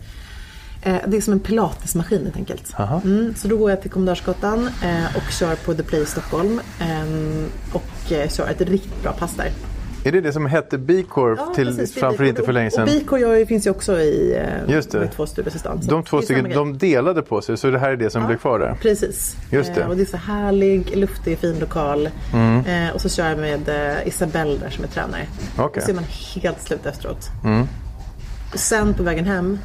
eh, 0.82 0.96
det 1.06 1.16
är 1.16 1.20
som 1.20 1.32
en 1.32 1.40
pilatesmaskin 1.40 2.22
helt 2.24 2.36
enkelt. 2.36 2.74
Mm, 3.04 3.34
så 3.34 3.48
då 3.48 3.56
går 3.56 3.70
jag 3.70 3.82
till 3.82 3.90
Kommendarsgatan 3.90 4.66
eh, 4.82 5.16
och 5.16 5.32
kör 5.32 5.54
på 5.54 5.74
The 5.74 5.82
Play 5.82 6.02
i 6.02 6.06
Stockholm. 6.06 6.60
ehm, 6.80 7.46
och 7.72 7.82
kör 8.30 8.48
ett 8.48 8.60
riktigt 8.60 9.02
bra 9.02 9.12
pass 9.12 9.36
där. 9.36 9.50
Är 10.04 10.12
det 10.12 10.20
det 10.20 10.32
som 10.32 10.46
hette 10.46 10.78
Bicorp 10.78 11.54
till, 11.54 11.66
precis, 11.66 11.94
framför 11.94 12.24
inte 12.24 12.42
för 12.42 12.52
länge 12.52 12.70
sedan? 12.70 12.82
Och 12.82 12.88
Bicor 12.88 13.18
jag, 13.18 13.48
finns 13.48 13.66
ju 13.66 13.70
också 13.70 14.00
i 14.00 14.36
eh, 14.36 14.74
Just 14.74 14.90
det. 14.90 15.06
två. 15.06 15.26
Så 15.26 15.42
De 15.88 16.02
två 16.02 16.22
stycken, 16.22 16.50
de 16.50 16.78
delade 16.78 17.22
på 17.22 17.42
sig 17.42 17.56
så 17.56 17.70
det 17.70 17.78
här 17.78 17.90
är 17.90 17.96
det 17.96 18.10
som 18.10 18.26
blev 18.26 18.38
kvar 18.38 18.58
där? 18.58 18.76
Precis. 18.80 19.36
Just 19.50 19.74
det. 19.74 19.80
Eh, 19.80 19.88
och 19.88 19.96
det 19.96 20.02
är 20.02 20.06
så 20.06 20.16
härlig, 20.16 20.96
luftig, 20.96 21.38
fin 21.38 21.58
lokal. 21.58 22.08
Mm. 22.34 22.86
Eh, 22.86 22.94
och 22.94 23.00
så 23.00 23.08
kör 23.08 23.28
jag 23.28 23.38
med 23.38 23.70
Isabelle 24.06 24.58
där 24.58 24.70
som 24.70 24.84
är 24.84 24.88
tränare. 24.88 25.26
Okej. 25.56 25.80
Och 25.80 25.82
så 25.82 25.90
är 25.90 25.94
man 25.94 26.04
helt 26.34 26.62
slut 26.62 26.86
efteråt. 26.86 27.30
Och 28.52 28.58
sen 28.58 28.94
på 28.94 29.02
vägen 29.02 29.24
hem 29.24 29.58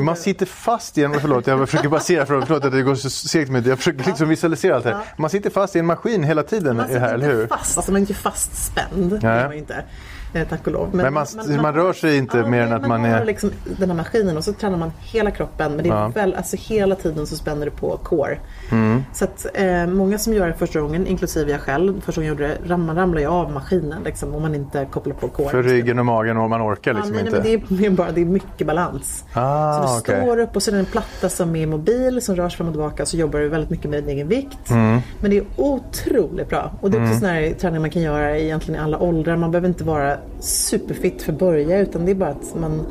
Men 0.00 0.06
man 0.06 0.16
sitter 0.16 0.46
fast 0.46 0.98
i 0.98 1.04
en, 1.04 1.20
förlåt 1.20 1.46
jag 1.46 1.68
försöker 1.68 1.88
basera 1.88 2.26
för 2.26 2.34
förlåt 2.46 2.64
att 2.64 2.72
det 2.72 2.82
går 2.82 2.94
så 2.94 3.10
segt 3.10 3.50
med. 3.50 3.66
Jag 3.66 3.78
försöker 3.78 4.04
liksom 4.04 4.28
visualisera 4.28 4.76
allt 4.76 4.84
det 4.84 4.90
här. 4.94 5.04
Man 5.16 5.30
sitter 5.30 5.50
fast 5.50 5.76
i 5.76 5.78
en 5.78 5.86
maskin 5.86 6.24
hela 6.24 6.42
tiden 6.42 6.76
Man 6.76 6.90
i 6.90 6.94
det 6.94 7.00
här, 7.00 7.08
sitter 7.08 7.14
eller 7.14 7.34
hur? 7.34 7.42
inte 7.42 7.56
fast, 7.56 7.76
alltså 7.76 7.92
man 7.92 7.96
är 7.96 8.00
inte 8.00 8.14
fastspänd. 8.14 9.18
Man 9.22 9.52
ju 9.52 9.58
inte. 9.58 9.84
Eh, 10.32 10.48
Tack 10.48 10.66
och 10.66 10.72
lov. 10.72 10.88
Men 10.92 11.14
man- 11.14 11.26
man 11.62 11.74
rör 11.74 11.92
sig 11.92 12.16
inte 12.16 12.38
ja, 12.38 12.46
mer 12.46 12.62
än 12.62 12.72
att 12.72 12.86
man 12.88 13.00
har 13.00 13.08
är- 13.08 13.24
liksom 13.24 13.50
den 13.78 13.90
här 13.90 13.96
maskinen 13.96 14.36
och 14.36 14.44
så 14.44 14.52
tränar 14.52 14.76
man 14.78 14.92
hela 15.00 15.30
kroppen. 15.30 15.72
Men 15.76 15.84
det 15.84 15.90
är 15.90 15.94
Ja. 15.94 16.08
väl, 16.08 16.34
alltså 16.34 16.56
hela 16.60 16.94
tiden 16.94 17.26
så 17.26 17.36
spänner 17.36 17.64
du 17.64 17.70
på 17.70 17.96
core. 17.96 18.38
Mm. 18.70 19.02
Så 19.12 19.24
att 19.24 19.46
eh, 19.54 19.86
många 19.86 20.18
som 20.18 20.32
gör 20.32 20.46
det 20.46 20.54
första 20.54 20.80
gången, 20.80 21.06
inklusive 21.06 21.50
jag 21.50 21.60
själv, 21.60 22.00
första 22.00 22.20
gången 22.20 22.36
jag 22.38 22.40
gjorde 22.50 22.68
det, 22.68 22.76
man 22.76 22.96
ramlar 22.96 23.20
ju 23.20 23.26
av 23.26 23.52
maskinen 23.52 24.02
liksom, 24.04 24.34
om 24.34 24.42
man 24.42 24.54
inte 24.54 24.86
kopplar 24.90 25.14
på 25.14 25.28
core. 25.28 25.48
För 25.48 25.62
ryggen 25.62 25.98
och 25.98 26.06
magen 26.06 26.36
och 26.36 26.50
man 26.50 26.62
orkar 26.62 26.90
Ja, 26.90 26.96
liksom 26.96 27.12
nej, 27.14 27.22
nej, 27.24 27.52
inte. 27.54 27.66
men 27.68 27.78
det 27.78 27.86
är 27.86 27.90
bara 27.90 28.12
det 28.12 28.20
är 28.20 28.24
mycket 28.24 28.66
balans. 28.66 29.24
Ah, 29.34 29.72
så 29.72 29.94
du 29.94 30.00
okej. 30.00 30.22
står 30.26 30.38
upp 30.38 30.56
och 30.56 30.62
så 30.62 30.70
är 30.70 30.72
det 30.72 30.78
en 30.78 30.84
platta 30.86 31.28
som 31.28 31.56
är 31.56 31.66
mobil 31.66 32.22
som 32.22 32.36
rör 32.36 32.48
sig 32.48 32.56
fram 32.56 32.66
och 32.66 32.72
tillbaka 32.72 33.06
så 33.06 33.16
jobbar 33.16 33.40
du 33.40 33.48
väldigt 33.48 33.70
mycket 33.70 33.90
med 33.90 34.02
din 34.04 34.08
egen 34.16 34.28
vikt. 34.28 34.70
Mm. 34.70 35.00
Men 35.20 35.30
det 35.30 35.38
är 35.38 35.44
otroligt 35.56 36.48
bra. 36.48 36.70
Och 36.80 36.90
det 36.90 36.98
är 36.98 37.02
också 37.02 37.18
sån 37.18 37.28
här 37.28 37.54
träning 37.60 37.80
man 37.80 37.90
kan 37.90 38.02
göra 38.02 38.38
egentligen 38.38 38.80
i 38.80 38.84
alla 38.84 38.98
åldrar. 38.98 39.36
Man 39.36 39.50
behöver 39.50 39.68
inte 39.68 39.84
vara 39.84 40.16
superfit 40.40 41.22
för 41.22 41.32
att 41.32 41.38
börja 41.38 41.78
utan 41.78 42.04
det 42.04 42.10
är 42.10 42.14
bara 42.14 42.30
att 42.30 42.54
man, 42.54 42.86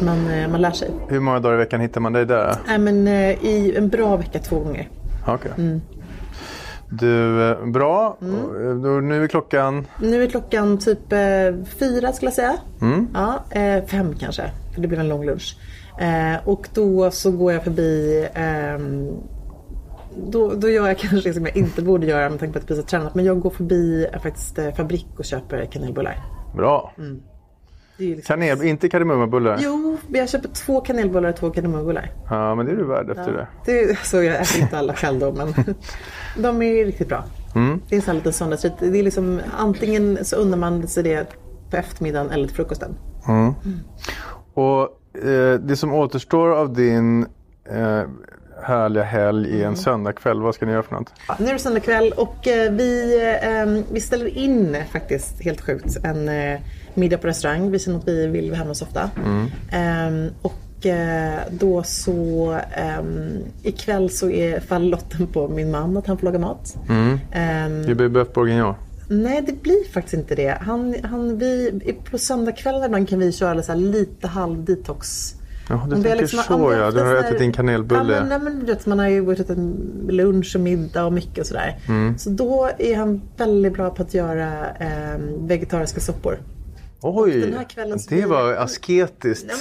man, 0.00 0.30
eh, 0.30 0.48
man 0.48 0.60
lär 0.60 0.70
sig. 0.70 0.90
Hur 1.08 1.20
många 1.20 1.40
dagar 1.40 1.54
i 1.54 1.58
veckan 1.58 1.80
hittar 1.80 2.00
man 2.00 2.12
dig 2.12 2.26
där? 2.26 2.56
Nej, 2.66 2.78
men, 2.78 3.08
eh, 3.08 3.44
I 3.44 3.74
en 3.76 3.88
bra 3.88 4.16
vecka 4.16 4.38
två 4.38 4.60
gånger. 4.60 4.88
Okej. 5.26 5.52
Mm. 5.58 5.80
Du, 6.90 7.50
eh, 7.50 7.66
bra. 7.66 8.16
Då, 8.82 8.88
nu 9.00 9.24
är 9.24 9.28
klockan... 9.28 9.86
Nu 10.00 10.22
är 10.22 10.26
klockan 10.26 10.78
typ 10.78 11.12
eh, 11.12 11.18
fyra 11.78 12.12
skulle 12.12 12.26
jag 12.26 12.32
säga. 12.32 12.56
Mm. 12.80 13.08
Ja, 13.14 13.44
eh, 13.50 13.84
fem 13.84 14.14
kanske, 14.18 14.50
för 14.74 14.80
det 14.80 14.88
blir 14.88 14.98
en 14.98 15.08
lång 15.08 15.26
lunch. 15.26 15.56
Eh, 16.00 16.48
och 16.48 16.68
då 16.74 17.10
så 17.10 17.30
går 17.30 17.52
jag 17.52 17.64
förbi 17.64 18.26
ehm, 18.34 19.08
då, 20.16 20.54
då 20.54 20.70
gör 20.70 20.86
jag 20.86 20.98
kanske 20.98 21.28
det 21.28 21.34
som 21.34 21.46
jag 21.46 21.56
inte 21.56 21.82
borde 21.82 22.06
göra 22.06 22.30
med 22.30 22.38
tanke 22.38 22.52
på 22.52 22.58
att 22.58 22.62
jag 22.62 22.68
precis 22.68 22.84
har 22.84 22.98
tränat. 22.98 23.14
Men 23.14 23.24
jag 23.24 23.40
går 23.40 23.50
förbi 23.50 24.06
faktiskt 24.22 24.58
fabrik 24.76 25.06
och 25.16 25.24
köper 25.24 25.64
kanelbullar. 25.64 26.39
Bra. 26.54 26.92
Det 26.96 28.04
är 28.04 28.08
ju 28.08 28.16
liksom... 28.16 28.32
Kanel, 28.32 28.62
inte 28.62 28.88
kardemummabullar? 28.88 29.58
Jo, 29.60 29.98
jag 30.08 30.28
köper 30.28 30.48
två 30.48 30.80
kanelbullar 30.80 31.28
och 31.28 31.36
två 31.36 31.50
kardemummabullar. 31.50 32.12
Ja, 32.30 32.54
men 32.54 32.66
det 32.66 32.72
är 32.72 32.76
du 32.76 32.84
värd 32.84 33.10
efter 33.10 33.32
det. 33.32 33.48
Det, 33.64 33.98
så 33.98 34.22
jag 34.22 34.40
äter 34.40 34.60
inte 34.60 34.78
alla 34.78 34.94
själv 34.94 35.20
då, 35.20 35.32
men 35.32 35.54
de 36.42 36.62
är 36.62 36.84
riktigt 36.84 37.08
bra. 37.08 37.24
Mm. 37.54 37.80
Det 37.88 37.94
är 37.94 37.96
en 37.96 38.02
sån 38.02 38.12
här 38.12 38.16
liten 38.16 38.32
söndagsrit. 38.32 38.72
Det 38.78 38.98
är 38.98 39.02
liksom, 39.02 39.40
antingen 39.58 40.24
så 40.24 40.36
unnar 40.36 40.58
man 40.58 40.88
sig 40.88 41.02
det 41.02 41.26
på 41.70 41.76
eftermiddagen 41.76 42.30
eller 42.30 42.46
till 42.46 42.56
frukosten. 42.56 42.94
Och 44.54 44.82
eh, 45.24 45.60
det 45.60 45.76
som 45.76 45.94
återstår 45.94 46.50
av 46.50 46.72
din 46.72 47.26
eh, 47.70 48.02
härliga 48.62 49.04
helg 49.04 49.48
i 49.48 49.54
Mm. 49.54 49.66
en 49.68 49.76
söndagkväll, 49.76 50.40
vad 50.40 50.54
ska 50.54 50.66
ni 50.66 50.72
göra 50.72 50.82
för 50.82 50.94
något? 50.94 51.12
Nu 51.38 51.48
är 51.48 51.52
det 51.52 51.58
söndag 51.58 51.80
kväll 51.80 52.12
och 52.16 52.48
eh, 52.48 52.72
vi, 52.72 53.20
eh, 53.42 53.82
vi 53.92 54.00
ställer 54.00 54.38
in 54.38 54.76
faktiskt, 54.92 55.42
helt 55.44 55.60
sjukt, 55.60 55.96
en 56.04 56.28
eh, 56.28 56.60
middag 56.94 57.18
på 57.18 57.26
restaurang. 57.26 57.70
Vi 57.70 57.78
känner 57.78 57.98
att 57.98 58.08
vi 58.08 58.26
vill 58.26 58.50
vara 58.50 58.58
hemma 58.58 58.74
så 58.74 58.84
ofta. 58.84 59.10
Eh, 59.72 60.32
och 60.42 60.86
eh, 60.86 61.38
då 61.50 61.82
så 61.82 62.52
eh, 62.76 63.04
ikväll 63.62 64.10
så 64.10 64.30
är 64.30 64.60
faller 64.60 64.88
lotten 64.88 65.26
på 65.26 65.48
min 65.48 65.70
man 65.70 65.96
att 65.96 66.06
han 66.06 66.18
får 66.18 66.24
laga 66.24 66.38
mat. 66.38 66.76
Eh, 67.32 67.68
Det 67.86 67.94
blir 67.94 68.08
bœuf 68.08 68.32
bourguignon. 68.34 68.74
Nej, 69.12 69.42
det 69.46 69.62
blir 69.62 69.92
faktiskt 69.92 70.14
inte 70.14 70.34
det. 70.34 70.58
Han, 70.60 70.94
han, 71.02 71.38
vi, 71.38 71.80
på 72.10 72.18
söndagskvällar 72.18 72.86
ibland 72.86 73.08
kan 73.08 73.18
vi 73.18 73.32
köra 73.32 73.62
så 73.62 73.74
lite 73.74 74.26
halv 74.26 74.64
detox. 74.64 75.34
Ja, 75.70 75.86
du 75.88 75.94
tänker 75.94 76.16
liksom- 76.16 76.42
så 76.42 76.72
ja. 76.72 76.90
Du 76.90 77.00
har 77.00 77.14
ätit 77.16 77.38
din 77.38 77.52
kanelbulle. 77.52 78.14
Ja, 78.14 78.20
men, 78.20 78.28
nej, 78.28 78.38
men, 78.40 78.66
vet, 78.66 78.86
man 78.86 78.98
har 78.98 79.08
ju 79.08 79.32
ätit 79.32 79.50
en 79.50 79.76
lunch 80.08 80.52
och 80.54 80.60
middag 80.60 81.04
och 81.04 81.12
mycket 81.12 81.38
och 81.38 81.46
sådär. 81.46 81.78
Mm. 81.88 82.18
Så 82.18 82.30
då 82.30 82.70
är 82.78 82.96
han 82.96 83.22
väldigt 83.36 83.72
bra 83.72 83.90
på 83.90 84.02
att 84.02 84.14
göra 84.14 84.70
eh, 84.70 85.20
vegetariska 85.38 86.00
soppor. 86.00 86.38
Oj, 87.02 87.54
det 88.08 88.26
var 88.26 88.52
asketiskt. 88.52 89.46
Ja, 89.48 89.56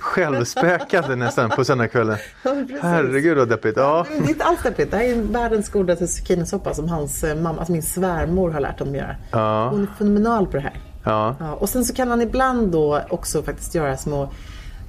Självspäkande 0.00 1.16
nästan 1.16 1.50
på 1.50 1.64
söndagskvällen. 1.64 2.16
Ja. 2.42 2.78
Herregud 2.82 3.38
vad 3.38 3.48
deppigt. 3.48 3.76
Ja. 3.76 4.06
Det 4.08 4.24
är 4.24 4.28
inte 4.28 4.44
alls 4.44 4.62
deppigt. 4.62 4.90
Det 4.90 4.96
här 4.96 5.04
är 5.04 5.14
världens 5.14 5.68
godaste 5.68 6.06
zucchinisoppa 6.06 6.74
som 6.74 6.88
hans 6.88 7.24
eh, 7.24 7.36
mamma, 7.36 7.58
alltså 7.58 7.72
min 7.72 7.82
svärmor 7.82 8.50
har 8.50 8.60
lärt 8.60 8.78
honom 8.78 8.94
göra. 8.94 9.16
Ja. 9.30 9.68
Hon 9.70 9.82
är 9.82 9.88
fenomenal 9.98 10.46
på 10.46 10.52
det 10.56 10.62
här. 10.62 10.80
Ja. 11.04 11.36
Ja, 11.40 11.54
och 11.54 11.68
sen 11.68 11.84
så 11.84 11.94
kan 11.94 12.08
han 12.08 12.22
ibland 12.22 12.72
då 12.72 13.00
också 13.10 13.42
faktiskt 13.42 13.74
göra 13.74 13.96
små, 13.96 14.32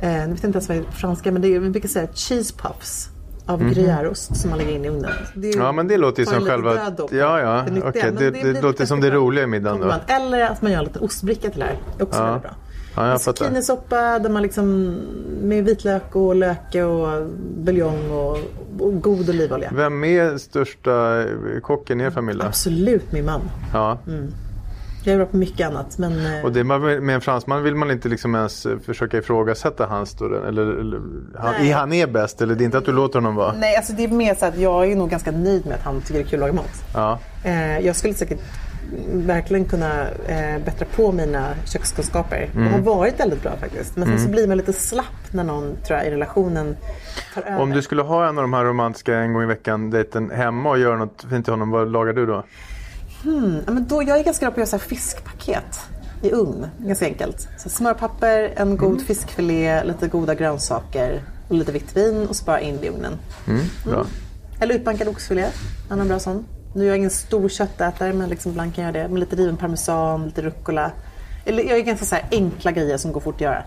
eh, 0.02 0.18
jag 0.18 0.28
vet 0.28 0.44
inte 0.44 0.58
ens 0.58 0.70
vad 0.70 0.78
det 0.78 0.84
är 0.88 0.92
franska, 0.92 1.32
men 1.32 1.42
det 1.42 1.56
är, 1.56 1.60
vi 1.60 1.70
brukar 1.70 1.90
säga 1.90 2.08
cheese 2.14 2.54
puffs 2.58 3.10
av 3.46 3.62
gruyèreost 3.64 4.36
som 4.36 4.50
man 4.50 4.60
lägger 4.60 4.72
in 4.72 4.86
i 4.86 4.90
ugnen. 4.90 5.12
Det. 5.34 5.48
Ja 5.50 5.72
men 5.72 5.88
det 5.88 5.98
låter 5.98 6.20
ju 6.20 6.26
som 6.26 6.46
själva... 6.46 6.92
på 6.92 7.10
Ja 7.12 7.40
ja, 7.40 7.66
det 7.72 7.82
okej. 7.82 8.02
men 8.06 8.16
Det, 8.16 8.32
blir 8.32 8.54
det, 8.54 8.62
låter 8.62 8.86
som 8.86 9.02
det 9.02 9.10
roliga 9.12 9.44
i 9.44 9.48
middagen 9.48 9.80
då. 9.82 9.94
Eller 10.14 10.42
att 10.42 10.62
man 10.62 10.72
gör 10.72 10.80
en 10.80 10.86
liten 10.86 11.02
ostbricka 11.02 11.50
till 11.50 11.60
det 11.60 11.66
här. 11.66 11.76
Det 11.98 12.04
är 12.04 12.08
också 12.08 12.20
Ja. 12.20 12.26
väldigt 12.26 12.42
bra. 12.44 12.52
Ja. 12.96 13.20
Zucchinisoppa 13.20 14.20
där 14.20 14.30
man 14.30 14.44
liksom 14.44 14.96
med 15.42 15.66
vitlök 15.66 16.16
och 16.16 16.36
löke 16.36 16.84
och 16.84 17.28
buljong 17.58 18.12
och, 18.12 18.38
och 18.80 19.02
god 19.02 19.30
olivolja. 19.30 19.72
Vem 19.76 20.04
är 20.04 20.38
största 20.38 21.26
kocken 21.62 22.02
i 22.02 22.04
er 22.04 22.10
familj? 22.10 22.42
Absolut 22.44 23.12
min 23.12 23.26
man. 23.26 23.42
Ja. 23.74 23.98
Jag 25.04 25.14
är 25.14 25.18
bra 25.18 25.26
på 25.26 25.38
mycket 25.38 25.68
annat 25.68 25.98
men 25.98 26.26
eh, 26.26 26.46
Och 26.46 26.52
det, 26.52 26.64
man- 26.64 26.82
med 27.06 27.16
en 27.16 27.22
fransman 27.22 27.64
vill 27.64 27.76
man 27.76 27.92
inte 27.92 28.10
liksom 28.10 28.36
ens 28.36 28.66
eh, 28.66 28.80
försöka 28.80 29.18
ifrågasätta 29.18 29.86
hans 29.86 30.14
då, 30.14 30.26
eller, 30.26 30.62
eller 30.62 31.02
han, 31.38 31.54
Nej. 31.60 31.72
han 31.72 31.94
är 31.94 32.08
bäst 32.08 32.42
eller 32.42 32.56
det 32.56 32.64
är 32.64 32.66
inte 32.66 32.78
att 32.78 32.86
du 32.86 32.92
låter 32.92 33.20
honom 33.20 33.36
vara? 33.36 33.54
Nej, 33.54 33.76
alltså 33.76 33.94
det 33.94 34.04
är 34.04 34.08
mer 34.08 34.36
så 34.36 34.46
att 34.46 34.58
jag 34.58 34.92
är 34.92 34.96
nog 34.96 35.10
ganska 35.10 35.32
nöjd 35.32 35.66
med 35.66 35.76
att 35.76 35.84
han 35.84 36.02
tycker 36.02 36.14
det 36.14 36.20
är 36.20 36.30
kul 36.30 36.34
att 36.44 36.50
laga 36.50 36.54
mat. 36.54 36.84
Ja. 36.94 37.20
Eh, 37.44 37.80
jag 37.80 37.96
skulle 37.96 38.14
säkert 38.14 38.40
verkligen 39.14 39.66
kunna 39.66 40.02
eh, 40.28 40.64
bättra 40.66 40.86
på 40.96 41.12
mina 41.12 41.48
kökskunskaper. 41.66 42.50
De 42.54 42.60
Mm. 42.60 42.74
har 42.74 42.80
varit 42.80 43.20
väldigt 43.20 43.44
bra 43.44 43.52
faktiskt. 43.62 43.96
Men 43.98 44.08
sen 44.08 44.20
så 44.20 44.30
blir 44.30 44.48
man 44.48 44.58
lite 44.58 44.74
slapp 44.74 45.06
när 45.34 45.44
någon 45.44 45.76
tror 45.88 46.00
jag, 46.00 46.08
i 46.08 46.12
relationen 46.12 46.76
tar 47.34 47.42
över. 47.42 47.60
Om 47.62 47.70
du 47.72 47.82
skulle 47.82 48.02
ha 48.02 48.28
en 48.30 48.38
av 48.38 48.42
de 48.44 48.54
här 48.54 48.64
romantiska 48.64 49.16
en 49.16 49.34
gång 49.34 49.44
i 49.44 49.46
veckan 49.46 49.90
dejten 49.90 50.32
hemma 50.32 50.70
och 50.70 50.80
göra 50.80 50.98
något 50.98 51.26
fint 51.30 51.46
till 51.46 51.54
honom, 51.54 51.70
vad 51.72 51.92
lagar 51.92 52.14
du 52.14 52.26
då? 52.26 52.44
Ja, 53.66 53.72
men 53.74 53.86
då, 53.88 54.04
jag 54.04 54.20
är 54.20 54.24
ganska 54.24 54.46
bra 54.46 54.56
på 54.56 54.62
att 54.62 54.72
göra 54.72 54.80
fiskpaket 54.80 55.80
i 56.24 56.32
ugn. 56.32 56.68
Ganska 56.80 57.06
enkelt. 57.06 57.48
Så 57.58 57.70
smörpapper, 57.70 58.54
en 58.56 58.78
god 58.78 58.92
Mm. 58.92 59.04
fiskfilé, 59.06 59.84
lite 59.84 60.08
goda 60.08 60.36
grönsaker 60.36 61.22
och 61.50 61.56
lite 61.56 61.72
vitt 61.72 61.98
vin 61.98 62.28
och 62.28 62.36
så 62.36 62.46
bara 62.46 62.60
in 62.60 62.80
i 62.84 62.90
ugnen. 62.90 63.14
Mm, 63.48 63.62
bra. 63.86 64.06
Eller 64.60 64.76
utbankad 64.76 65.08
oxfilé, 65.08 65.46
annan 65.90 66.08
bra 66.08 66.20
sån. 66.20 66.46
Nu 66.76 66.84
är 66.84 66.88
jag 66.88 66.98
ingen 66.98 67.10
stor 67.10 67.50
köttätare 67.50 68.14
men 68.14 68.30
liksom 68.30 68.52
ibland 68.52 68.76
kan 68.76 68.84
jag 68.84 68.96
göra 68.96 69.04
det. 69.08 69.14
Med 69.14 69.20
lite 69.20 69.36
riven 69.36 69.58
parmesan, 69.58 70.26
lite 70.26 70.42
rucola. 70.42 70.92
Eller 71.46 71.64
jag 71.64 71.78
är 71.78 71.82
ganska 71.82 72.06
så 72.06 72.16
enkla 72.32 72.72
grejer 72.72 72.98
som 72.98 73.12
går 73.12 73.22
fort 73.22 73.36
att 73.36 73.42
göra. 73.42 73.64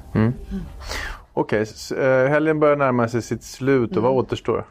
Okej, 1.35 1.63
s- 1.63 1.93
eh, 1.93 2.29
helgen 2.29 2.61
börjar 2.61 2.77
närma 2.77 3.09
sig 3.09 3.23
sitt 3.23 3.45
slut 3.45 3.91
och 3.91 3.97
Mm. 3.97 4.03
vad 4.05 4.13
återstår? 4.13 4.67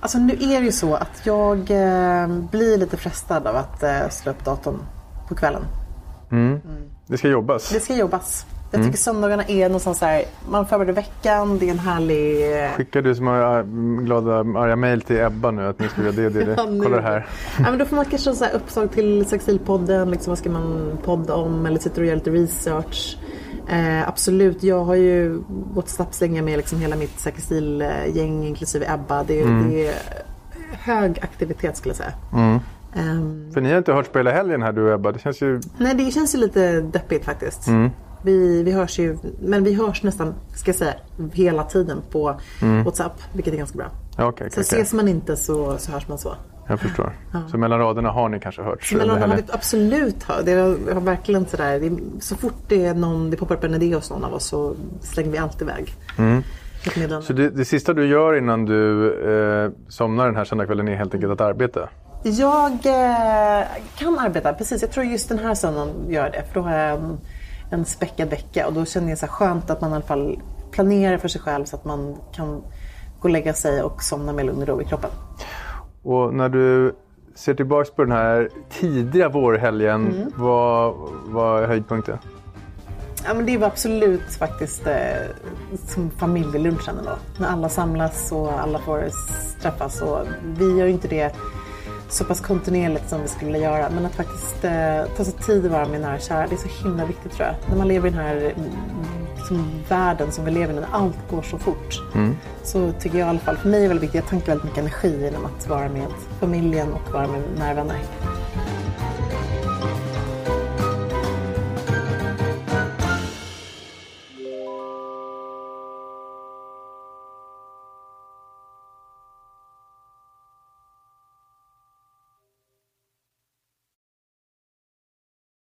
Alltså 0.00 0.18
nu 0.18 0.32
är 0.32 0.60
det 0.60 0.66
ju 0.66 0.72
så 0.72 0.94
att 0.94 1.20
jag 1.24 1.58
eh, 1.58 2.28
blir 2.50 2.78
lite 2.78 2.96
frestad 2.96 3.46
av 3.46 3.56
att 3.56 3.82
eh, 3.82 4.08
slå 4.10 4.32
upp 4.32 4.44
datorn 4.44 4.78
på 5.28 5.34
kvällen. 5.34 5.62
Det 7.06 7.18
ska 7.18 7.28
jobbas. 7.28 7.68
Det 7.70 7.80
ska 7.80 7.94
jobbas. 7.94 8.46
Jag 8.70 8.84
tycker 8.84 8.98
söndagarna 8.98 9.44
är 9.44 9.68
någonstans 9.68 9.98
så 9.98 10.04
här, 10.06 10.24
man 10.50 10.66
förbereder 10.66 10.92
veckan, 10.92 11.58
det 11.58 11.66
är 11.66 11.70
en 11.70 11.78
härlig... 11.78 12.62
eh, 12.64 12.70
Skickar 12.70 13.02
du 13.02 13.10
äh, 13.10 14.04
glada 14.04 14.38
arga 14.38 14.76
mejl 14.76 15.02
till 15.02 15.16
Ebba 15.20 15.50
nu 15.50 15.68
att 15.68 15.78
ni 15.78 15.88
ska 15.88 16.02
göra 16.02 16.12
det, 16.12 16.28
det, 16.28 16.44
det. 16.44 16.54
Ja, 16.58 16.64
nu. 16.64 16.82
Kolla 16.82 16.96
det 16.96 17.02
här. 17.02 17.26
Ja, 17.58 17.70
men 17.70 17.78
då 17.78 17.84
får 17.84 17.96
man 17.96 18.04
kanske 18.04 18.34
så 18.34 18.44
här 18.44 18.54
uppslag 18.54 18.90
till 18.92 19.26
Sextilpodden, 19.26 20.10
liksom, 20.10 20.30
vad 20.30 20.38
ska 20.38 20.50
man 20.50 20.98
podda 21.04 21.34
om 21.34 21.66
eller 21.66 21.78
sitter 21.78 22.00
och 22.02 22.06
gör 22.06 22.14
lite 22.14 22.30
research. 22.30 23.18
Eh, 23.68 24.08
absolut, 24.08 24.62
jag 24.62 24.84
har 24.84 24.94
ju 24.94 25.42
WhatsApp-slänga 25.74 26.42
med 26.42 26.56
liksom 26.56 26.80
hela 26.80 26.96
mitt 26.96 27.18
Sextilgäng 27.20 28.44
inklusive 28.46 28.94
Ebba. 28.94 29.24
Det, 29.24 29.40
är- 29.40 29.68
det 29.70 29.86
är 29.88 29.94
hög 30.72 31.18
aktivitet 31.22 31.76
skulle 31.76 31.90
jag 31.90 31.96
säga. 31.96 32.12
Ehm, 32.96 33.50
För 33.54 33.60
ni 33.60 33.70
har 33.70 33.78
inte 33.78 33.92
hört 33.92 34.12
på 34.12 34.18
hela 34.18 34.30
helgen 34.32 34.62
här 34.62 34.72
du 34.72 34.82
och 34.88 34.94
Ebba. 34.94 35.12
Det 35.12 35.18
känns 35.18 35.42
ju... 35.42 35.60
nej, 35.78 35.94
det 35.94 36.10
känns 36.10 36.34
ju 36.34 36.38
lite 36.38 36.80
deppigt 36.80 37.24
faktiskt. 37.24 37.68
Vi, 38.22 38.62
vi 38.62 38.72
hörs 38.72 38.98
ju, 38.98 39.18
men 39.42 39.64
vi 39.64 39.74
hörs 39.74 40.02
nästan, 40.02 40.34
ska 40.54 40.68
jag 40.68 40.76
säga, 40.76 40.94
hela 41.32 41.64
tiden 41.64 41.98
på 42.10 42.40
WhatsApp, 42.84 43.22
vilket 43.32 43.52
är 43.54 43.58
ganska 43.58 43.78
bra. 43.78 43.86
Okej, 44.18 44.50
Så 44.50 44.60
okej. 44.60 44.62
ses 44.80 44.92
man 44.92 45.08
inte 45.08 45.36
så, 45.36 45.78
så 45.78 45.92
hörs 45.92 46.08
man 46.08 46.18
så. 46.18 46.34
Jag 46.68 46.80
förstår. 46.80 47.12
Så 47.50 47.58
mellan 47.58 47.78
raderna 47.78 48.10
har 48.10 48.28
ni 48.28 48.40
kanske 48.40 48.62
hört? 48.62 48.88
Men 48.92 49.00
under 49.00 49.14
har 49.14 49.20
helgen? 49.20 49.44
vi 49.46 49.52
absolut 49.52 50.22
hört. 50.22 50.44
Det 50.44 50.52
har, 50.52 50.94
har 50.94 51.00
verkligen 51.00 51.46
sådär, 51.46 51.80
det, 51.80 51.86
är- 51.86 52.20
så 52.20 52.36
fort 52.36 52.54
det 52.68 52.86
är 52.86 52.94
någon, 52.94 53.30
det 53.30 53.36
poppar 53.36 53.54
upp 53.54 53.64
en 53.64 53.74
idé 53.74 53.94
hos 53.94 54.10
någon 54.10 54.24
av 54.24 54.34
oss 54.34 54.44
så 54.46 54.74
slänger 55.00 55.30
vi 55.30 55.38
alltid 55.38 55.62
iväg. 55.62 55.94
Meddelande. 56.96 57.26
Så 57.26 57.32
det, 57.32 57.50
det 57.50 57.64
sista 57.64 57.92
du 57.92 58.06
gör 58.06 58.36
innan 58.38 58.64
du 58.64 59.12
eh, 59.64 59.70
somnar 59.88 60.26
den 60.26 60.36
här 60.36 60.44
söndagskvällen 60.44 60.88
är 60.88 60.96
helt 60.96 61.14
enkelt 61.14 61.32
att 61.32 61.40
arbeta? 61.40 61.88
Jag 62.22 62.72
eh, 62.72 63.64
kan 63.98 64.18
arbeta, 64.18 64.52
precis. 64.52 64.82
Jag 64.82 64.90
tror 64.90 65.04
just 65.06 65.28
den 65.28 65.38
här 65.38 65.54
söndagen 65.54 65.90
gör 66.08 66.30
det. 66.30 66.42
För 66.52 66.54
då 66.54 66.60
har 66.66 66.72
jag 66.76 66.98
en, 66.98 67.18
en 67.70 67.84
späckad 67.84 68.30
vecka 68.30 68.66
och 68.66 68.72
då 68.72 68.84
känner 68.84 69.08
jag 69.08 69.18
så 69.18 69.26
skönt 69.26 69.70
att 69.70 69.80
man 69.80 69.90
i 69.90 69.94
alla 69.94 70.04
fall 70.04 70.38
planera 70.70 71.18
för 71.18 71.28
sig 71.28 71.40
själv 71.40 71.64
så 71.64 71.76
att 71.76 71.84
man 71.84 72.16
kan 72.32 72.46
gå 73.20 73.28
och 73.28 73.30
lägga 73.30 73.52
sig 73.54 73.82
och 73.82 74.02
somna 74.02 74.32
med 74.32 74.46
lugn 74.46 74.62
och 74.62 74.68
ro 74.68 74.82
i 74.82 74.84
kroppen. 74.84 75.10
Och 76.06 76.34
när 76.34 76.48
du 76.48 76.94
ser 77.34 77.54
tillbaka 77.54 77.90
på 77.96 78.04
den 78.04 78.12
här 78.12 78.48
tidiga 78.70 79.28
vårhelgen, 79.28 80.06
mm. 80.06 80.32
vad, 80.36 81.62
är 81.62 81.66
höjdpunkten? 81.66 82.18
Ja, 83.24 83.34
men 83.34 83.46
det 83.46 83.58
var 83.58 83.66
absolut 83.66 84.34
faktiskt 84.38 84.86
eh, 84.86 84.94
som 85.86 86.10
familjelunchen 86.10 86.98
ändå. 86.98 87.10
När 87.38 87.48
alla 87.48 87.68
samlas 87.68 88.32
och 88.32 88.60
alla 88.60 88.78
får 88.78 89.04
träffas. 89.62 90.02
Och 90.02 90.18
vi 90.58 90.78
gör 90.78 90.86
ju 90.86 90.92
inte 90.92 91.08
det 91.08 91.34
så 92.08 92.24
pass 92.24 92.40
kontinuerligt 92.40 93.08
som 93.08 93.22
vi 93.22 93.28
skulle 93.28 93.58
göra. 93.58 93.90
Men 93.90 94.06
att 94.06 94.14
faktiskt 94.14 94.64
eh, 94.64 95.16
ta 95.16 95.24
sig 95.24 95.34
tid 95.34 95.66
att 95.66 95.72
vara 95.72 95.88
med 95.88 96.00
nära 96.00 96.14
och 96.14 96.20
kära, 96.20 96.46
det 96.46 96.54
är 96.54 96.68
så 96.68 96.84
himla 96.84 97.04
viktigt 97.04 97.32
tror 97.32 97.48
jag. 97.48 97.56
När 97.70 97.78
man 97.78 97.88
lever 97.88 98.08
i 98.08 98.10
den 98.10 98.20
här 98.20 98.54
liksom, 99.50 99.70
världen 99.88 100.32
som 100.32 100.44
vi 100.44 100.50
lever 100.50 100.74
i, 100.74 100.76
när 100.76 100.88
allt 100.90 101.30
går 101.30 101.42
så 101.42 101.58
fort. 101.58 102.02
Mm. 102.14 102.36
Så 102.62 102.92
tycker 102.92 103.18
jag 103.18 103.26
i 103.26 103.30
alla 103.30 103.38
fall, 103.38 103.56
för 103.56 103.68
mig 103.68 103.78
är 103.78 103.82
det 103.82 103.88
väldigt 103.88 104.02
viktigt, 104.02 104.20
jag 104.20 104.30
tankar 104.30 104.46
väldigt 104.46 104.64
mycket 104.64 104.78
energi 104.78 105.20
genom 105.22 105.46
att 105.46 105.68
vara 105.68 105.88
med 105.88 106.06
familjen 106.40 106.92
och 106.92 107.12
vara 107.12 107.26
med 107.26 107.42
nära 107.58 107.74
vänner. 107.74 107.98